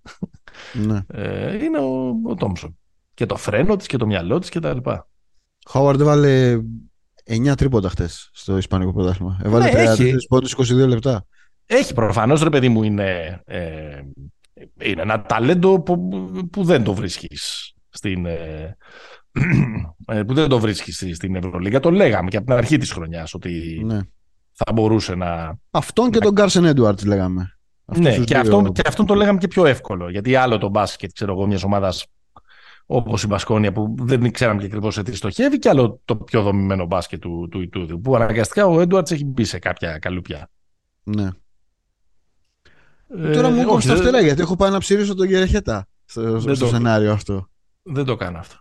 Ναι. 0.73 1.01
ε, 1.07 1.63
είναι 1.63 1.77
ο, 1.77 2.15
ο 2.29 2.35
Τόμψον. 2.35 2.77
Και 3.13 3.25
το 3.25 3.35
φρένο 3.35 3.75
της 3.75 3.87
και 3.87 3.97
το 3.97 4.05
μυαλό 4.05 4.39
της 4.39 4.49
και 4.49 4.59
τα 4.59 4.73
λοιπά. 4.73 5.07
Χάουαρντ 5.69 6.01
έβαλε 6.01 6.59
9 7.29 7.53
τρίποτα 7.57 7.89
χτες 7.89 8.29
στο 8.33 8.57
Ισπανικό 8.57 8.93
πρωτάθλημα. 8.93 9.39
Έβαλε 9.43 9.71
Ναι, 9.71 9.81
έχει. 9.81 10.13
33 10.13 10.17
πόντους 10.27 10.55
22 10.57 10.87
λεπτά. 10.87 11.25
Έχει 11.65 11.93
προφανώς 11.93 12.41
ρε 12.41 12.49
παιδί 12.49 12.69
μου 12.69 12.83
είναι, 12.83 13.41
ε, 13.45 14.01
είναι 14.81 15.01
ένα 15.01 15.21
ταλέντο 15.21 15.81
που, 15.81 16.09
που 16.51 16.63
δεν 16.63 16.83
το 16.83 16.93
βρίσκεις 16.93 17.73
στην, 17.89 18.25
ε, 18.25 18.77
ε, 20.05 20.23
που 20.23 20.33
δεν 20.33 20.49
το 20.49 20.59
βρίσκεις 20.59 21.05
στην 21.13 21.35
Ευρωλίγα. 21.35 21.79
Το 21.79 21.91
λέγαμε 21.91 22.29
και 22.29 22.37
από 22.37 22.45
την 22.45 22.55
αρχή 22.55 22.77
της 22.77 22.91
χρονιάς 22.91 23.33
ότι 23.33 23.81
ναι. 23.85 23.99
θα 24.51 24.73
μπορούσε 24.73 25.15
να... 25.15 25.57
Αυτόν 25.71 26.11
και 26.11 26.19
τον 26.19 26.35
Κάρσεν 26.35 26.65
Έντουαρτς 26.65 27.05
λέγαμε. 27.05 27.57
ναι, 27.85 28.17
και, 28.17 28.37
αυτόν, 28.37 28.71
και 28.71 28.81
αυτόν 28.85 29.05
το 29.05 29.15
λέγαμε 29.15 29.37
και 29.37 29.47
πιο 29.47 29.65
εύκολο. 29.65 30.09
Γιατί 30.09 30.35
άλλο 30.35 30.57
το 30.57 30.69
μπάσκετ, 30.69 31.11
ξέρω 31.13 31.31
εγώ, 31.31 31.47
μιας 31.47 31.63
ομάδας 31.63 32.05
όπως 32.85 33.23
η 33.23 33.27
Μπασκόνια 33.27 33.71
που 33.71 33.95
δεν 33.99 34.31
ξέραμε 34.31 34.59
και 34.59 34.65
ακριβώς 34.65 34.93
σε 34.93 35.03
τι 35.03 35.15
στοχεύει, 35.15 35.59
και 35.59 35.69
άλλο 35.69 36.01
το 36.05 36.15
πιο 36.15 36.41
δομημένο 36.41 36.85
μπάσκετ 36.85 37.21
του, 37.21 37.47
του 37.51 37.61
Ιτούδιου. 37.61 38.01
Που 38.01 38.15
αναγκαστικά 38.15 38.65
ο 38.65 38.81
Έντουαρτς 38.81 39.11
έχει 39.11 39.25
μπει 39.25 39.43
σε 39.43 39.59
κάποια 39.59 39.97
καλούπια. 39.97 40.49
Ναι. 41.03 41.29
Ε, 43.07 43.31
Τώρα 43.31 43.49
μου 43.49 43.59
έρχονται 43.59 43.81
στα 43.81 43.95
φτερά 43.95 44.21
γιατί 44.21 44.41
έχω 44.41 44.55
πάει 44.55 44.71
να 44.71 44.79
ψηρίσω 44.79 45.15
τον 45.15 45.27
Γερεχέτα 45.27 45.87
στο, 46.05 46.39
στο 46.39 46.55
το, 46.57 46.67
σενάριο 46.67 47.11
αυτό. 47.11 47.49
Δεν 47.83 48.05
το 48.05 48.15
κάνω 48.15 48.37
αυτό. 48.37 48.55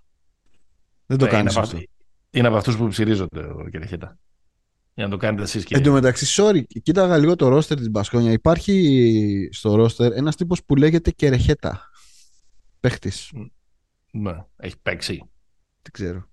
Δεν 1.07 1.19
το 1.19 1.25
ναι, 1.25 1.31
κάνεις 1.31 1.57
αυτό. 1.57 1.79
Είναι 2.31 2.47
από 2.47 2.57
αυτούς 2.57 2.77
που 2.77 2.89
ψηρίζονται 2.89 3.41
ο 3.41 3.69
Γερεχέτα. 3.71 4.19
Για 4.95 5.05
να 5.05 5.11
το 5.11 5.17
κάνετε 5.17 5.43
εσείς 5.43 5.65
και. 5.65 5.77
Εν 5.77 5.83
τω 5.83 5.93
μεταξύ, 5.93 6.43
sorry, 6.43 6.63
κοίταγα 6.83 7.19
λίγο 7.19 7.37
το 7.37 7.49
ρόστερ 7.49 7.79
της 7.79 7.91
Μπασκόνια. 7.91 8.33
Υπάρχει 8.33 9.49
στο 9.53 9.75
ρόστερ 9.75 10.13
ένας 10.13 10.37
τύπος 10.37 10.65
που 10.65 10.77
λέγεται 10.77 11.11
Κερεχέτα. 11.11 11.91
Παίχτης. 12.81 13.33
Ναι, 14.17 14.45
έχει 14.57 14.75
παίξει. 14.83 15.17
Δεν 15.83 15.93
ξέρω. 15.93 16.29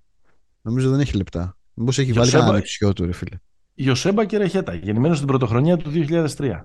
Νομίζω 0.62 0.90
δεν 0.90 1.00
έχει 1.00 1.16
λεπτά. 1.16 1.58
Μήπως 1.74 2.00
έχει 2.00 2.14
βάλει 2.14 2.32
κανένα 2.32 2.50
ανεξιό 2.50 2.94
του, 2.94 3.06
ρε 3.06 3.12
φίλε. 3.12 3.38
Ιωσέμπα 3.74 4.26
και 4.26 4.38
Ρεχέτα, 4.38 4.74
γεννημένος 4.74 5.16
στην 5.16 5.28
πρωτοχρονιά 5.28 5.78
του 5.78 5.92
2003. 5.94 6.62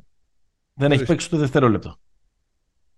Δεν 0.74 0.92
έχει 0.92 1.04
παίξει 1.04 1.30
το 1.30 1.36
δευτερόλεπτο. 1.36 1.96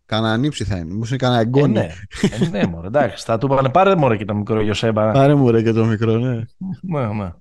Κάνα 0.04 0.32
ανήψη 0.32 0.64
θα 0.64 0.76
είναι. 0.76 0.92
Μήπως 0.92 1.08
είναι 1.08 1.18
κανένα 1.18 1.40
εγγόνι. 1.40 1.78
Ε, 1.78 1.82
ναι, 1.82 2.46
ε, 2.46 2.48
ναι 2.48 2.66
μωρέ, 2.66 2.86
εντάξει. 2.86 3.24
Θα 3.24 3.38
του 3.38 3.46
είπανε 3.46 3.68
πάρε 3.68 3.96
μωρέ 3.96 4.16
και 4.16 4.24
το 4.24 4.34
μικρό 4.34 4.60
Ιωσέμπα. 4.60 5.12
Πάρε 5.12 5.34
μωρέ 5.34 5.62
και 5.62 5.72
το 5.72 5.84
μικρό, 5.84 6.18
ναι. 6.18 6.44
ναι, 6.80 7.06
ναι. 7.06 7.32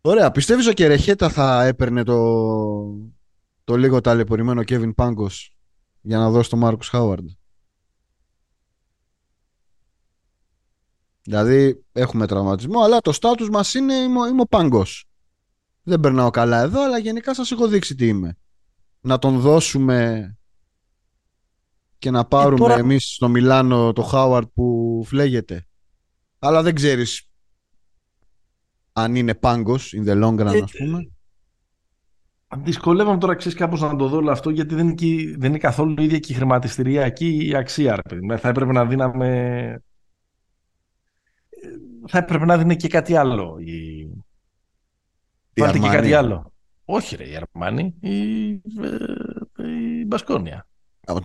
Ωραία. 0.00 0.30
Πιστεύεις 0.30 0.66
ο 0.66 0.72
Κερεχέτα 0.72 1.28
θα 1.28 1.64
έπαιρνε 1.64 2.02
το, 2.02 2.16
το 3.64 3.76
λίγο 3.76 4.00
ταλαιπωρημένο 4.00 4.62
Κέβιν 4.62 4.94
Πάγκο 4.94 5.30
για 6.00 6.18
να 6.18 6.30
δώσει 6.30 6.50
το 6.50 6.56
Μάρκο 6.56 6.82
Χάουαρντ. 6.84 7.28
Δηλαδή 11.30 11.84
έχουμε 11.92 12.26
τραυματισμό, 12.26 12.80
αλλά 12.80 13.00
το 13.00 13.12
στάτους 13.12 13.50
μας 13.50 13.74
είναι 13.74 13.94
είμαι, 13.94 14.28
είμαι 14.28 14.40
ο 14.40 14.46
Πάγκος. 14.46 15.04
Δεν 15.82 16.00
περνάω 16.00 16.30
καλά 16.30 16.60
εδώ, 16.60 16.84
αλλά 16.84 16.98
γενικά 16.98 17.34
σας 17.34 17.50
έχω 17.50 17.68
δείξει 17.68 17.94
τι 17.94 18.06
είμαι. 18.06 18.36
Να 19.00 19.18
τον 19.18 19.38
δώσουμε 19.38 20.30
και 21.98 22.10
να 22.10 22.24
πάρουμε 22.24 22.54
ε, 22.54 22.68
τώρα... 22.68 22.74
εμείς 22.74 23.14
στο 23.14 23.28
Μιλάνο 23.28 23.92
το 23.92 24.02
Χάουαρτ 24.02 24.48
που 24.54 25.02
φλέγεται. 25.06 25.66
Αλλά 26.38 26.62
δεν 26.62 26.74
ξέρεις 26.74 27.28
αν 28.92 29.14
είναι 29.14 29.34
πάγκος 29.34 29.94
in 29.96 30.08
the 30.08 30.22
long 30.24 30.40
run, 30.40 30.54
ε, 30.54 30.60
ας 30.62 30.72
πούμε. 30.72 31.10
Δυσκολεύομαι 32.56 33.18
τώρα 33.18 33.34
ξέρεις 33.34 33.58
κάπως 33.58 33.80
να 33.80 33.96
το 33.96 34.08
δω 34.08 34.16
όλο 34.16 34.30
αυτό 34.30 34.50
γιατί 34.50 34.74
δεν 34.74 34.88
είναι, 34.88 35.36
δεν 35.36 35.48
είναι 35.48 35.58
καθόλου 35.58 35.94
η 35.98 36.04
ίδια 36.04 36.18
και 36.18 36.32
η 36.32 36.36
χρηματιστηριακή 36.36 37.52
αξία. 37.56 38.02
Ρε, 38.28 38.36
θα 38.36 38.48
έπρεπε 38.48 38.72
να 38.72 38.86
δίναμε 38.86 39.82
θα 42.06 42.18
έπρεπε 42.18 42.44
να 42.44 42.58
δίνει 42.58 42.76
και 42.76 42.88
κάτι 42.88 43.16
άλλο. 43.16 43.56
Η... 43.58 44.08
Βάλτε 45.56 45.78
και 45.78 45.88
κάτι 45.88 46.14
άλλο. 46.14 46.52
Όχι 46.84 47.16
ρε 47.16 47.24
η 47.24 47.36
Αρμάνη, 47.36 47.94
η, 48.00 48.50
ε, 48.50 48.60
η 50.00 50.04
Μπασκόνια. 50.06 50.66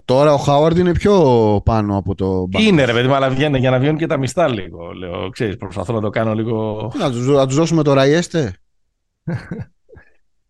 Τώρα 0.05 0.33
ο 0.33 0.37
Χάουαρντ 0.37 0.77
είναι 0.77 0.91
πιο 0.91 1.61
πάνω 1.65 1.97
από 1.97 2.15
το 2.15 2.47
Είναι 2.49 2.85
ρε 2.85 2.93
παιδί 2.93 3.09
αλλά 3.09 3.29
βγαίνει 3.29 3.59
για 3.59 3.69
να 3.69 3.79
βγαίνουν 3.79 3.97
και 3.97 4.07
τα 4.07 4.17
μιστά 4.17 4.47
λίγο. 4.47 4.91
Λέω, 4.91 5.29
ξέρεις, 5.29 5.57
προσπαθώ 5.57 5.93
να 5.93 6.01
το 6.01 6.09
κάνω 6.09 6.33
λίγο... 6.33 6.91
να 6.99 7.11
τους, 7.11 7.27
να 7.27 7.47
τους 7.47 7.55
δώσουμε 7.55 7.83
το 7.83 7.93
Ραϊέστε. 7.93 8.55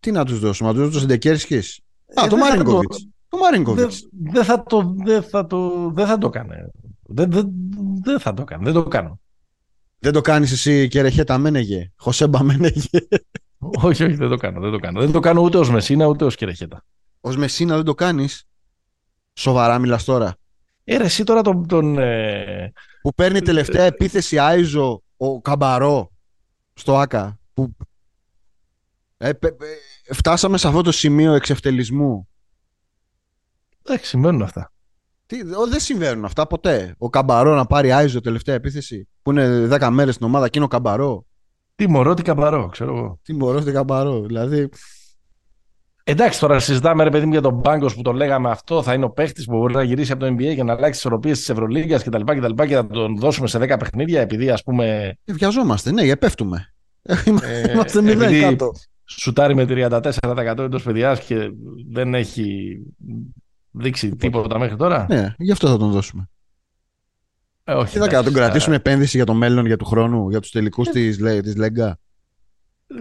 Τι 0.00 0.10
να 0.10 0.24
τους 0.24 0.38
δώσουμε, 0.40 0.68
να 0.68 0.74
τους 0.74 0.82
δώσουμε 0.84 1.00
το 1.00 1.08
Σεντεκέρσκης. 1.08 1.80
Α, 2.14 2.24
ε, 2.24 2.28
το 2.28 2.36
Μάρινκοβιτς. 2.36 3.08
Το 3.28 3.38
Μάρινκοβιτς. 3.38 4.08
Δεν 4.32 4.44
θα 4.44 4.62
το, 4.62 4.94
δεν 4.96 5.22
θα 5.22 5.46
το, 5.46 5.90
δεν 5.90 6.06
θα 6.06 6.18
το 6.18 6.26
έκανε. 6.26 6.70
Δεν, 7.02 7.30
δεν, 7.30 7.50
δεν 8.02 8.20
θα 8.20 8.34
το 8.34 8.44
κάνω, 8.44 8.64
δεν 8.64 8.72
το 8.72 8.82
κάνω. 8.82 9.20
Δεν 9.98 10.12
το 10.12 10.20
κάνεις 10.20 10.52
εσύ 10.52 10.88
και 10.88 11.02
ρεχέτα 11.02 11.38
μένεγε. 11.38 11.92
Χωσέμπα 11.96 12.42
μένεγε. 12.42 12.88
όχι, 13.58 14.04
όχι, 14.04 14.14
δεν 14.14 14.28
το 14.28 14.36
κάνω. 14.36 14.60
Δεν 14.60 14.70
το 14.70 14.78
κάνω, 14.78 15.00
δεν 15.00 15.12
το 15.12 15.20
κάνω 15.20 15.40
ούτε 15.40 15.58
ως 15.58 15.70
Μεσίνα 15.70 16.06
ούτε 16.06 16.24
ως 16.24 16.36
Κερεχέτα. 16.36 16.84
Ω 17.20 17.32
Μεσίνα 17.32 17.76
δεν 17.76 17.84
το 17.84 17.94
κάνεις; 17.94 18.44
Σοβαρά 19.32 19.78
μιλάς 19.78 20.04
τώρα. 20.04 20.36
Ε, 20.84 20.96
εσύ 20.96 21.24
τώρα 21.24 21.42
τον. 21.42 21.66
τον 21.66 21.98
ε... 21.98 22.72
Που 23.02 23.14
παίρνει 23.14 23.40
τελευταία 23.40 23.84
ε... 23.84 23.86
επίθεση 23.86 24.38
Άιζο 24.38 25.02
ο 25.16 25.40
Καμπαρό 25.40 26.12
στο 26.72 26.96
ΑΚΑ. 26.96 27.38
Που... 27.54 27.76
Ε, 29.16 29.30
φτάσαμε 30.12 30.58
σε 30.58 30.68
αυτό 30.68 30.82
το 30.82 30.92
σημείο 30.92 31.32
εξευτελισμού. 31.32 32.28
Εντάξει, 33.82 34.08
συμβαίνουν 34.08 34.42
αυτά. 34.42 34.72
Τι, 35.26 35.42
δεν 35.42 35.80
συμβαίνουν 35.80 36.24
αυτά 36.24 36.46
ποτέ. 36.46 36.94
Ο 36.98 37.10
Καμπαρό 37.10 37.54
να 37.54 37.66
πάρει 37.66 37.92
Άιζο 37.92 38.20
τελευταία 38.20 38.54
επίθεση 38.54 39.08
που 39.26 39.32
είναι 39.32 39.68
10 39.70 39.88
μέρες 39.90 40.14
στην 40.14 40.26
ομάδα 40.26 40.48
και 40.48 40.58
είναι 40.58 40.64
ο 40.64 40.68
Καμπαρό. 40.68 41.26
Τι 41.74 41.88
μωρό, 41.88 42.14
τι 42.14 42.22
καμπαρό, 42.22 42.68
ξέρω 42.68 42.96
εγώ. 42.96 43.20
Τι 43.22 43.34
μωρό, 43.34 43.62
τι 43.62 43.72
καμπαρό. 43.72 44.20
Δηλαδή. 44.20 44.68
Εντάξει, 46.04 46.40
τώρα 46.40 46.58
συζητάμε 46.58 47.04
ρε 47.04 47.10
παιδί 47.10 47.24
μου 47.26 47.32
για 47.32 47.40
τον 47.40 47.60
Πάγκος 47.60 47.94
που 47.94 48.02
το 48.02 48.12
λέγαμε 48.12 48.50
αυτό. 48.50 48.82
Θα 48.82 48.94
είναι 48.94 49.04
ο 49.04 49.10
παίχτης 49.10 49.44
που 49.44 49.56
μπορεί 49.56 49.74
να 49.74 49.82
γυρίσει 49.82 50.12
από 50.12 50.20
το 50.20 50.32
NBA 50.32 50.54
για 50.54 50.64
να 50.64 50.72
αλλάξει 50.72 50.90
τις 50.90 50.98
ισορροπίες 50.98 51.38
της 51.38 51.48
Ευρωλίγα 51.48 51.98
κτλ. 51.98 52.20
Και, 52.24 52.40
και, 52.56 52.66
και 52.66 52.74
να 52.74 52.86
τον 52.86 53.16
δώσουμε 53.16 53.46
σε 53.46 53.58
10 53.58 53.76
παιχνίδια 53.78 54.20
επειδή 54.20 54.50
ας 54.50 54.62
πούμε. 54.62 55.16
Ε, 55.24 55.32
βιαζόμαστε, 55.32 55.92
ναι, 55.92 56.02
επέφτουμε. 56.02 56.72
Ε, 57.02 57.72
Είμαστε 57.72 58.02
μηδέν 58.02 58.40
κάτω. 58.40 58.72
Σουτάρει 59.04 59.54
με 59.54 59.64
34% 59.68 60.58
εντός 60.58 60.82
παιδιάς 60.82 61.20
και 61.20 61.50
δεν 61.90 62.14
έχει 62.14 62.78
δείξει 63.70 64.16
τίποτα 64.16 64.58
μέχρι 64.58 64.76
τώρα. 64.76 65.06
Ναι, 65.08 65.34
γι' 65.38 65.52
αυτό 65.52 65.68
θα 65.68 65.76
τον 65.76 65.90
δώσουμε. 65.90 66.28
Ε, 67.68 67.72
όχι, 67.72 67.92
Τι 67.92 67.98
θα 67.98 68.08
κάνουμε, 68.08 68.30
τον 68.30 68.40
κρατήσουμε 68.40 68.76
επένδυση 68.76 69.16
για 69.16 69.26
το 69.26 69.34
μέλλον, 69.34 69.66
για 69.66 69.76
του 69.76 69.84
χρόνου, 69.84 70.30
για 70.30 70.40
τους 70.40 70.50
τελικούς 70.50 70.88
ε, 70.88 70.90
της, 70.90 71.16
της 71.42 71.56
Λέγκα. 71.56 71.98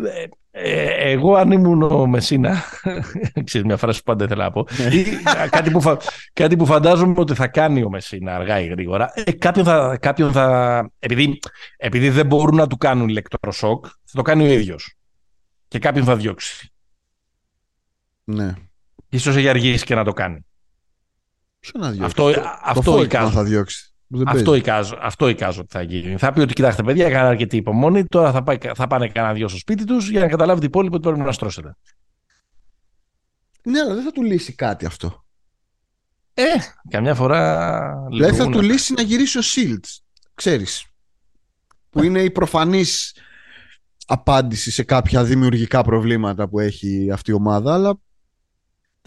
Ε, 0.06 0.26
ε, 0.52 1.12
εγώ 1.12 1.36
αν 1.36 1.52
ήμουν 1.52 1.82
ο 1.82 2.08
Μεσίνα, 2.08 2.64
ξέρεις 3.46 3.68
μια 3.68 3.78
φράση 3.78 3.98
που 3.98 4.04
πάντα 4.04 4.24
ήθελα 4.24 4.44
να 4.44 4.52
πω, 4.52 4.66
ναι. 4.78 5.48
κάτι, 5.50 5.72
που 5.72 5.82
φα, 5.82 5.98
κάτι 6.34 6.56
που 6.56 6.66
φαντάζομαι 6.66 7.14
ότι 7.18 7.34
θα 7.34 7.48
κάνει 7.48 7.84
ο 7.84 7.90
Μεσίνα 7.90 8.36
αργά 8.36 8.60
ή 8.60 8.68
γρήγορα, 8.68 9.12
ε, 9.14 9.32
κάποιον, 9.32 9.66
θα, 9.66 9.98
κάποιον 9.98 10.32
θα 10.32 10.90
επειδή, 11.00 11.40
επειδή 11.78 12.10
δεν 12.10 12.26
μπορούν 12.26 12.56
να 12.56 12.68
του 12.68 12.78
κάνουν 12.78 13.10
ηλεκτροσόκ, 13.10 13.86
θα 13.86 14.14
το 14.14 14.22
κάνει 14.22 14.44
ο 14.44 14.52
ίδιος. 14.52 14.96
Και 15.68 15.80
κάποιον 15.80 16.06
θα 16.06 16.16
διώξει. 16.16 16.72
Ναι. 18.24 18.54
Ίσως 19.10 19.36
έχει 19.36 19.50
αργήσει 19.50 19.86
και 19.86 19.96
να 19.96 20.04
το 20.04 20.14
κάνει. 20.14 20.46
Ποιο 21.60 21.80
να 21.80 21.90
διώξει; 21.90 22.06
Αυτό, 22.06 22.32
το, 22.32 22.42
αυτό 22.64 23.08
το 23.08 23.30
θα 23.30 23.44
διώξει. 23.44 23.95
Αυτό 24.26 24.56
εικάζω, 24.56 24.98
αυτό 25.02 25.28
εικάζω 25.28 25.62
ότι 25.62 25.70
θα 25.72 25.82
γίνει. 25.82 26.18
Θα 26.18 26.34
πει 26.34 26.40
ότι 26.40 26.54
κοιτάξτε, 26.54 26.84
παιδιά, 26.84 27.06
έκανα 27.06 27.28
αρκετή 27.28 27.58
υπομονή. 27.58 28.06
Τώρα 28.06 28.32
θα, 28.32 28.44
πάει, 28.44 28.58
θα 28.76 28.88
πάνε 28.88 29.08
κανένα 29.08 29.34
δυο 29.34 29.48
στο 29.48 29.58
σπίτι 29.58 29.84
τους 29.84 30.10
για 30.10 30.20
να 30.20 30.28
καταλάβει 30.28 30.60
την 30.60 30.70
υπόλοιπο 30.70 30.96
ότι 30.96 31.08
πρέπει 31.08 31.26
να 31.26 31.32
στρώσετε. 31.32 31.76
Ναι, 33.64 33.80
αλλά 33.80 33.94
δεν 33.94 34.04
θα 34.04 34.12
του 34.12 34.24
λύσει 34.24 34.54
κάτι 34.54 34.86
αυτό. 34.86 35.26
Ε, 36.34 36.44
καμιά 36.90 37.16
φορά. 37.16 38.08
Δεν 38.12 38.36
θα 38.36 38.50
του 38.50 38.62
λύσει 38.62 38.94
να 38.94 39.02
γυρίσει 39.02 39.38
ο 39.38 39.42
Σίλτς. 39.42 40.04
Ξέρεις. 40.34 40.86
Που 41.90 42.04
είναι 42.04 42.22
η 42.22 42.32
προφανής 42.32 43.16
απάντηση 44.06 44.72
σε 44.72 44.84
κάποια 44.84 45.24
δημιουργικά 45.24 45.82
προβλήματα 45.82 46.48
που 46.48 46.60
έχει 46.60 47.12
αυτή 47.12 47.32
η 47.32 47.34
ομάδα, 47.34 47.74
αλλά 47.74 48.00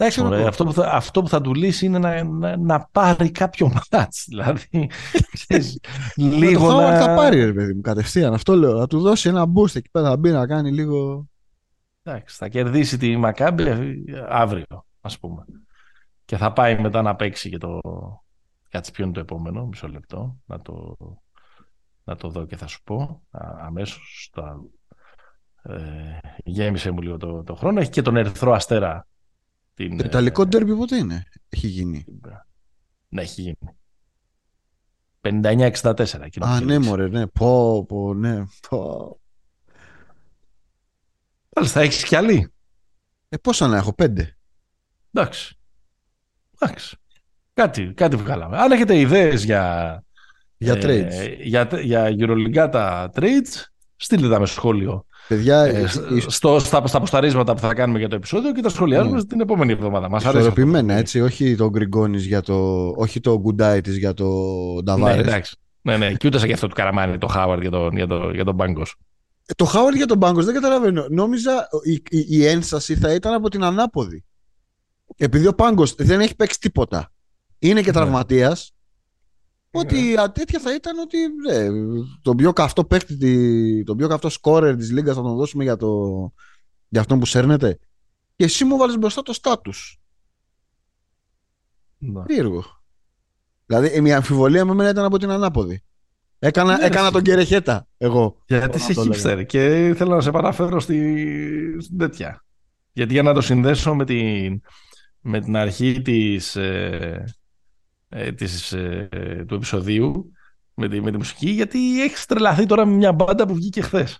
Εντάξει, 0.01 0.21
μωρέ, 0.23 0.47
αυτό, 0.47 0.65
που 0.65 0.73
θα, 0.73 0.91
αυτό 0.91 1.21
που 1.21 1.29
θα 1.29 1.41
του 1.41 1.53
λύσει 1.53 1.85
είναι 1.85 1.99
να, 1.99 2.23
να, 2.23 2.57
να 2.57 2.87
πάρει 2.91 3.31
κάποιο 3.31 3.71
μάτς. 3.91 4.25
Δηλαδή, 4.29 4.89
ξέρεις, 5.33 5.79
λίγο 6.15 6.69
το 6.69 6.77
να... 6.77 6.99
θα 6.99 7.15
πάρει, 7.15 7.45
ρε 7.45 7.53
παιδί 7.53 7.73
μου, 7.73 7.81
κατευθείαν. 7.81 8.33
Αυτό 8.33 8.55
λέω. 8.55 8.77
Θα 8.79 8.87
του 8.87 8.99
δώσει 8.99 9.29
ένα 9.29 9.45
boost 9.55 9.75
εκεί 9.75 9.89
πέρα, 9.91 10.09
θα 10.09 10.17
μπει 10.17 10.31
να 10.31 10.47
κάνει 10.47 10.71
λίγο... 10.71 11.27
Εντάξει, 12.03 12.37
θα 12.37 12.47
κερδίσει 12.47 12.97
τη 12.97 13.17
Μακάμπη 13.17 13.65
αύριο, 14.29 14.85
ας 15.01 15.19
πούμε. 15.19 15.45
Και 16.25 16.37
θα 16.37 16.53
πάει 16.53 16.79
μετά 16.79 17.01
να 17.01 17.15
παίξει 17.15 17.49
και 17.49 17.57
το... 17.57 17.79
Κάτσε 18.69 18.91
ποιο 18.91 19.03
είναι 19.03 19.13
το 19.13 19.19
επόμενο, 19.19 19.65
μισό 19.65 19.87
λεπτό. 19.87 20.37
Να 20.45 20.61
το, 20.61 20.97
να 22.03 22.15
το 22.15 22.29
δω 22.29 22.45
και 22.45 22.55
θα 22.55 22.67
σου 22.67 22.83
πω 22.83 23.21
αμέσως. 23.61 24.29
Τα... 24.33 24.59
Ε, 25.61 26.19
γέμισε 26.43 26.91
μου 26.91 27.01
λίγο 27.01 27.17
το, 27.17 27.43
το 27.43 27.55
χρόνο. 27.55 27.79
Έχει 27.79 27.89
και 27.89 28.01
τον 28.01 28.15
Ερυθρό 28.15 28.53
Αστέρα 28.53 29.07
την, 29.79 29.97
το 29.97 30.03
Ιταλικό 30.05 30.45
ντέρμπι 30.45 30.75
πότε 30.75 30.97
είναι, 30.97 31.23
έχει 31.49 31.67
γίνει. 31.67 32.05
Ναι, 33.09 33.21
έχει 33.21 33.41
γίνει. 33.41 33.57
59-64. 35.21 36.03
Α, 36.39 36.61
ναι, 36.61 36.79
μωρέ, 36.79 37.07
ναι. 37.07 37.27
Πω, 37.27 37.85
πω, 37.85 38.13
ναι. 38.13 38.43
Πω. 38.69 39.19
θα 41.49 41.81
έχεις 41.81 42.03
κι 42.03 42.15
άλλη; 42.15 42.53
Ε, 43.29 43.37
πόσα 43.37 43.67
να 43.67 43.77
έχω, 43.77 43.93
πέντε. 43.93 44.37
Εντάξει. 45.13 45.59
Εντάξει. 46.59 46.97
Κάτι, 47.53 47.93
κάτι 47.93 48.15
βγάλαμε. 48.15 48.57
Αν 48.57 48.71
έχετε 48.71 48.99
ιδέες 48.99 49.43
για, 49.43 50.03
Για 50.57 50.73
ε, 50.73 50.79
trades. 50.81 51.37
για, 51.41 51.69
για 51.81 52.15
Euroleague 52.19 53.09
trades, 53.13 53.63
στείλτε 53.95 54.29
τα 54.29 54.39
με 54.39 54.45
σχόλιο. 54.45 55.05
Παιδιά, 55.29 55.61
Ε, 55.63 55.79
ε, 55.81 55.87
στο, 56.27 56.59
στα, 56.59 56.87
στα 56.87 56.99
ποσταρίσματα 56.99 57.53
που 57.53 57.59
θα 57.59 57.73
κάνουμε 57.73 57.99
για 57.99 58.07
το 58.07 58.15
επεισόδιο 58.15 58.51
και 58.51 58.61
τα 58.61 58.69
σχολιάζουμε 58.69 59.15
Ναι. 59.17 59.23
την 59.25 59.39
επόμενη 59.41 59.71
εβδομάδα. 59.71 60.09
Μας 60.09 60.23
αρέσει 60.25 60.37
αυτό. 60.37 60.49
ισορροπημένα, 60.49 60.93
έτσι. 60.93 61.21
Όχι 61.21 61.55
το 61.55 61.69
Γκριγκόνης 61.69 62.25
για 62.25 62.41
το. 62.41 62.87
Όχι 62.95 63.19
το 63.19 63.39
Γκουντάι 63.39 63.81
της 63.81 63.97
για 63.97 64.13
το 64.13 64.25
Ναι, 64.75 64.81
Νταβάρες. 64.81 65.17
εντάξει. 65.27 65.55
Ναι, 65.81 65.97
ναι. 65.97 66.13
Και 66.13 66.27
ούτε 66.27 66.37
σαν 66.37 66.47
και 66.47 66.53
αυτό 66.53 66.67
του 66.67 66.75
Καραμάνι, 66.75 67.17
το 67.17 67.27
Χάουαρντ 67.27 67.61
για 67.61 67.69
τον, 67.71 67.95
για 67.95 68.07
τον, 68.07 68.33
για 68.33 68.43
τον 68.43 68.55
Μπάγκος. 68.55 68.95
Ε, 69.45 69.53
Το 69.55 69.65
Χάουαρντ 69.65 69.95
για 69.95 70.05
τον 70.05 70.17
Μπάγκος 70.17 70.45
δεν 70.45 70.53
καταλαβαίνω. 70.53 71.05
Νόμιζα 71.09 71.67
η, 71.83 71.91
η, 72.09 72.25
η 72.29 72.45
ένσταση 72.45 72.95
θα 72.95 73.13
ήταν 73.13 73.33
από 73.33 73.49
την 73.49 73.63
ανάποδη. 73.63 74.23
Επειδή 75.17 75.47
ο 75.47 75.53
Πάγκος 75.53 75.95
δεν 75.95 76.19
έχει 76.19 76.35
παίξει 76.35 76.59
τίποτα. 76.59 77.11
Είναι 77.59 77.79
και 77.81 77.87
Ναι. 77.87 77.93
τραυματίας. 77.93 78.71
Ότι 79.71 80.17
α, 80.17 80.31
τέτοια 80.31 80.59
θα 80.59 80.73
ήταν 80.73 80.99
ότι 80.99 81.17
ε, 81.49 81.69
τον 82.21 82.35
πιο 82.37 82.53
καυτό 82.53 82.83
παίκτη, 82.85 83.17
τη- 83.17 83.83
τον 83.83 83.97
πιο 83.97 84.07
καυτό 84.07 84.29
σκόρερ 84.29 84.75
της 84.75 84.91
Λίγκας 84.91 85.15
θα 85.15 85.21
τον 85.21 85.35
δώσουμε 85.35 85.63
για, 85.63 85.75
το, 85.77 85.87
για 86.87 86.99
αυτόν 87.01 87.19
που 87.19 87.25
σέρνεται. 87.25 87.79
Και 88.35 88.43
εσύ 88.43 88.65
μου 88.65 88.77
βάλεις 88.77 88.97
μπροστά 88.97 89.21
το 89.21 89.33
στάτους. 89.33 89.99
Ναι. 91.97 92.21
Περίεργο. 92.23 92.63
Δηλαδή 93.65 94.07
η 94.09 94.11
αμφιβολία 94.13 94.65
με 94.65 94.71
εμένα 94.71 94.89
ήταν 94.89 95.05
από 95.05 95.17
την 95.17 95.29
ανάποδη. 95.29 95.83
Έκανα, 96.39 96.77
Ναι, 96.77 96.85
έκανα 96.85 97.03
εσύ. 97.03 97.11
τον 97.13 97.21
κερεχέτα 97.21 97.87
εγώ. 97.97 98.41
Γιατί 98.47 98.65
Μπορώ 98.67 98.77
είσαι 98.89 98.99
να 98.99 99.05
το 99.05 99.29
λέγω. 99.29 99.41
hipster 99.41 99.45
και 99.45 99.93
θέλω 99.97 100.15
να 100.15 100.21
σε 100.21 100.31
παραφέρω 100.31 100.79
στη, 100.79 101.25
στην 101.81 101.97
τέτοια. 101.97 102.45
Γιατί 102.93 103.13
για 103.13 103.23
να 103.23 103.33
το 103.33 103.41
συνδέσω 103.41 103.95
με 103.95 104.05
την, 104.05 104.61
με 105.19 105.39
την 105.41 105.55
αρχή 105.55 106.01
της, 106.01 106.55
ε, 106.55 107.23
ε, 108.09 108.31
της, 108.31 108.71
ε, 108.71 109.09
του 109.47 109.55
επεισοδίου 109.55 110.31
με 110.73 110.87
τη, 110.87 111.01
με 111.01 111.11
τη 111.11 111.17
μουσική, 111.17 111.49
γιατί 111.49 112.01
έχεις 112.03 112.25
τρελαθεί 112.25 112.65
τώρα 112.65 112.85
με 112.85 112.93
μια 112.95 113.13
μπάντα 113.13 113.45
που 113.47 113.53
βγήκε 113.53 113.81
χθες. 113.81 114.19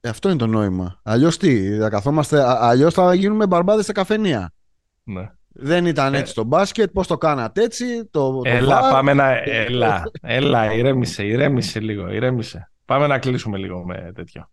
Ε, 0.00 0.08
αυτό 0.08 0.28
είναι 0.28 0.38
το 0.38 0.46
νόημα. 0.46 1.00
Αλλιώς 1.02 1.36
τι, 1.36 1.78
θα 1.78 1.88
καθόμαστε, 1.88 2.42
αλλιώς 2.46 2.94
θα 2.94 3.14
γίνουμε 3.14 3.46
μπαρμπάδες 3.46 3.84
σε 3.84 3.92
καφενεία. 3.92 4.52
Ναι. 5.04 5.30
Δεν 5.48 5.86
ήταν 5.86 6.14
Ε. 6.14 6.18
έτσι 6.18 6.34
το 6.34 6.44
μπάσκετ, 6.44 6.90
πώς 6.92 7.06
το 7.06 7.18
κάνατε 7.18 7.62
έτσι. 7.62 8.04
Το, 8.10 8.32
το 8.32 8.42
Έλα, 8.44 8.80
βαρ. 8.80 8.92
πάμε 8.92 9.12
να. 9.12 9.30
Έλα, 9.44 10.02
έλα, 10.20 10.72
ηρέμησε, 10.72 11.26
ηρέμησε 11.26 11.80
λίγο, 11.80 12.12
ηρέμησε. 12.12 12.70
Πάμε 12.84 13.06
να 13.06 13.18
κλείσουμε 13.18 13.58
λίγο 13.58 13.84
με 13.84 14.12
τέτοιο. 14.14 14.50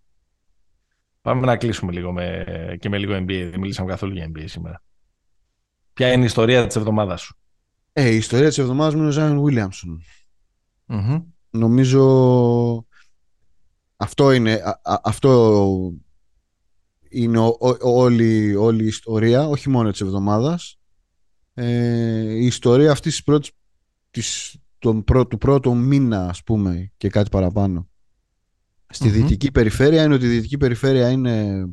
Πάμε 1.22 1.46
να 1.46 1.58
κλείσουμε 1.58 1.92
λίγο 1.92 2.12
με, 2.12 2.44
και 2.80 2.90
με 2.90 2.98
λίγο 2.98 3.14
NBA. 3.16 3.48
Δεν 3.52 3.60
μιλήσαμε 3.60 3.90
καθόλου 3.90 4.14
για 4.14 4.32
NBA 4.36 4.44
σήμερα. 4.46 4.82
Ποια 5.96 6.12
είναι 6.12 6.22
η 6.22 6.26
ιστορία 6.26 6.68
της 6.68 6.76
εβδομάδας 6.76 7.22
σου; 7.22 7.36
Ε, 7.94 8.10
η 8.10 8.16
ιστορία 8.16 8.48
της 8.48 8.58
εβδομάδας 8.58 8.94
μου 8.94 9.00
είναι 9.00 9.10
ο 9.10 9.12
Ζάιν 9.12 9.44
Βίλιαμσον. 9.44 10.02
Μμμ. 10.86 11.22
Νομίζω 11.50 12.86
αυτό 13.98 14.32
είναι, 14.32 14.54
α- 14.54 14.80
α- 14.84 15.02
αυτό 15.04 15.92
είναι 17.10 17.38
ο- 17.40 17.58
ο- 17.60 17.78
όλη, 17.82 18.56
όλη 18.56 18.84
η 18.84 18.88
ιστορία, 18.88 19.48
όχι 19.48 19.70
μόνο 19.70 19.92
της 19.92 20.02
εβδομάδας. 20.02 20.80
Ε, 21.54 22.34
η 22.34 22.46
ιστορία 22.46 22.92
αυτής 22.92 23.12
της 23.14 23.24
πρώτης, 23.24 23.52
της, 24.12 24.58
τον 24.80 25.04
πρω- 25.04 25.28
του 25.28 25.38
πρώτου 25.38 25.76
μήνα, 25.76 26.30
ας 26.30 26.44
πούμε, 26.44 26.92
και 26.98 27.10
κάτι 27.10 27.30
παραπάνω. 27.30 27.88
Στη 28.90 29.08
Μμμ. 29.08 29.14
δυτική 29.14 29.52
περιφέρεια 29.52 30.04
είναι 30.04 30.14
ότι 30.14 30.26
η 30.26 30.30
δυτική 30.30 30.58
περιφέρεια 30.58 31.10
είναι 31.10 31.66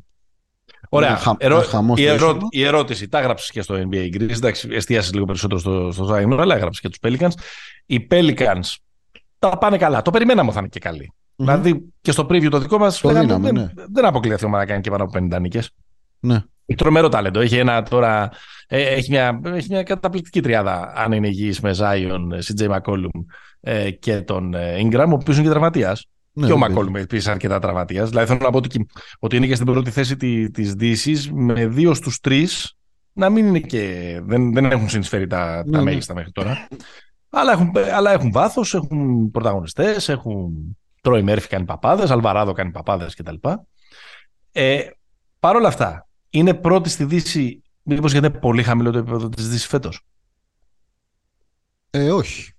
Ωραία. 0.95 1.09
ένα 1.09 1.19
χα- 1.19 1.35
Ερώ- 1.39 1.57
ένα 1.59 1.67
χαμός 1.67 1.99
η, 1.99 2.03
στο 2.03 2.13
ερώ- 2.13 2.29
ίσονο. 2.29 2.47
η 2.51 2.65
ερώτηση, 2.65 3.09
τα 3.09 3.19
έγραψες 3.19 3.51
και 3.51 3.63
στο 3.63 3.75
NBA 3.75 4.17
Greece. 4.17 4.31
Εντάξει, 4.31 4.69
εστίασες 4.71 5.13
λίγο 5.13 5.25
περισσότερο 5.25 5.61
στο, 5.61 5.91
στο 5.93 6.09
Zion, 6.15 6.37
αλλά 6.39 6.55
έγραψες 6.55 6.81
και 6.81 6.89
τους 6.89 6.99
Pelicans. 7.03 7.33
Οι 7.87 8.07
Pelicans 8.11 8.75
τα 9.39 9.59
πάνε 9.59 9.77
καλά. 9.77 10.03
Το 10.03 10.11
περιμέναμε 10.11 10.45
ότι 10.45 10.53
θα 10.55 10.61
είναι 10.61 10.69
και 10.69 10.79
καλοί. 10.79 11.13
Μμμ. 11.37 11.47
Δηλαδή 11.47 11.85
και 12.01 12.13
στο 12.13 12.27
preview 12.31 12.49
το 12.51 12.59
δικό 12.59 12.79
μας 12.79 13.01
Το 13.01 13.09
δίναμε, 13.09 13.39
δεν, 13.51 13.55
ναι. 13.55 13.69
δεν 13.93 14.05
αποκλείεται 14.05 14.41
η 14.43 14.47
ομάδα 14.47 14.63
να 14.63 14.69
κάνει 14.69 14.81
και 14.81 14.91
πάνω 14.91 15.05
από 15.05 15.13
50 15.37 15.41
νίκες. 15.41 15.71
Ναι. 16.21 16.43
Τρομερό 16.77 17.09
ταλέντο. 17.09 17.41
Έχει 17.41 17.57
ένα 17.57 17.83
τώρα. 17.83 18.31
ε, 18.67 18.83
έχει, 18.83 19.11
μια, 19.11 19.41
έχει 19.45 19.67
μια 19.71 19.83
καταπληκτική 19.83 20.41
τριάδα, 20.41 20.93
αν 20.97 21.13
είναι 21.13 21.29
υγιής, 21.29 21.61
με 21.61 21.75
Zion, 21.79 22.21
CJ 22.47 22.69
McCollum 22.77 23.25
ε, 23.61 23.91
και 23.91 24.21
τον 24.21 24.55
ε, 24.55 24.77
Ingram, 24.83 25.07
ο 25.09 25.13
οποίος 25.13 25.37
είναι 25.37 25.45
και 25.45 25.51
τραυματίας. 25.51 26.07
Ναι, 26.33 26.47
και 26.47 26.53
ο 26.53 26.59
δεν 26.59 26.77
McCollum 26.77 26.95
επίση 26.95 27.31
αρκετά 27.31 27.59
τραυματίας. 27.59 28.09
Δηλαδή 28.09 28.27
θέλω 28.27 28.41
να 28.43 28.51
πω 28.51 28.57
ότι, 28.57 28.87
ότι 29.19 29.37
είναι 29.37 29.47
και 29.47 29.55
στην 29.55 29.67
πρώτη 29.67 29.91
θέση 29.91 30.17
τη 30.17 30.51
της 30.51 30.75
Δύσης 30.75 31.33
με 31.33 31.67
δύο 31.67 31.95
στους 31.95 32.21
τρεις 32.21 32.77
να 33.13 33.31
μην 33.31 33.47
είναι 33.47 33.61
και. 33.61 34.21
Δεν, 34.25 34.53
δεν 34.53 34.65
έχουν 34.65 34.89
συνεισφέρει 34.89 35.27
τα, 35.27 35.63
Ναι, 35.67 35.73
τα 35.73 35.79
ναι. 35.79 35.85
μέγιστα 35.85 36.15
μέχρι 36.15 36.31
τώρα. 36.33 36.69
Αλλά 37.29 37.53
έχουν, 37.53 37.73
αλλά 37.95 38.13
έχουν 38.13 38.33
βάθος, 38.33 38.75
έχουν 38.75 39.31
πρωταγωνιστές, 39.31 40.09
έχουν. 40.09 40.77
Τρόι 41.01 41.23
Μέρφυ 41.23 41.49
κάνει 41.49 41.65
παπάδες, 41.65 42.11
Αλβαράδο 42.11 42.53
κάνει 42.53 42.71
παπάδες 42.71 43.15
κτλ. 43.15 43.35
Ε, 44.53 44.83
Παρ' 45.39 45.57
όλα 45.57 45.69
αυτά, 45.69 46.09
είναι 46.31 46.55
πρώτη 46.55 46.89
στη 46.89 47.05
Δύση, 47.05 47.63
μήπως 47.83 48.13
γιατί 48.13 48.27
είναι 48.27 48.39
πολύ 48.39 48.63
χαμηλό 48.63 48.91
το 48.91 48.99
επίπεδο 48.99 49.29
της 49.29 49.49
Δύσης 49.49 49.67
φέτος; 49.67 50.07
Ε, 51.91 52.11
όχι. 52.11 52.53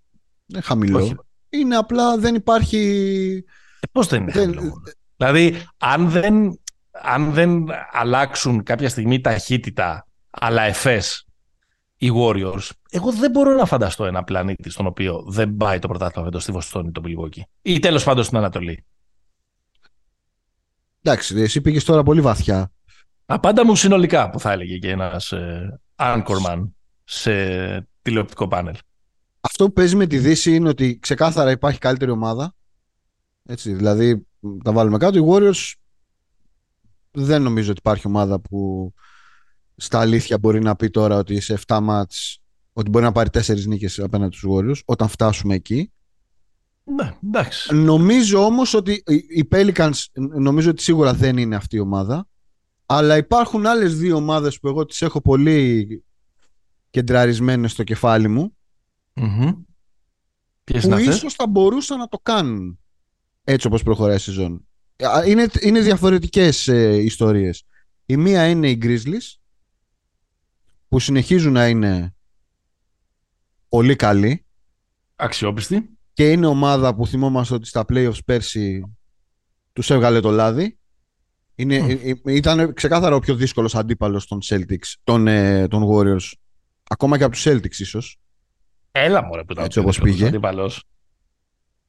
Δεν 0.45 0.55
είναι 0.55 0.61
χαμηλό. 0.61 0.99
Όχι. 0.99 1.15
Είναι 1.49 1.76
απλά 1.76 2.17
δεν 2.17 2.36
υπάρχει... 2.36 3.43
Ε, 3.84 3.88
Πώς 3.92 4.08
δεν 4.08 4.22
είναι 4.22 4.32
Δεν- 4.32 4.42
χαμηλό. 4.44 4.62
μόνο; 4.62 4.82
Δηλαδή, 5.18 5.64
αν 5.78 6.10
δεν, 6.10 6.60
αν 6.92 7.32
δεν 7.32 7.66
αλλάξουν 7.92 8.64
κάποια 8.64 8.90
στιγμή 8.90 9.22
ταχύτητα, 9.22 10.08
αλλά 10.30 10.62
εφές 10.62 11.26
οι 11.98 12.10
Warriors, 12.16 12.70
εγώ 12.90 13.12
δεν 13.12 13.32
μπορώ 13.32 13.56
να 13.56 13.66
φανταστώ 13.66 14.06
ένα 14.06 14.24
πλανήτη 14.24 14.70
στον 14.70 14.86
οποίο 14.86 15.24
δεν 15.28 15.56
πάει 15.58 15.80
το 15.80 15.88
πρωτάθλημα 15.88 16.26
φέτος 16.28 16.44
στη 16.44 16.52
Βοστόνη 16.52 16.92
το 16.92 17.02
Milwaukee. 17.06 17.42
Ή 17.62 17.80
τέλος 17.80 18.04
πάντων 18.04 18.24
στην 18.24 18.38
Ανατολή. 18.38 18.86
Εντάξει, 21.02 21.42
εσύ 21.42 21.62
πήγες 21.62 21.84
τώρα 21.84 22.04
πολύ 22.04 22.22
βαθιά. 22.22 22.72
Απάντα 23.26 23.66
μου 23.66 23.76
συνολικά 23.76 24.30
που 24.30 24.40
θα 24.40 24.52
έλεγε 24.52 24.78
και 24.78 24.90
ένας 24.90 25.32
ε, 25.32 25.80
anchorman 25.96 26.70
σε 27.04 27.34
τηλεοπτικό 28.02 28.48
πάνελ. 28.48 28.76
Αυτό 29.42 29.66
που 29.66 29.74
παίζει 29.74 29.96
με 29.96 30.06
τη 30.08 30.18
Δύση 30.18 30.56
είναι 30.56 30.70
ότι 30.70 30.98
ξεκάθαρα 31.02 31.52
υπάρχει 31.52 31.80
καλύτερη 31.80 32.12
ομάδα. 32.12 32.54
Έτσι, 33.46 33.74
δηλαδή, 33.74 34.28
μ, 34.39 34.58
τα 34.64 34.72
βάλουμε 34.72 34.98
κάτω. 34.98 35.18
Οι 35.20 35.24
Warriors 35.30 35.74
δεν 37.12 37.41
νομίζω 37.41 37.70
ότι 37.70 37.80
υπάρχει 37.80 38.08
ομάδα 38.08 38.39
που 38.39 38.94
στα 39.76 40.00
αλήθεια 40.00 40.38
μπορεί 40.38 40.62
να 40.62 40.76
πει 40.76 40.89
τώρα 40.89 41.18
ότι 41.18 41.39
σε 41.39 41.60
7 41.68 41.80
μάτς 41.82 42.41
ότι 42.74 42.89
μπορεί 42.89 43.06
να 43.06 43.12
πάρει 43.12 43.30
4 43.30 43.66
νίκες 43.68 44.00
απέναντι 44.00 44.36
στους 44.36 44.52
Warriors 44.54 44.82
όταν 44.86 45.08
φτάσουμε 45.08 45.56
εκεί. 45.56 45.91
Ναι, 46.84 47.18
εντάξει. 47.24 47.76
Νομίζω 47.76 48.46
όμως 48.46 48.74
ότι 48.74 49.04
οι- 49.06 49.26
οι 49.39 49.48
Pelicans 49.52 49.91
νομίζω 50.39 50.70
ότι 50.70 50.82
σίγουρα 50.82 51.14
δεν 51.14 51.38
είναι 51.38 51.56
αυτή 51.56 51.76
η 51.76 51.80
ομάδα 51.80 52.28
αλλά 52.86 53.18
υπάρχουν 53.18 53.66
άλλες 53.66 53.98
δύο 53.98 54.16
ομάδες 54.16 54.60
που 54.60 54.68
εγώ 54.68 54.86
τις 54.86 55.02
έχω 55.02 55.22
πολύ 55.22 56.04
κεντραρισμένες 56.89 57.72
στο 57.72 57.84
κεφάλι 57.84 58.28
μου 58.28 58.58
Μμμ. 59.14 59.52
Ποιες 60.64 60.82
που 60.82 60.88
είναι 60.88 60.96
αυτές; 60.96 61.16
ίσως 61.16 61.34
θα 61.34 61.48
μπορούσαν 61.48 61.98
να 62.00 62.08
το 62.08 62.20
κάνουν 62.24 62.80
έτσι 63.44 63.68
όπως 63.68 63.84
προχωράει 63.84 64.16
η 64.16 64.20
σεζόν. 64.20 64.68
Α, 65.04 65.24
Είναι, 65.26 65.48
είναι 65.62 65.80
διαφορετικές 65.80 66.68
ε, 66.68 66.96
ιστορίες. 66.96 67.64
Η 68.06 68.18
μία 68.18 68.48
είναι 68.50 68.70
οι 68.70 68.78
Grizzlies 68.82 69.38
που 70.88 71.00
συνεχίζουν 71.00 71.54
να 71.54 71.68
είναι 71.68 72.16
πολύ 73.70 73.96
καλοί 73.96 74.46
Αξιόπιστη. 75.16 75.89
και 76.14 76.32
είναι 76.32 76.46
ομάδα 76.46 76.96
που 76.96 77.08
θυμόμαστε 77.08 77.54
ότι 77.54 77.68
στα 77.68 77.86
playoffs 77.89 78.24
πέρσι 78.26 78.84
τους 79.74 79.89
έβγαλε 79.89 80.20
το 80.20 80.32
λάδι. 80.32 80.78
Είναι, 81.56 81.80
Μμ. 81.80 81.89
ε, 81.89 81.94
ε, 82.26 82.36
ήταν 82.36 82.74
ξεκάθαρα 82.74 83.16
ο 83.16 83.20
πιο 83.20 83.36
δύσκολος 83.36 83.76
αντίπαλος 83.76 84.28
των 84.28 84.39
Celtics, 84.44 84.94
των, 85.04 85.28
ε, 85.28 85.68
των 85.68 85.84
Warriors. 85.91 86.32
Ακόμα 86.89 87.18
και 87.18 87.24
από 87.24 87.34
τους 87.34 87.44
Celtics 87.48 87.78
ίσως. 87.80 88.18
Έλα 88.91 89.24
μωρέ 89.24 89.44
που 89.44 89.52
ήταν 89.52 89.64
Έτσι 89.66 89.80
ο 89.80 89.82
όπως 89.82 89.94
δύσκολος 89.96 90.16
πήγε. 90.18 90.28
αντίπαλος. 90.28 90.84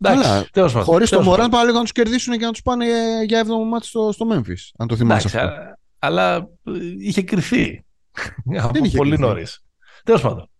Καλά. 0.02 0.24
Εντάξει, 0.34 0.50
τέλος 0.52 0.72
πάντων. 0.72 0.86
Χωρίς 0.86 1.08
το 1.08 1.16
τέλος 1.16 1.30
Μωράν 1.30 1.44
πάντων. 1.44 1.50
πάλι 1.58 1.66
λίγο 1.66 1.76
να 1.78 1.82
τους 1.82 1.92
κερδίσουν 1.92 2.38
και 2.38 2.44
να 2.44 2.50
τους 2.50 2.62
πάνε 2.62 2.86
ε, 2.86 3.22
για 3.24 3.38
έβδομο 3.38 3.64
μάτι 3.64 3.86
στο, 3.86 4.12
στο 4.12 4.26
Memphis. 4.32 4.70
Αν 4.78 4.86
το 4.88 4.96
θυμάσαι 4.96 5.28
Εντάξει, 5.28 5.36
αυτό. 5.38 5.60
α- 5.70 5.78
αλλά 5.98 6.36
ε, 6.64 6.70
είχε 6.98 7.22
κρυθεί 7.22 7.84
από 8.62 8.78
είχε 8.84 8.96
πολύ 8.96 9.10
κρυθεί. 9.10 9.22
νωρίς. 9.26 9.60
Τέλος 10.04 10.20
πάντων. 10.20 10.50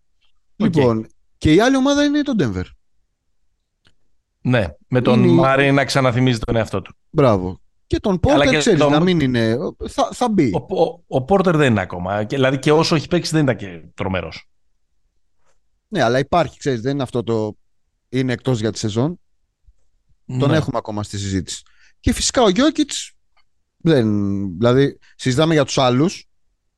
Λοιπόν, 0.57 1.07
και 1.39 1.55
η 1.55 1.61
άλλη 1.61 1.77
ομάδα 1.77 2.05
είναι 2.05 2.23
το 2.23 2.33
Denver. 2.39 2.65
Ναι, 4.41 4.67
με 4.89 5.01
τον 5.01 5.19
Είναι 5.23 5.33
η- 5.33 5.35
Μάρι 5.35 5.73
να 5.73 5.85
ξαναθυμίζει 5.85 6.39
τον 6.39 6.57
εαυτό 6.57 6.83
του. 6.83 6.95
Μπράβο. 7.11 7.61
Και 7.87 7.99
τον 8.01 8.11
Αλλά 8.11 8.21
Πόρτερ 8.35 8.49
και 8.53 8.57
ξέρεις 8.59 8.81
τον- 8.81 8.93
να 8.93 9.01
μην 9.01 9.21
είναι. 9.21 9.57
Θα, 9.89 10.09
θα 10.13 10.29
μπει. 10.31 10.53
Ο, 10.69 10.83
ο, 10.83 11.03
ο 11.07 11.23
Πόρτερ 11.25 11.57
δεν 11.57 11.71
είναι 11.71 11.81
ακόμα. 11.81 12.25
Και, 12.25 12.37
δηλαδή 12.37 12.59
και 12.59 12.73
όσο 12.73 12.95
έχει 12.95 13.09
παίξει 13.09 13.33
δεν 13.33 13.43
ήταν 13.43 13.57
και 13.57 13.83
τρομερός. 13.95 14.49
Ναι, 15.89 16.03
αλλά 16.03 16.19
υπάρχει, 16.19 16.59
ξέρεις, 16.59 16.81
δεν 16.81 16.93
είναι 16.93 17.03
αυτό 17.03 17.23
το. 17.23 17.57
Είναι 18.09 18.33
εκτός 18.33 18.61
για 18.61 18.73
τη 18.73 18.79
σεζόν. 18.79 19.21
Τον 20.39 20.51
Ναι. 20.51 20.57
έχουμε 20.57 20.79
ακόμα 20.79 21.03
στη 21.03 21.19
συζήτηση. 21.19 21.63
Και 22.01 22.13
φυσικά 22.13 22.43
ο 22.43 22.49
Γιώκητς. 22.49 23.13
Δεν, 23.77 24.07
δηλαδή, 24.59 24.99
συζητάμε 25.17 25.55
για 25.55 25.65
τους 25.65 25.79
άλλους 25.79 26.29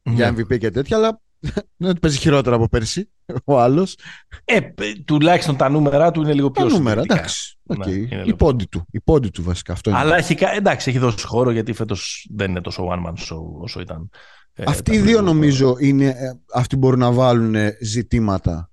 για 0.03 0.34
MVP 0.36 0.59
και 0.59 0.70
τέτοια, 0.70 0.97
αλλά 0.97 1.20
δεν 1.76 1.90
ότι 1.90 1.99
παίζει 2.01 2.18
χειρότερα 2.18 2.57
από 2.57 2.68
πέρσι 2.68 3.11
ο 3.44 3.61
άλλος. 3.61 3.97
Ε, 4.44 4.61
τουλάχιστον 5.05 5.57
τα 5.57 5.68
νούμερα 5.68 6.11
του 6.11 6.22
είναι 6.22 6.32
λίγο 6.34 6.51
πιο 6.51 6.66
Τα 6.66 6.72
νούμερα, 6.72 7.01
εντάξει. 7.01 7.59
Okay. 7.68 7.76
Ναι, 7.86 7.90
είναι 7.92 8.14
η, 8.20 8.24
λίγο- 8.24 8.36
πόντι 8.36 8.64
του, 8.66 8.86
η 8.90 9.01
πόντι 9.01 9.28
του 9.30 9.42
βασικά. 9.42 9.72
Αυτό 9.72 9.90
είναι. 9.90 9.99
Αλλά 9.99 10.16
έχει, 10.16 10.34
κα- 10.34 10.53
εντάξει, 10.53 10.90
έχει 10.90 10.99
δώσει 10.99 11.26
χώρο 11.26 11.51
γιατί 11.51 11.72
φέτος 11.72 12.28
δεν 12.34 12.51
είναι 12.51 12.61
τόσο 12.61 12.88
one 12.90 13.07
man 13.07 13.12
show 13.14 13.42
όσο 13.61 13.80
ήταν. 13.80 14.11
ε, 14.53 14.64
Αυτοί 14.66 14.82
τα 14.82 14.92
οι 14.92 14.97
δύο 14.97 15.03
προηγούμενα. 15.05 15.32
νομίζω 15.34 15.76
είναι, 15.80 16.07
ε, 16.07 16.14
αυτοί 16.55 16.74
που 16.74 16.80
μπορούν 16.80 16.99
να 16.99 17.12
βάλουν 17.12 17.55
ε, 17.55 17.76
ζητήματα. 17.82 18.70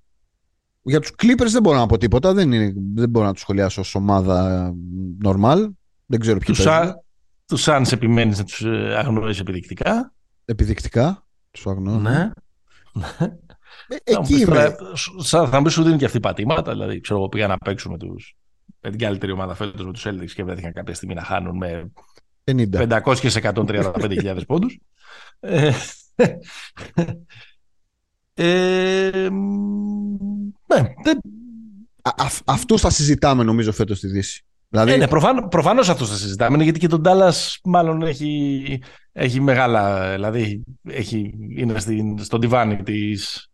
Για 0.86 1.00
τους 1.00 1.10
Clippers 1.22 1.48
δεν 1.50 1.62
μπορώ 1.62 1.78
να 1.78 1.86
πω 1.86 1.98
τίποτα. 1.98 2.32
Δεν, 2.32 2.52
είναι, 2.52 2.72
δεν 2.94 3.08
μπορώ 3.08 3.26
να 3.26 3.32
τους 3.32 3.40
σχολιάσω 3.40 3.80
ως 3.80 3.94
ομάδα 3.94 4.66
ε, 4.66 4.72
normal. 5.28 5.68
Δεν 6.06 6.20
ξέρω 6.20 6.38
ποιοι 6.38 6.54
Τους 6.54 6.64
παίζουν. 6.64 6.84
Σαν- 6.84 7.02
τους 7.46 7.64
Suns 7.68 7.92
επιμένεις 7.92 8.38
να 8.38 8.44
τους 8.44 8.64
αγνοήσει 8.96 9.40
επιδεικτικά; 9.40 10.12
Επιδεικτικά. 10.44 11.26
Τους 11.50 11.66
αγνώ. 11.66 11.98
Ναι. 11.98 12.30
Ε, 13.88 14.12
Θα 14.12 14.20
μου 14.20 14.26
εκεί 14.26 14.32
πεις 14.32 14.42
είμαι. 14.42 14.44
τώρα, 14.54 14.76
σα- 15.18 15.46
Θα 15.48 15.56
μου 15.58 15.64
πεις 15.64 15.72
σου 15.72 15.82
δίνουν 15.82 15.98
και 15.98 16.04
αυτοί 16.04 16.20
πατήματα. 16.20 16.72
Δηλαδή, 16.72 17.00
ξέρω 17.00 17.18
εγώ, 17.18 17.28
πήγα 17.28 17.46
να 17.46 17.58
παίξουν 17.58 17.90
με, 17.92 17.98
τους, 17.98 18.36
με 18.80 18.90
την 18.90 18.98
καλύτερη 18.98 19.32
ομάδα 19.32 19.54
φέτος 19.54 19.86
με 19.86 19.92
τους 19.92 20.06
Celtics 20.06 20.30
και 20.34 20.44
βρέθηκαν 20.44 20.72
κάποια 20.72 20.94
στιγμή 20.94 21.14
να 21.14 21.22
χάνουν 21.22 21.56
με 21.56 21.92
50. 22.44 23.00
500-135.000 23.04 24.40
πόντους. 24.46 24.78
Ε, 25.40 25.70
ε, 28.34 29.28
μ, 29.30 30.16
ναι, 30.63 30.63
δεν- 31.04 31.20
Α, 32.02 32.10
αυ- 32.16 32.50
αυτούς 32.50 32.80
θα 32.80 32.90
συζητάμε 32.90 33.44
νομίζω 33.44 33.72
φέτος 33.72 33.98
στη 33.98 34.06
Δύση. 34.06 34.44
Δηλαδή, 34.68 34.92
ε, 34.92 34.96
ναι, 34.96 35.08
προφανώς, 35.08 35.46
προφανώς 35.50 35.88
αυτό 35.88 36.04
θα 36.04 36.14
συζητάμε, 36.16 36.64
γιατί 36.64 36.78
και 36.78 36.88
τον 36.88 37.02
Dallas 37.04 37.54
μάλλον 37.64 38.02
έχει, 38.02 38.82
έχει 39.12 39.40
μεγάλα, 39.40 40.12
δηλαδή 40.12 40.64
έχει, 40.82 41.34
είναι 41.56 41.78
στην, 41.80 42.24
στον 42.24 42.40
τιβάνι 42.40 42.82
της, 42.82 43.48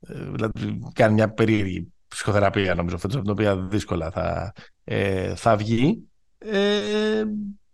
ε, 0.00 0.14
δηλαδή 0.32 0.80
κάνει 0.92 1.14
μια 1.14 1.32
περίεργη 1.32 1.92
ψυχοθεραπεία 2.08 2.74
νομίζω 2.74 2.98
φέτος, 2.98 3.14
από 3.16 3.24
την 3.24 3.32
οποία 3.32 3.56
δύσκολα 3.56 4.10
θα, 4.10 4.52
ε, 4.84 5.34
θα 5.34 5.56
βγει. 5.56 6.08
Ε, 6.38 7.24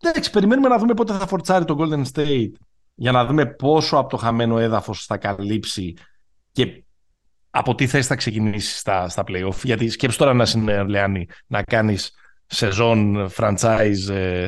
εντάξει, 0.02 0.30
περιμένουμε 0.30 0.68
να 0.68 0.78
δούμε 0.78 0.94
πότε 0.94 1.12
θα 1.12 1.26
φορτσάρει 1.26 1.64
το 1.64 1.76
Golden 1.78 2.04
State 2.12 2.50
για 2.94 3.12
να 3.12 3.26
δούμε 3.26 3.46
πόσο 3.46 3.96
από 3.96 4.08
το 4.08 4.16
χαμένο 4.16 4.58
έδαφος 4.58 5.04
θα 5.04 5.16
καλύψει 5.16 5.94
και 6.52 6.84
από 7.58 7.74
τι 7.74 7.86
θέση 7.86 8.08
θα 8.08 8.14
ξεκινήσεις 8.14 8.78
στα, 8.78 9.08
στα 9.08 9.24
play-off; 9.26 9.62
Γιατί 9.62 9.88
σκέψου 9.88 10.18
τώρα 10.18 10.34
να 10.34 10.44
συνελεάνει 10.44 11.28
να 11.46 11.62
κάνεις 11.62 12.14
σεζόν 12.46 13.30
franchise 13.36 14.08
ε, 14.10 14.46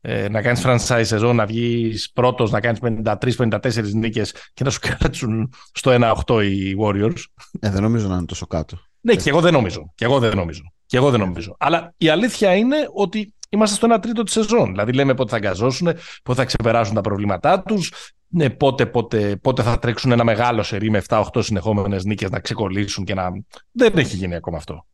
ε, 0.00 0.28
να 0.28 0.42
κάνεις 0.42 0.62
franchise 0.66 1.04
σεζόν, 1.04 1.36
να 1.36 1.46
βγεις 1.46 2.10
πρώτος, 2.12 2.50
να 2.50 2.60
κάνεις 2.60 2.80
53-54 2.82 3.92
νίκες 3.92 4.34
και 4.54 4.64
να 4.64 4.70
σου 4.70 4.80
κάτσουν 4.98 5.52
στο 5.72 6.14
1-8 6.26 6.42
οι 6.44 6.76
Warriors. 6.80 7.22
ε, 7.60 7.70
δεν 7.70 7.82
νομίζω 7.82 8.08
να 8.08 8.16
είναι 8.16 8.26
τόσο 8.26 8.46
κάτω. 8.46 8.78
Ναι, 9.00 9.14
και 9.14 9.30
εγώ 9.30 9.40
δεν 9.40 9.52
νομίζω. 9.52 9.92
Και 9.94 10.04
εγώ 10.04 10.18
δεν 10.18 10.36
νομίζω. 10.36 10.62
Και 10.86 10.96
εγώ 10.96 11.10
δεν 11.10 11.20
νομίζω. 11.20 11.56
Αλλά 11.58 11.94
η 11.96 12.08
αλήθεια 12.08 12.54
είναι 12.54 12.76
ότι 12.94 13.34
είμαστε 13.48 13.76
στο 13.76 13.96
1 13.96 13.98
τρίτο 14.02 14.22
της 14.22 14.32
σεζόν. 14.32 14.70
Δηλαδή, 14.70 14.92
λέμε 14.92 15.14
πότε 15.14 15.30
θα 15.30 15.36
αγκαζώσουν, 15.36 15.88
πότε 16.22 16.38
θα 16.38 16.44
ξεπεράσουν 16.44 16.94
τα 16.94 17.00
προβλήματά 17.00 17.62
τους, 17.62 17.92
ναι, 18.28 18.50
πότε, 18.50 18.86
πότε, 18.86 19.36
πότε 19.36 19.62
θα 19.62 19.78
τρέξουν 19.78 20.12
ένα 20.12 20.24
μεγάλο 20.24 20.62
σερί 20.62 20.90
με 20.90 21.02
7-8 21.08 21.24
συνεχόμενες 21.38 22.04
νίκες 22.04 22.30
να 22.30 22.40
ξεκολλήσουν 22.40 23.04
και 23.04 23.14
να. 23.14 23.28
Δεν 23.72 23.98
έχει 23.98 24.16
γίνει 24.16 24.34
ακόμα 24.34 24.56
αυτό. 24.56 24.86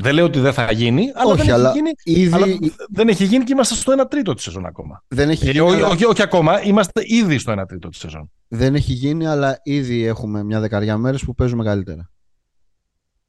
Δεν 0.00 0.14
λέω 0.14 0.24
ότι 0.24 0.38
δεν 0.40 0.52
θα 0.52 0.72
γίνει, 0.72 1.10
αλλά, 1.14 1.32
Όχι, 1.32 1.42
δεν, 1.44 1.54
αλλά 1.54 1.68
έχει 1.68 1.78
γίνει, 1.78 1.90
Ήδη 2.04 2.34
αλλά 2.34 2.46
δεν 2.90 3.08
έχει 3.08 3.24
γίνει 3.24 3.44
και 3.44 3.52
είμαστε 3.52 3.74
στο 3.74 3.92
1 4.02 4.08
τρίτο 4.10 4.34
της 4.34 4.44
σεζόν 4.44 4.66
ακόμα. 4.66 5.04
δεν 5.08 5.30
έχει, 5.30 5.48
Ε, 5.48 5.50
γίνει, 5.50 5.64
όχι, 5.64 5.74
αλλά, 5.76 5.86
όχι, 5.88 6.04
όχι 6.04 6.22
ακόμα, 6.22 6.62
είμαστε 6.62 7.02
ήδη 7.04 7.38
στο 7.38 7.52
1 7.52 7.64
τρίτο 7.68 7.88
της 7.88 7.98
σεζόν. 7.98 8.30
δεν 8.48 8.74
έχει 8.74 8.92
γίνει, 8.92 9.26
αλλά 9.26 9.60
ήδη 9.62 10.04
έχουμε 10.04 10.42
μια 10.44 10.60
δεκαριά 10.60 10.96
μέρες 10.98 11.24
που 11.24 11.34
παίζουμε 11.34 11.64
καλύτερα. 11.64 12.10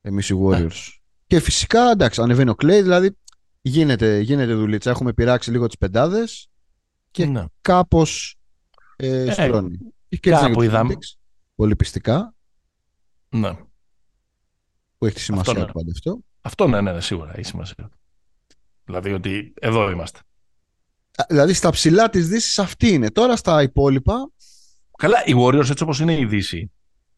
Εμείς 0.02 0.30
οι 0.30 0.36
Warriors. 0.46 0.88
Και 1.28 1.40
φυσικά, 1.40 1.90
εντάξει, 1.92 2.22
ανεβαίνει 2.22 2.50
ο 2.50 2.56
Clay, 2.64 2.66
δηλαδή 2.82 3.18
γίνεται, 3.62 4.20
γίνεται 4.20 4.54
δουλίτσα. 4.54 4.90
Έχουμε 4.90 5.14
πειράξει 5.14 5.52
λίγο 5.52 5.68
τις 5.68 5.78
πεντάδες 5.78 6.48
Και- 7.12 7.26
Ναι. 7.26 7.44
κάπως 7.62 8.39
ε, 9.02 9.32
στρώνει. 9.32 9.78
Έχει 10.10 10.22
και 10.22 10.30
κάπου 10.30 10.54
τους 10.54 10.64
είδαμε. 10.64 10.94
Celtics, 10.94 11.18
Πολύ 11.56 11.76
πιστικά, 11.76 12.34
ναι. 13.30 13.54
που 14.98 15.06
έχει 15.06 15.16
τη 15.16 15.22
σημασία 15.22 15.52
Αυτό, 15.52 15.62
ναι. 15.62 15.68
του 15.68 15.74
πάντα 15.74 15.92
αυτό. 15.92 16.20
Αυτό 16.42 16.68
ναι, 16.68 16.82
ναι, 16.82 16.92
ναι, 16.92 17.02
σίγουρα 17.02 17.32
έχει 17.36 17.44
σημασία. 17.46 17.90
Δηλαδή 18.86 19.14
ότι 19.14 19.54
εδώ 19.60 19.90
είμαστε. 19.90 20.20
Α, 21.16 21.24
Δηλαδή 21.30 21.54
στα 21.54 21.70
ψηλά 21.70 22.10
της 22.10 22.28
Δύσης 22.28 22.60
αυτή 22.60 22.88
είναι. 22.90 23.10
Τώρα 23.12 23.36
στα 23.36 23.62
υπόλοιπα 23.62 24.32
Καλά, 24.98 25.26
οι 25.26 25.34
Warriors 25.38 25.70
έτσι 25.70 25.84
όπως 25.84 26.00
είναι 26.00 26.18
η 26.18 26.26
Δύση 26.26 26.72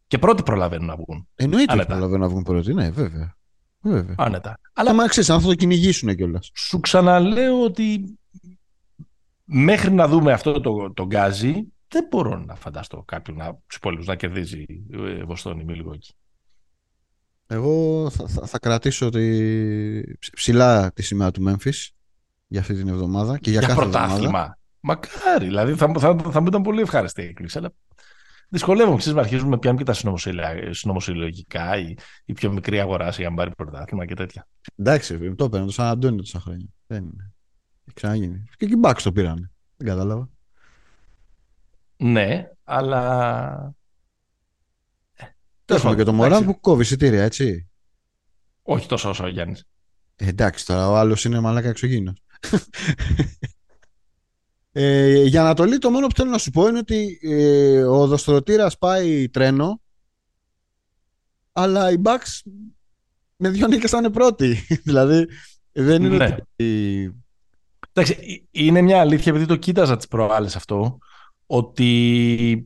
και 0.07 0.17
πρώτοι 0.17 0.43
προλαβαίνουν 0.43 0.86
να 0.88 0.95
βγουν. 0.95 1.27
εννοείται 1.36 1.63
ότι 1.63 1.71
Άνετα. 1.71 1.88
προλαβαίνουν 1.88 2.21
να 2.21 2.27
βγουν 2.29 2.43
πρώτοι. 2.43 2.73
Ναι, 2.73 2.89
βέβαια. 2.89 3.38
βέβαια. 3.82 4.15
Άνετα. 4.17 4.49
Αλλά 4.73 4.89
Αλλά 4.89 4.93
μα 4.93 5.07
ξέρεις, 5.07 5.29
αν 5.29 5.41
θα 5.41 5.47
το 5.47 5.55
κυνηγήσουν 5.55 6.15
κιόλας. 6.15 6.51
σου 6.55 6.79
ξαναλέω 6.79 7.63
ότι 7.63 8.17
μέχρι 9.54 9.91
να 9.91 10.08
δούμε 10.08 10.32
αυτό 10.32 10.62
το, 10.62 10.93
το 10.93 11.06
γκάζι 11.06 11.68
δεν 11.88 12.08
μπορώ 12.10 12.38
να 12.38 12.56
φανταστώ 12.56 13.04
κάποιον 13.08 13.38
να, 13.38 13.56
τους 13.68 13.76
υπόλοιπους 13.78 14.06
να 14.06 14.16
κερδίζει 14.16 14.66
ε, 14.93 15.24
Βοστόνη 15.24 15.64
Μιλγόκη. 15.64 16.14
Εγώ 17.47 18.10
θα, 18.10 18.28
θα, 18.28 18.47
θα 18.47 18.60
κρατήσω 18.60 19.10
τη, 19.10 20.18
ψ- 20.20 20.34
ψηλά 20.36 20.91
τη 20.91 21.02
σημαία 21.04 21.32
του 21.32 21.43
Memphis 21.47 21.88
για 22.47 22.60
αυτή 22.60 22.74
την 22.74 22.88
εβδομάδα 22.88 23.38
και 23.38 23.49
για, 23.49 23.60
Για, 23.60 23.68
κάθε 23.68 23.82
πρωτάθλημα. 23.82 24.16
εβδομάδα. 24.18 24.60
Μακάρι, 24.80 25.45
δηλαδή 25.45 25.76
θα, 25.76 25.91
θα, 25.99 26.16
θα 26.32 26.41
μου 26.41 26.47
ήταν 26.47 26.62
πολύ 26.62 26.82
ευχάριστη 26.82 27.22
η 27.22 27.26
έκπληξη. 27.26 27.58
Αλλά 27.58 27.72
δυσκολεύομαι, 28.49 28.97
ξέρεις, 28.97 29.16
να 29.16 29.22
αρχίζουμε 29.22 29.58
πιάνουμε 29.58 29.84
και 29.84 29.89
τα 29.91 29.97
συνωμοσυλλα- 29.97 30.74
συνωμοσυλλογικά, 30.74 31.78
η, 31.78 31.95
η 32.26 32.34
πιο 32.34 32.52
μικρή 32.52 32.80
αγορά 32.80 33.10
για 33.10 33.30
να 33.30 33.36
πάρει 33.36 33.52
πρωτάθλημα 33.58 34.06
και 34.06 34.14
τέτοια. 34.14 34.47
Εντάξει, 34.76 35.36
το 35.36 35.43
έπαιρνε 35.43 35.66
το 35.66 35.72
Σαν 35.72 35.86
Αντώνιο 35.86 36.18
τόσα 36.20 36.39
χρόνια. 36.39 36.66
Δεν 36.88 37.04
είναι. 37.04 37.30
Έχει 37.92 38.00
ξαναγίνει. 38.00 38.44
Και 38.58 38.66
εκεί 38.66 38.76
Bucks 38.84 39.00
το 39.04 39.12
πήραν. 39.12 39.52
Δεν 39.78 39.88
κατάλαβα. 39.88 40.30
Ναι, 41.98 42.50
αλλά. 42.64 43.74
Ε, 45.14 45.26
τέλος 45.66 45.82
Έχουμε 45.82 45.96
και 45.96 46.04
το 46.04 46.12
πάντων, 46.12 46.16
Μωράν 46.16 46.32
εντάξει. 46.32 46.54
που 46.54 46.60
κόβει 46.60 46.82
εισιτήρια, 46.82 47.24
έτσι. 47.24 47.70
Όχι 48.62 48.88
τόσο 48.88 49.10
όσο 49.10 49.24
ο 49.24 49.28
Γιάννης. 49.28 49.66
Ε, 50.16 50.28
εντάξει, 50.28 50.66
τώρα 50.66 50.89
ο 50.89 50.96
άλλος 50.96 51.26
είναι 51.26 51.39
μαλάκα 51.39 51.70
εξωγήινος. 51.70 52.22
ε, 54.72 55.24
για 55.24 55.42
Ανατολή, 55.42 55.78
το 55.78 55.89
μόνο 55.89 56.08
που 56.08 56.16
θέλω 56.16 56.30
να 56.32 56.38
σου 56.38 56.52
πω 56.52 56.68
είναι 56.68 56.78
ότι 56.78 57.20
ε, 57.22 57.84
ο 57.84 57.96
οδοστρωτήρας 57.96 58.78
πάει 58.78 59.30
τρένο, 59.30 59.82
αλλά 61.52 61.92
οι 61.92 61.96
Bucks 62.04 62.52
με 63.36 63.50
δύο 63.50 63.68
νίκες 63.68 63.89
θα 63.89 63.98
είναι 63.98 64.10
πρώτοι. 64.12 64.66
δηλαδή, 64.86 65.28
δεν 65.72 66.04
είναι 66.04 66.18
Ναι. 66.18 66.38
ότι. 66.39 67.16
Εντάξει, 67.94 68.18
ε- 68.52 68.62
είναι 68.64 68.82
μια 68.82 69.00
αλήθεια, 69.00 69.32
επειδή 69.32 69.46
το 69.46 69.56
κοίταζα 69.56 69.98
τις 69.98 70.08
προάλλες 70.08 70.56
αυτό, 70.56 70.98
ότι 71.46 72.66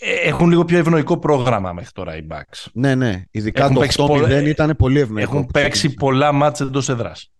ε, 0.00 0.14
έχουν 0.28 0.48
λίγο 0.48 0.64
πιο 0.64 0.78
ευνοϊκό 0.78 1.18
πρόγραμμα 1.18 1.72
μέχρι 1.72 1.90
τώρα 1.90 2.16
οι 2.16 2.26
Bucks. 2.30 2.66
Ναι, 2.72 2.94
ναι. 2.94 3.24
Ειδικά 3.30 3.62
Έχουν 3.62 3.74
το 3.74 3.80
παίξει 3.80 4.02
8-0 4.02 4.06
πολλά- 4.06 4.40
ήταν 4.48 4.76
πολύ 4.76 5.00
ευνοϊκό. 5.00 5.30
Έχουν 5.30 5.44
που 5.46 5.50
παίξει 5.52 5.70
ξεκίνησε. 5.70 5.98
πολλά 5.98 6.32
μάτς 6.32 6.60
εντός 6.60 6.88
εδράς. 6.88 7.32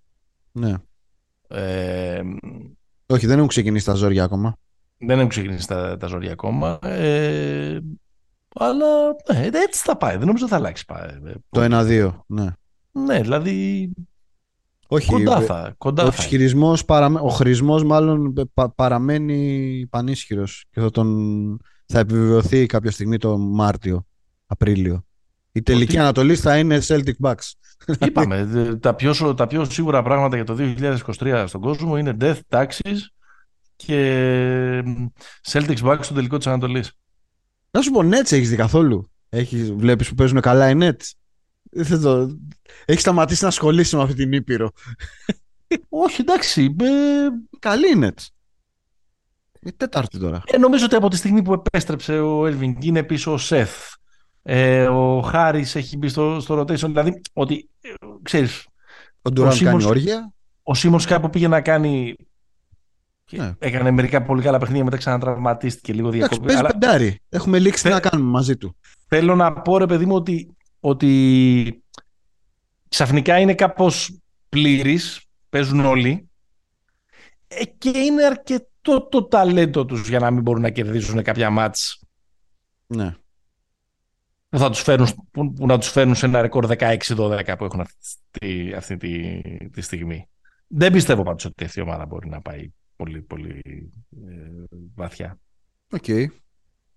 Ναι. 0.52 0.74
Ε, 1.48 2.22
Όχι, 3.06 3.26
δεν 3.26 3.36
έχουν 3.36 3.48
ξεκινήσει 3.48 3.84
τα 3.84 3.94
ζόρια 3.94 4.24
ακόμα. 4.24 4.56
δεν 4.98 5.16
έχουν 5.18 5.28
ξεκινήσει 5.28 5.66
τα, 5.66 5.96
τα 5.96 6.06
ζωριά 6.06 6.32
ακόμα. 6.32 6.78
Ε, 6.82 7.78
αλλά 8.54 8.86
ναι, 9.32 9.46
έτσι 9.52 9.82
θα 9.84 9.96
πάει. 9.96 10.16
Δεν 10.16 10.26
νομίζω 10.26 10.48
θα 10.48 10.56
αλλάξει. 10.56 10.84
πάει. 10.84 11.08
Ε, 11.26 11.32
Το 11.50 11.60
1-2. 11.62 12.12
Ναι. 12.26 12.46
Ναι, 12.92 13.20
δηλαδή 13.20 13.90
Όχι, 14.90 15.10
κοντά 15.12 15.40
ε, 15.40 15.44
θα, 15.44 15.74
κοντά 15.78 16.02
ο 16.02 16.06
θα. 16.06 16.12
είναι. 16.14 16.22
ισχυρισμός 16.24 16.84
παραμε- 16.84 17.22
ο 17.22 17.28
χρησμός 17.28 17.84
μάλλον 17.84 18.32
πα- 18.54 18.70
παραμένει 18.74 19.86
πανίσχυρος 19.90 20.64
και 20.70 20.80
θα, 20.80 20.90
τον... 20.90 21.60
θα 21.86 21.98
επιβεβαιωθεί 21.98 22.66
κάποια 22.66 22.90
στιγμή 22.90 23.16
το 23.18 23.38
Μάρτιο, 23.38 24.06
Απρίλιο. 24.46 25.02
Η 25.52 25.62
τελική 25.62 25.90
Ότι- 25.92 25.98
ανατολή 25.98 26.36
θα 26.36 26.58
είναι 26.58 26.78
Celtic 26.86 27.12
Bucks. 27.22 27.52
Είπαμε, 27.98 28.44
δε- 28.44 28.76
τα 28.76 28.94
πιο, 28.94 29.12
σο- 29.12 29.34
τα 29.34 29.46
πιο 29.46 29.64
σίγουρα 29.64 30.02
πράγματα 30.02 30.36
για 30.36 30.44
το 30.44 30.56
2023 31.18 31.44
στον 31.46 31.60
κόσμο 31.60 31.96
είναι 31.96 32.16
Death 32.20 32.38
Taxes 32.48 32.96
και 33.76 34.82
μ, 34.84 35.04
Celtics 35.50 35.80
Bucks 35.82 35.98
στο 36.00 36.14
τελικό 36.14 36.36
της 36.36 36.46
Ανατολής. 36.46 36.92
Να 37.70 37.80
σου 37.80 37.90
πω, 37.90 38.00
Nets 38.00 38.32
έχεις 38.32 38.48
δει 38.50 38.56
καθόλου; 38.56 39.10
Έχεις, 39.28 39.72
βλέπεις 39.72 40.08
που 40.08 40.14
παίζουν 40.14 40.40
καλά 40.40 40.70
οι 40.70 40.74
Nets; 40.80 41.10
Δεν 41.70 42.00
το... 42.00 42.36
Έχει 42.84 43.00
σταματήσει 43.00 43.42
να 43.42 43.48
ασχολείσαι 43.48 43.96
με 43.96 44.02
αυτή 44.02 44.14
την 44.14 44.32
Ήπειρο. 44.32 44.70
Όχι, 45.88 46.20
εντάξει. 46.20 46.76
Ε, 46.80 46.86
Καλή 47.58 47.88
η 47.90 47.98
Nets. 48.02 48.26
Η 49.60 49.72
τέταρτη 49.72 50.18
τώρα. 50.18 50.42
ε, 50.46 50.58
νομίζω 50.58 50.84
ότι 50.84 50.94
από 50.94 51.08
τη 51.08 51.16
στιγμή 51.16 51.42
που 51.42 51.52
επέστρεψε 51.52 52.18
ο 52.20 52.42
Elving 52.44 52.74
είναι 52.80 53.02
πίσω 53.02 53.32
ο 53.34 53.38
Seth. 53.40 53.92
Ε, 54.42 54.86
ο 54.86 55.20
Χάρης 55.20 55.74
έχει 55.74 55.96
μπει 55.96 56.08
στο, 56.08 56.40
στο 56.40 56.60
rotation. 56.60 56.76
Δηλαδή, 56.86 57.20
ότι, 57.32 57.68
ε, 57.80 57.88
ξέρεις, 58.22 58.66
Ο 59.22 59.30
Ντουράν 59.30 59.52
Σίμονς- 59.52 59.76
κάνει 59.84 59.90
όργια. 59.96 60.32
ο 60.62 60.74
Σίμονς 60.74 61.04
κάπου 61.06 61.30
πήγε 61.30 61.48
να 61.48 61.60
κάνει 61.60 62.16
Ναι. 63.30 63.52
Έκανε 63.58 63.90
μερικά 63.90 64.22
πολύ 64.22 64.42
καλά 64.42 64.58
παιχνίδια, 64.58 64.84
μετά 64.84 64.96
ξανατραυματίστηκε 64.96 65.92
λίγο 65.92 66.10
διακοπή. 66.10 66.46
Παίζει 66.46 66.58
αλλά... 66.60 66.68
πεντάρι. 66.68 67.20
Έχουμε 67.28 67.58
λήξει 67.58 67.82
τι 67.82 67.88
να 67.88 68.00
κάνουμε 68.00 68.30
μαζί 68.30 68.56
του. 68.56 68.76
Θέλω 69.08 69.34
να 69.34 69.52
πω, 69.52 69.78
ρε 69.78 69.86
παιδί 69.86 70.06
μου, 70.06 70.14
ότι, 70.14 70.56
ότι 70.80 71.82
ξαφνικά 72.88 73.38
είναι 73.38 73.54
κάπως 73.54 74.18
πλήρης, 74.48 75.24
παίζουν 75.48 75.80
όλοι 75.80 76.28
ε, 77.48 77.64
και 77.64 77.98
είναι 77.98 78.24
αρκετό 78.24 79.06
το 79.10 79.24
ταλέντο 79.24 79.84
τους 79.84 80.08
για 80.08 80.18
να 80.18 80.30
μην 80.30 80.42
μπορούν 80.42 80.62
να 80.62 80.70
κερδίσουν 80.70 81.22
κάποια 81.22 81.50
μάτς. 81.50 82.02
Ναι. 82.86 83.16
Που, 84.48 84.58
θα 84.58 84.70
τους 84.70 84.82
φέρουν, 84.82 85.08
που, 85.30 85.52
που 85.52 85.66
να 85.66 85.78
τους 85.78 85.90
φέρουν 85.90 86.14
σε 86.14 86.26
ένα 86.26 86.40
ρεκόρ 86.40 86.66
16-12 86.78 87.54
που 87.58 87.64
έχουν 87.64 87.80
αυτή, 87.80 88.74
αυτή 88.76 88.96
τη, 88.96 89.40
τη 89.70 89.80
στιγμή. 89.80 90.28
Δεν 90.66 90.92
πιστεύω 90.92 91.22
πάντως 91.22 91.44
ότι 91.44 91.64
αυτή 91.64 91.78
η 91.78 91.82
ομάδα 91.82 92.06
μπορεί 92.06 92.28
να 92.28 92.40
πάει 92.40 92.72
πολύ, 92.96 93.22
πολύ 93.22 93.60
ε, 94.26 94.76
βαθιά. 94.94 95.38
OK. 95.90 96.04
Okay. 96.06 96.26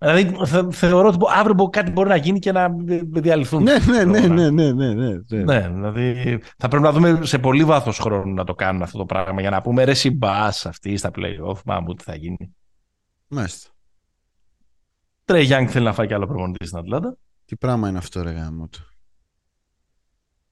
Δηλαδή 0.04 0.36
θεωρώ 0.72 1.08
ότι 1.08 1.18
αύριο 1.36 1.70
κάτι 1.70 1.92
μπορεί 1.92 2.10
να 2.10 2.16
γίνει 2.16 2.40
και 2.40 2.52
να 2.52 2.76
διαλυθούν. 3.02 3.64
Ναι, 3.64 3.78
ναι, 3.78 4.04
ναι, 4.04 4.28
ναι, 4.28 4.50
ναι, 4.50 4.72
ναι, 4.72 4.94
ναι, 4.94 5.44
ναι. 5.44 5.70
δηλαδή 5.70 6.40
θα 6.58 6.68
πρέπει 6.68 6.84
να 6.84 6.92
δούμε 6.92 7.26
σε 7.26 7.40
πολύ 7.40 7.64
βάθος 7.64 8.00
χρόνου 8.00 8.34
να 8.34 8.44
το 8.44 8.56
κάνουν 8.56 8.82
αυτό 8.82 8.98
το 8.98 9.06
πράγμα 9.06 9.42
για 9.42 9.50
να 9.50 9.62
πούμε 9.62 9.84
ρε 9.84 9.94
συ 9.94 10.18
μπας 10.18 10.66
αυτοί 10.66 10.98
στα 10.98 11.12
play-off, 11.16 11.62
μα 11.66 11.80
μου 11.80 11.94
τι 11.94 12.04
θα 12.04 12.16
γίνει. 12.16 12.56
Μάλιστα. 13.28 13.70
Τρέι 15.26 15.44
Γιάνγκ 15.44 15.68
θέλει 15.72 15.86
να 15.86 15.94
φάει 15.94 16.08
κι 16.08 16.14
άλλο 16.14 16.28
προπονητής 16.28 16.68
στην 16.68 16.80
Ατλάντα. 16.80 17.18
Τι 17.46 17.56
πράγμα 17.56 17.90
είναι 17.90 17.98
αυτό 17.98 18.22
ρε 18.22 18.32
γαμώτο. 18.32 18.80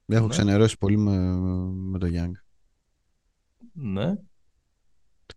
Έχω 0.06 0.24
ναι. 0.24 0.30
ξενερώσει 0.30 0.78
πολύ 0.78 0.96
με, 0.96 1.18
με 1.90 1.98
το 1.98 2.06
Γιάνγκ. 2.06 2.34
Ναι. 3.72 4.14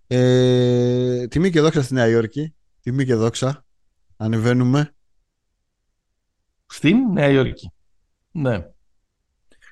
Ε, 0.08 1.28
τιμή 1.28 1.50
και 1.50 1.62
δόξα 1.62 1.82
στη 1.84 1.94
Νέα 1.94 2.08
Υόρκη. 2.08 2.56
Τιμή 2.82 3.06
και 3.06 3.16
δόξα. 3.16 3.66
Ανεβαίνουμε. 4.18 4.96
Στην 6.66 6.98
Νέα 7.12 7.30
Υόρκη. 7.30 7.72
Ναι. 8.32 8.68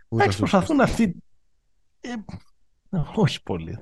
Εντάξει, 0.09 0.37
προσπαθούν 0.37 0.81
αυτοί. 0.81 1.15
Ε, 2.01 2.13
όχι 3.15 3.43
πολύ. 3.43 3.77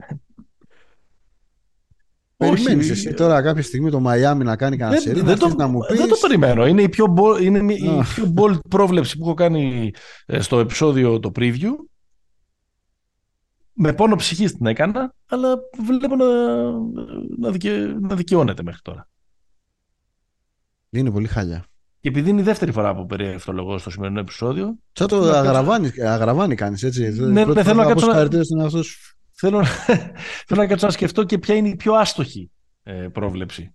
Περιμένεις 2.38 2.90
εσύ 2.90 3.14
τώρα 3.14 3.42
κάποια 3.42 3.64
στιγμή 3.64 3.92
το 3.92 4.00
Μαϊάμι 4.00 4.44
να 4.44 4.56
κάνει 4.56 4.78
κανένα 4.78 5.02
σερί, 5.02 5.22
δεν, 5.22 5.38
το, 5.38 5.56
να 5.56 5.68
μου 5.68 5.80
πεις... 5.88 5.98
δεν 5.98 6.08
το 6.08 6.16
περιμένω. 6.22 6.68
Είναι 6.68 6.82
η 6.82 6.90
πιο, 6.90 7.14
bold, 7.18 7.42
είναι 7.42 7.74
η 7.74 8.04
πιο 8.14 8.34
bold 8.38 8.60
πρόβλεψη 8.70 9.18
που 9.18 9.24
έχω 9.24 9.34
κάνει 9.34 9.94
ε, 10.26 10.42
στο 10.42 10.60
επεισόδιο 10.60 11.20
το 11.20 11.32
preview 11.36 11.72
με 13.74 13.94
πόνο 13.94 14.16
ψυχή 14.16 14.46
την 14.46 14.66
έκανα, 14.66 15.16
αλλά 15.26 15.60
βλέπω 15.78 16.16
να, 16.16 16.26
να, 17.38 17.52
δικαι, 17.52 17.98
να 18.00 18.16
δικαιώνεται 18.16 18.64
μέχρι 18.64 18.82
τώρα. 18.82 19.09
Είναι 20.90 21.12
πολύ 21.12 21.28
χάλια. 21.28 21.64
Και 22.02 22.10
επειδή 22.10 22.30
είναι 22.30 22.42
η 22.42 22.44
δεύτερη 22.44 22.72
φορά 22.72 22.96
που 22.96 23.06
περιευθολογώ 23.06 23.78
στο 23.78 23.90
σημερινό 23.90 24.20
επεισόδιο. 24.20 24.76
Σαν 24.92 25.08
το 25.08 25.32
αγραβάνι, 25.32 25.92
αγραβάνι 26.06 26.56
κάνεις 26.56 26.84
έτσι. 26.84 27.10
Ναι, 27.10 27.46
ναι, 27.46 27.64
θέλω 27.64 27.82
να 27.82 27.88
κάτσω 27.88 28.08
να... 28.08 28.70
Θέλω, 29.32 29.64
θέλω 30.48 30.62
να 30.62 30.68
κάτσω 30.68 30.86
να 30.86 30.92
σκεφτώ 30.92 31.24
και 31.24 31.38
ποια 31.38 31.56
είναι 31.56 31.70
η 31.70 31.76
πιο 31.76 31.94
άστοχη 31.94 32.52
ε, 32.84 32.94
πρόβλεψη 32.94 33.74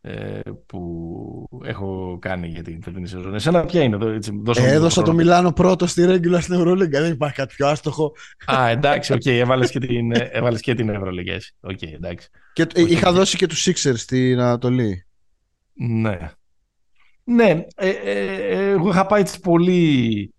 ε, 0.00 0.40
που 0.66 1.62
έχω 1.64 2.18
κάνει 2.20 2.48
για 2.48 2.62
την 2.62 2.82
φετινή 2.82 3.06
σεζόν. 3.06 3.34
Εσένα 3.34 3.64
ποια 3.64 3.82
είναι 3.82 3.96
εδώ, 3.96 4.08
έτσι, 4.08 4.42
ε, 4.56 4.72
Έδωσα 4.72 5.02
το 5.02 5.12
Μιλάνο 5.12 5.52
πρώτο 5.52 5.86
στη 5.86 6.04
regular 6.04 6.40
στην 6.40 6.54
Ευρωλίγκα. 6.54 7.00
Δεν 7.00 7.12
υπάρχει 7.12 7.36
κάτι 7.36 7.54
πιο 7.54 7.66
άστοχο. 7.66 8.12
Α, 8.46 8.68
εντάξει, 8.68 9.12
OK, 9.12 9.20
okay, 9.24 9.30
έβαλες 9.30 9.70
και 9.70 9.78
την, 9.78 10.12
έβαλες 10.14 10.60
και 10.60 10.74
την 10.74 10.88
Ευρωλίγκα 10.88 11.36
Okay, 11.60 11.92
εντάξει. 11.94 12.28
Και, 12.52 12.66
είχα 12.74 13.12
δώσει 13.12 13.36
και 13.36 13.46
τους 13.46 13.68
Sixers 13.68 13.96
στην 13.96 14.40
Ανατολή. 14.40 15.06
Ναι. 15.72 16.18
Ναι, 17.30 17.64
ε, 17.76 17.88
ε, 17.88 18.70
εγώ 18.70 18.88
είχα 18.88 19.06
πάει 19.06 19.22
πολύ 19.42 20.34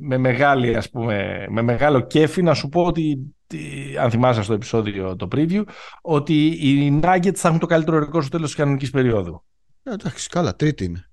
με 0.00 0.16
μεγάλη, 0.16 0.76
ας 0.76 0.90
πούμε, 0.90 1.46
με 1.48 1.62
μεγάλο 1.62 2.00
κέφι 2.00 2.42
να 2.42 2.54
σου 2.54 2.68
πω 2.68 2.84
ότι 2.84 3.18
αν 4.00 4.10
θυμάσαι 4.10 4.42
στο 4.42 4.52
επεισόδιο 4.52 5.16
το 5.16 5.28
preview, 5.32 5.62
ότι 6.02 6.46
οι 6.46 7.00
Nuggets 7.02 7.34
θα 7.34 7.48
έχουν 7.48 7.60
το 7.60 7.66
καλύτερο 7.66 7.98
ρεκόρ 7.98 8.22
στο 8.22 8.30
τέλος 8.30 8.46
της 8.46 8.56
κανονικής 8.56 8.90
περίοδου. 8.90 9.44
Ε, 9.82 9.92
εντάξει, 9.92 10.28
καλά, 10.28 10.56
τρίτη 10.56 10.84
είναι. 10.84 11.10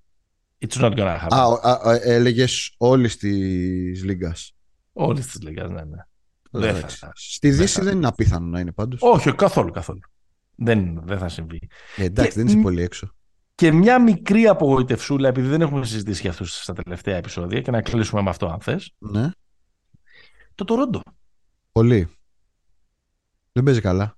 It's 0.68 0.82
not 0.82 0.94
gonna 0.94 1.18
happen. 1.18 1.68
Α, 1.68 2.00
έλεγες 2.04 2.76
όλη 2.78 3.10
τη 3.10 3.30
λίγα. 4.06 4.36
Όλη 4.94 5.22
τη 5.22 5.46
λίγα, 5.46 5.68
ναι, 5.68 5.84
ναι. 5.84 5.98
Δεν 6.52 6.76
θα, 6.76 7.12
Στη 7.16 7.52
Δύση 7.52 7.82
δεν 7.82 7.98
είναι 7.98 8.08
απίθανο 8.08 8.46
να 8.46 8.60
είναι 8.60 8.72
πάντως. 8.72 9.00
Όχι, 9.02 9.36
καθόλου, 9.36 9.72
καθόλου. 9.72 10.00
Δεν, 10.56 11.02
δεν 11.06 11.18
θα 11.18 11.30
συμβεί. 11.30 11.70
Ε, 11.98 12.04
εντάξει, 12.04 12.38
δεν 12.38 12.48
είσαι 12.48 12.58
πολύ 12.58 12.82
έξω. 12.82 13.16
Και 13.62 13.72
μια 13.72 14.02
μικρή 14.02 14.48
απογοητευσούλα, 14.48 15.28
επειδή 15.28 15.48
δεν 15.48 15.62
έχουμε 15.62 15.86
συζητήσει 15.86 16.22
για 16.22 16.30
αυτούς 16.30 16.62
στα 16.62 16.74
τελευταία 16.74 17.18
επεισόδια 17.18 17.62
και 17.62 17.72
να 17.72 17.82
κλείσουμε 17.82 18.22
με 18.22 18.30
αυτό, 18.30 18.48
αν 18.48 18.62
θες. 18.62 18.94
Ναι. 18.98 19.30
Το 20.56 20.64
Τορόντο. 20.64 21.02
Πολύ. 21.72 22.10
Δεν 23.52 23.64
παίζει 23.64 23.82
καλά. 23.82 24.18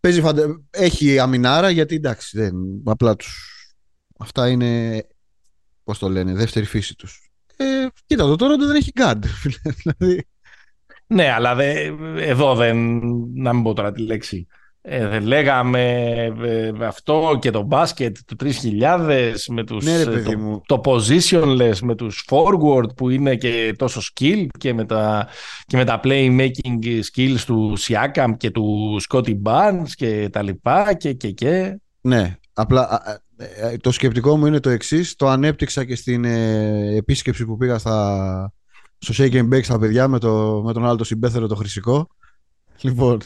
Παίζει 0.00 0.20
φαντα... 0.20 0.62
Έχει 0.70 1.18
αμινάρα 1.18 1.70
γιατί 1.70 1.94
εντάξει, 1.94 2.38
δεν... 2.38 2.54
απλά 2.84 3.16
τους. 3.16 3.64
Αυτά 4.18 4.48
είναι. 4.48 5.02
Πώς 5.84 5.98
το 5.98 6.08
λένε, 6.08 6.34
δεύτερη 6.34 6.66
φύση 6.66 6.96
τους. 6.96 7.30
Ε, 7.56 7.86
κοίτα, 8.06 8.24
το 8.24 8.36
Τορόντο 8.36 8.66
δεν 8.66 8.76
έχει 8.76 8.92
γκάντ. 9.00 9.24
δηλαδή... 9.82 10.26
Ναι, 11.06 11.32
αλλά 11.32 11.54
δε, 11.54 11.90
εδώ 12.16 12.54
δεν. 12.54 13.00
Να 13.34 13.52
μην 13.52 13.62
πω 13.62 13.72
τώρα 13.72 13.92
τη 13.92 14.02
λέξη. 14.02 14.46
Ε, 14.86 15.20
λέγαμε 15.20 16.12
ε, 16.42 16.70
αυτό 16.80 17.38
και 17.40 17.50
το 17.50 17.62
μπάσκετ 17.62 18.16
του 18.26 18.36
3000 18.40 18.50
με 19.48 19.64
τους, 19.64 19.84
ναι, 19.84 19.92
ε, 19.92 20.04
το, 20.04 20.62
το 20.66 20.80
positionless 20.84 21.78
με 21.82 21.94
τους 21.94 22.24
forward 22.30 22.96
που 22.96 23.10
είναι 23.10 23.36
και 23.36 23.74
τόσο 23.78 24.00
skill 24.00 24.46
και 24.58 24.74
με 24.74 24.84
τα, 24.84 25.28
και 25.66 25.76
με 25.76 25.84
τα 25.84 26.00
playmaking 26.04 27.00
skills 27.12 27.38
του 27.46 27.76
Siakam 27.78 28.30
και 28.36 28.50
του 28.50 28.96
Scotty 29.08 29.34
Barnes 29.42 29.88
και 29.94 30.28
τα 30.32 30.42
λοιπά 30.42 30.94
και 30.94 31.12
και 31.12 31.30
και. 31.30 31.80
Ναι, 32.00 32.36
απλά 32.52 33.02
ε, 33.36 33.76
το 33.76 33.90
σκεπτικό 33.90 34.36
μου 34.36 34.46
είναι 34.46 34.60
το 34.60 34.70
εξής. 34.70 35.14
Το 35.14 35.28
ανέπτυξα 35.28 35.84
και 35.84 35.96
στην 35.96 36.24
επίσκεψη 36.96 37.44
που 37.44 37.56
πήγα 37.56 37.78
στα, 37.78 38.52
στο 38.98 39.24
Shake 39.24 39.34
and 39.34 39.54
Bake 39.54 39.64
στα 39.64 39.78
παιδιά 39.78 40.08
με, 40.08 40.18
το, 40.18 40.62
με 40.64 40.72
τον 40.72 40.86
άλλο 40.86 40.96
το 40.96 41.04
συμπέθερο 41.04 41.46
το 41.46 41.54
χρυσικό. 41.54 42.08
Λοιπόν, 42.80 43.18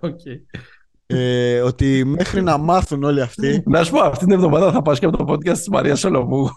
Okay. 0.00 0.40
Ε, 1.06 1.60
ότι 1.60 2.04
μέχρι 2.04 2.42
να 2.42 2.58
μάθουν 2.58 3.04
όλοι 3.04 3.20
αυτοί. 3.20 3.62
Να 3.66 3.84
σου 3.84 3.90
πω, 3.90 4.00
αυτή 4.00 4.24
την 4.24 4.34
εβδομάδα 4.34 4.72
θα 4.72 4.82
πάω 4.82 4.96
και 4.96 5.06
από 5.06 5.16
το 5.16 5.32
podcast 5.32 5.58
τη 5.58 5.70
Μαρία 5.70 5.96
Σολομού. 5.96 6.48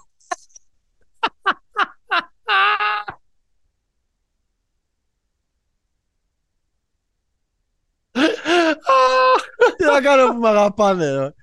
Τι 9.77 9.85
να 9.85 10.01
κάνω 10.01 10.33
που 10.33 10.39
με 10.39 10.49
αγαπάνε. 10.49 11.33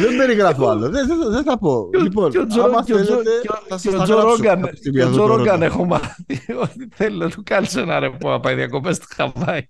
Δεν 0.00 0.16
περιγράφω 0.16 0.68
άλλο. 0.68 0.88
Δεν, 0.90 1.06
δεν, 1.06 1.30
δεν 1.30 1.44
θα 1.44 1.58
πω. 1.58 1.90
Λοιπόν, 2.02 2.30
και 2.30 2.38
ο 2.38 2.46
Τζο, 2.46 2.62
άμα 2.62 2.84
θέλετε, 2.84 3.30
θα 3.68 3.78
σας 3.78 3.92
Και 4.92 5.04
ο 5.04 5.10
Τζο 5.10 5.26
Ρόγκαν 5.26 5.62
έχω 5.62 5.84
μάθει 5.84 6.36
ότι 6.62 6.88
θέλει 6.94 7.18
να 7.18 7.30
του 7.30 7.42
κάνει 7.44 7.66
ένα 7.76 7.98
ρεπό 7.98 8.30
να 8.30 8.40
πάει 8.40 8.54
διακοπές 8.54 8.96
στη 8.96 9.14
Χαβάη. 9.14 9.68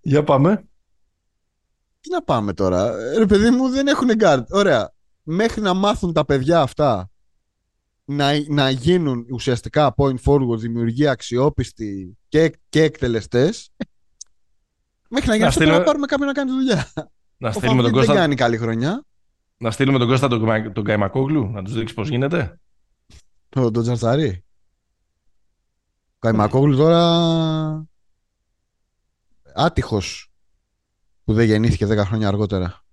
Για 0.00 0.22
πάμε. 0.22 0.64
Τι 2.00 2.10
να 2.10 2.22
πάμε 2.22 2.52
τώρα; 2.52 2.92
Ρε 3.18 3.26
παιδί 3.26 3.50
μου 3.50 3.68
δεν 3.68 3.86
έχουν 3.86 4.14
γκάρτ. 4.14 4.52
Ωραία. 4.52 4.94
Μέχρι 5.22 5.60
να 5.60 5.74
μάθουν 5.74 6.12
τα 6.12 6.24
παιδιά 6.24 6.60
αυτά 6.60 7.10
να, 8.04 8.30
να 8.48 8.70
γίνουν 8.70 9.26
ουσιαστικά 9.30 9.94
point 9.96 10.16
forward, 10.24 10.58
δημιουργία 10.58 11.10
αξιόπιστη 11.10 12.18
και, 12.28 12.58
και 12.68 12.82
εκτελεστές 12.82 13.70
Μέχρι 15.08 15.28
να 15.28 15.34
γίνει 15.34 15.46
αυτό 15.46 15.60
πρέπει 15.60 15.78
να 15.78 15.84
πάρουμε 15.84 16.06
κάποιον 16.06 16.26
να 16.28 16.34
κάνει 16.34 16.50
τη 16.50 16.56
δουλειά. 16.56 16.92
Να 17.38 17.52
στείλουμε 17.52 17.82
τον 17.82 17.92
Κώστα. 17.92 18.12
Δεν 18.12 18.22
κάνει 18.22 18.34
καλή 18.34 18.56
χρονιά. 18.56 19.04
Να 19.58 19.70
στείλουμε 19.70 19.98
τον 19.98 20.08
Κώστα 20.08 20.28
τον, 20.28 20.72
τον 20.72 20.84
Καϊμακόγλου, 20.84 21.50
να 21.50 21.62
τους 21.62 21.74
δείξει 21.74 21.94
πώς 21.94 22.08
γίνεται. 22.08 22.60
Το, 23.48 23.70
τον 23.70 23.82
Τζαρτσαρί. 23.82 24.44
Ο 26.14 26.18
Καϊμακόγλου 26.18 26.76
τώρα. 26.76 27.86
Άτυχος 29.54 30.30
που 31.24 31.32
δεν 31.32 31.46
γεννήθηκε 31.46 31.86
10 31.86 31.96
χρόνια 31.96 32.28
αργότερα. 32.28 32.84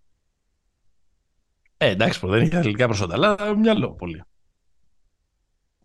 Ε, 1.77 1.89
εντάξει, 1.89 2.19
που 2.19 2.27
δεν 2.27 2.41
είχε 2.41 2.57
αθλητικά 2.57 2.85
προσόντα, 2.85 3.13
αλλά 3.13 3.55
μυαλό 3.57 3.91
πολύ. 3.91 4.23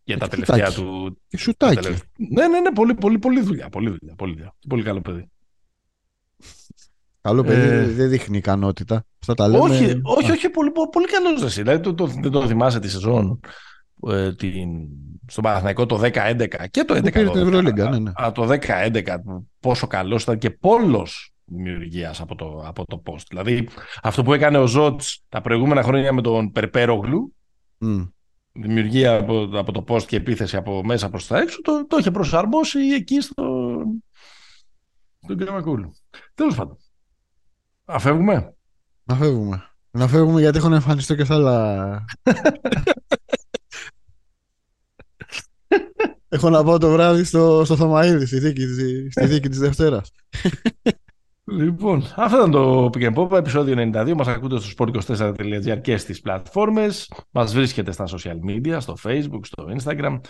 Για 0.04 0.18
τα 0.18 0.28
τελευταία 0.28 0.72
του. 0.72 1.18
Και 1.28 1.36
σουτάκι. 1.36 1.88
Ναι, 2.16 2.48
ναι, 2.48 2.60
ναι, 2.60 2.72
πολύ, 2.72 2.94
πολύ, 2.94 3.18
πολύ 3.18 3.40
δουλειά. 3.40 3.68
Πολύ, 3.68 3.88
δουλειά, 3.88 4.14
πολύ, 4.14 4.32
δουλειά. 4.32 4.54
πολύ 4.68 4.82
καλό 4.82 5.00
παιδί. 5.00 5.30
Καλό 7.28 7.42
παιδί 7.42 7.68
ε... 7.68 7.86
δεν 7.86 8.08
δείχνει 8.08 8.36
ικανότητα. 8.36 9.04
Αυτά 9.20 9.34
τα 9.34 9.48
λέμε. 9.48 9.62
Όχι, 9.62 10.00
όχι, 10.02 10.30
όχι 10.30 10.48
πολύ, 10.48 10.70
πολύ 10.92 11.06
καλός 11.06 11.40
ζεσί. 11.40 11.62
Δηλαδή, 11.62 11.80
το, 11.80 11.94
το, 11.94 12.06
δεν 12.06 12.30
το 12.30 12.46
θυμάσαι 12.46 12.80
τη 12.80 12.88
σεζόν 12.88 13.40
ε, 14.08 14.34
την, 14.34 14.68
στον 15.26 15.44
Παναθηναϊκό 15.44 15.86
το 15.86 16.00
10-11 16.02 16.46
και 16.70 16.84
το 16.84 16.94
11 16.94 17.12
πήρε 17.12 17.30
την 17.30 17.40
Ευρωλίγκα, 17.40 17.88
ναι, 17.88 17.98
ναι. 17.98 18.10
Α, 18.14 18.32
το 18.32 18.48
10-11 18.50 19.02
πόσο 19.60 19.86
καλός 19.86 20.22
ήταν 20.22 20.38
και 20.38 20.50
πόλος 20.50 21.32
δημιουργίας 21.44 22.20
από 22.20 22.34
το, 22.34 22.62
από 22.66 22.84
το 22.86 23.02
post. 23.06 23.24
Δηλαδή, 23.28 23.68
αυτό 24.02 24.22
που 24.22 24.32
έκανε 24.32 24.58
ο 24.58 24.66
Ζότ 24.66 25.02
τα 25.28 25.40
προηγούμενα 25.40 25.82
χρόνια 25.82 26.12
με 26.12 26.22
τον 26.22 26.52
Περπέρογλου, 26.52 27.32
Mm. 27.84 28.08
δημιουργία 28.52 29.16
από, 29.16 29.50
από 29.52 29.72
το 29.72 29.84
post 29.88 30.02
και 30.02 30.16
επίθεση 30.16 30.56
από 30.56 30.84
μέσα 30.84 31.08
προς 31.08 31.26
τα 31.26 31.38
έξω, 31.38 31.62
το, 31.62 31.86
το 31.86 31.96
είχε 31.96 32.10
προσαρμόσει 32.10 32.78
εκεί 32.78 33.20
στο, 33.20 33.78
στον 35.22 35.36
Κρεμακούλου. 35.36 35.90
Τέλος 36.34 36.54
πάντων. 36.54 36.76
Αφεύγουμε. 37.90 38.54
Να 39.04 39.14
φεύγουμε. 39.14 39.62
Να 39.90 40.08
φεύγουμε 40.08 40.40
γιατί 40.40 40.58
έχω 40.58 40.68
να 40.68 40.74
εμφανιστώ 40.74 41.14
και 41.14 41.24
σε 41.24 41.34
άλλα. 41.34 42.04
έχω 46.28 46.50
να 46.50 46.64
πάω 46.64 46.78
το 46.78 46.90
βράδυ 46.90 47.24
στο, 47.24 47.64
στο 47.64 47.76
Θωμαίδη, 47.76 48.26
στη 48.26 48.38
δίκη, 48.38 48.66
στη 49.10 49.26
δίκη 49.26 49.48
της 49.48 49.58
Δευτέρας. 49.58 50.10
Λοιπόν, 51.44 52.04
αυτό 52.16 52.36
ήταν 52.36 52.50
το 52.50 52.84
Pick 52.84 53.12
and 53.12 53.14
Pop, 53.14 53.32
επεισόδιο 53.32 53.74
92. 53.94 54.12
Μας 54.16 54.26
ακούτε 54.26 54.60
στο 54.60 54.70
sport24.gr 54.76 55.80
και 55.80 55.96
στις 55.96 56.20
πλατφόρμες. 56.20 57.12
Μας 57.30 57.54
βρίσκεται 57.54 57.92
στα 57.92 58.04
social 58.06 58.38
media, 58.48 58.76
στο 58.80 58.96
facebook, 59.04 59.40
στο 59.42 59.66
instagram. 59.80 60.20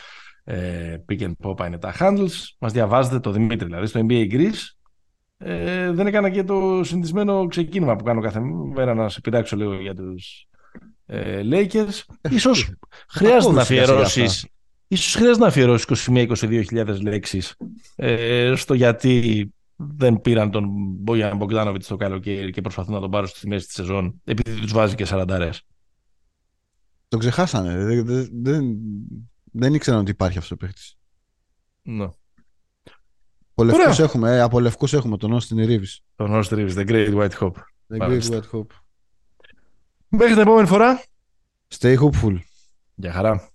Ε, 0.44 0.96
Pick 1.08 1.20
and 1.20 1.32
Pop 1.42 1.66
είναι 1.66 1.78
τα 1.78 1.94
handles. 1.98 2.32
Μας 2.58 2.72
διαβάζετε 2.72 3.20
το 3.20 3.30
Δημήτρη, 3.30 3.66
δηλαδή 3.66 3.86
στο 3.86 4.00
NBA 4.08 4.32
Greece. 4.32 4.77
Ε, 5.38 5.92
δεν 5.92 6.06
έκανα 6.06 6.30
και 6.30 6.44
το 6.44 6.84
συνηθισμένο 6.84 7.46
ξεκίνημα 7.46 7.96
που 7.96 8.04
κάνω 8.04 8.20
κάθε 8.20 8.40
μέρα 8.74 8.94
να 8.94 9.08
σε 9.08 9.20
πειράξω 9.20 9.56
λίγο 9.56 9.80
για 9.80 9.94
τους 9.94 10.48
ε, 11.06 11.40
Lakers. 11.44 12.02
Ίσως 12.30 12.70
χρειάζεται 13.08 13.54
να 13.54 13.60
αφιερώσεις 13.60 14.46
Ίσως 14.90 15.14
χρειάζεται 15.14 15.40
να 15.40 15.46
αφιερώσεις 15.46 16.08
21-22 16.10 17.00
λέξεις 17.00 17.56
ε, 17.96 18.52
στο 18.56 18.74
γιατί 18.74 19.46
δεν 19.76 20.20
πήραν 20.20 20.50
τον 20.50 20.66
Μπόγιαν 20.70 21.36
Μπογκδάνοβιτ 21.36 21.84
το 21.86 21.96
καλοκαίρι 21.96 22.50
και 22.50 22.60
προσπαθούν 22.60 22.94
να 22.94 23.00
τον 23.00 23.10
πάρουν 23.10 23.28
στη 23.28 23.48
μέση 23.48 23.66
της 23.66 23.74
σεζόν 23.74 24.20
επειδή 24.24 24.60
τους 24.60 24.72
βάζει 24.72 24.94
και 24.94 25.06
40 25.08 25.50
Το 27.08 27.16
ξεχάσανε. 27.16 27.84
Δεν, 27.84 28.04
δεν, 28.04 28.28
δεν, 28.32 28.76
δεν 29.52 29.74
ήξεραν 29.74 30.00
ότι 30.00 30.10
υπάρχει 30.10 30.38
αυτός 30.38 30.52
ο 30.52 30.56
παίχτη. 30.56 30.82
Ναι. 31.82 32.08
Από 33.58 33.64
λευκούς 33.64 33.98
έχουμε, 33.98 34.36
ε, 34.36 34.96
έχουμε 34.96 35.16
τον 35.16 35.38
Austin 35.40 35.66
Reeves. 35.66 35.98
Τον 36.16 36.30
Austin 36.30 36.54
Reeves, 36.54 36.74
the 36.74 36.88
great 36.88 37.14
white 37.14 37.38
hope. 37.38 37.56
The 37.88 38.22
Μέχρι 40.08 40.32
την 40.32 40.42
επόμενη 40.42 40.66
φορά. 40.66 41.02
Stay 41.78 41.96
hopeful. 41.98 42.38
Γεια 42.94 43.12
χαρά. 43.12 43.50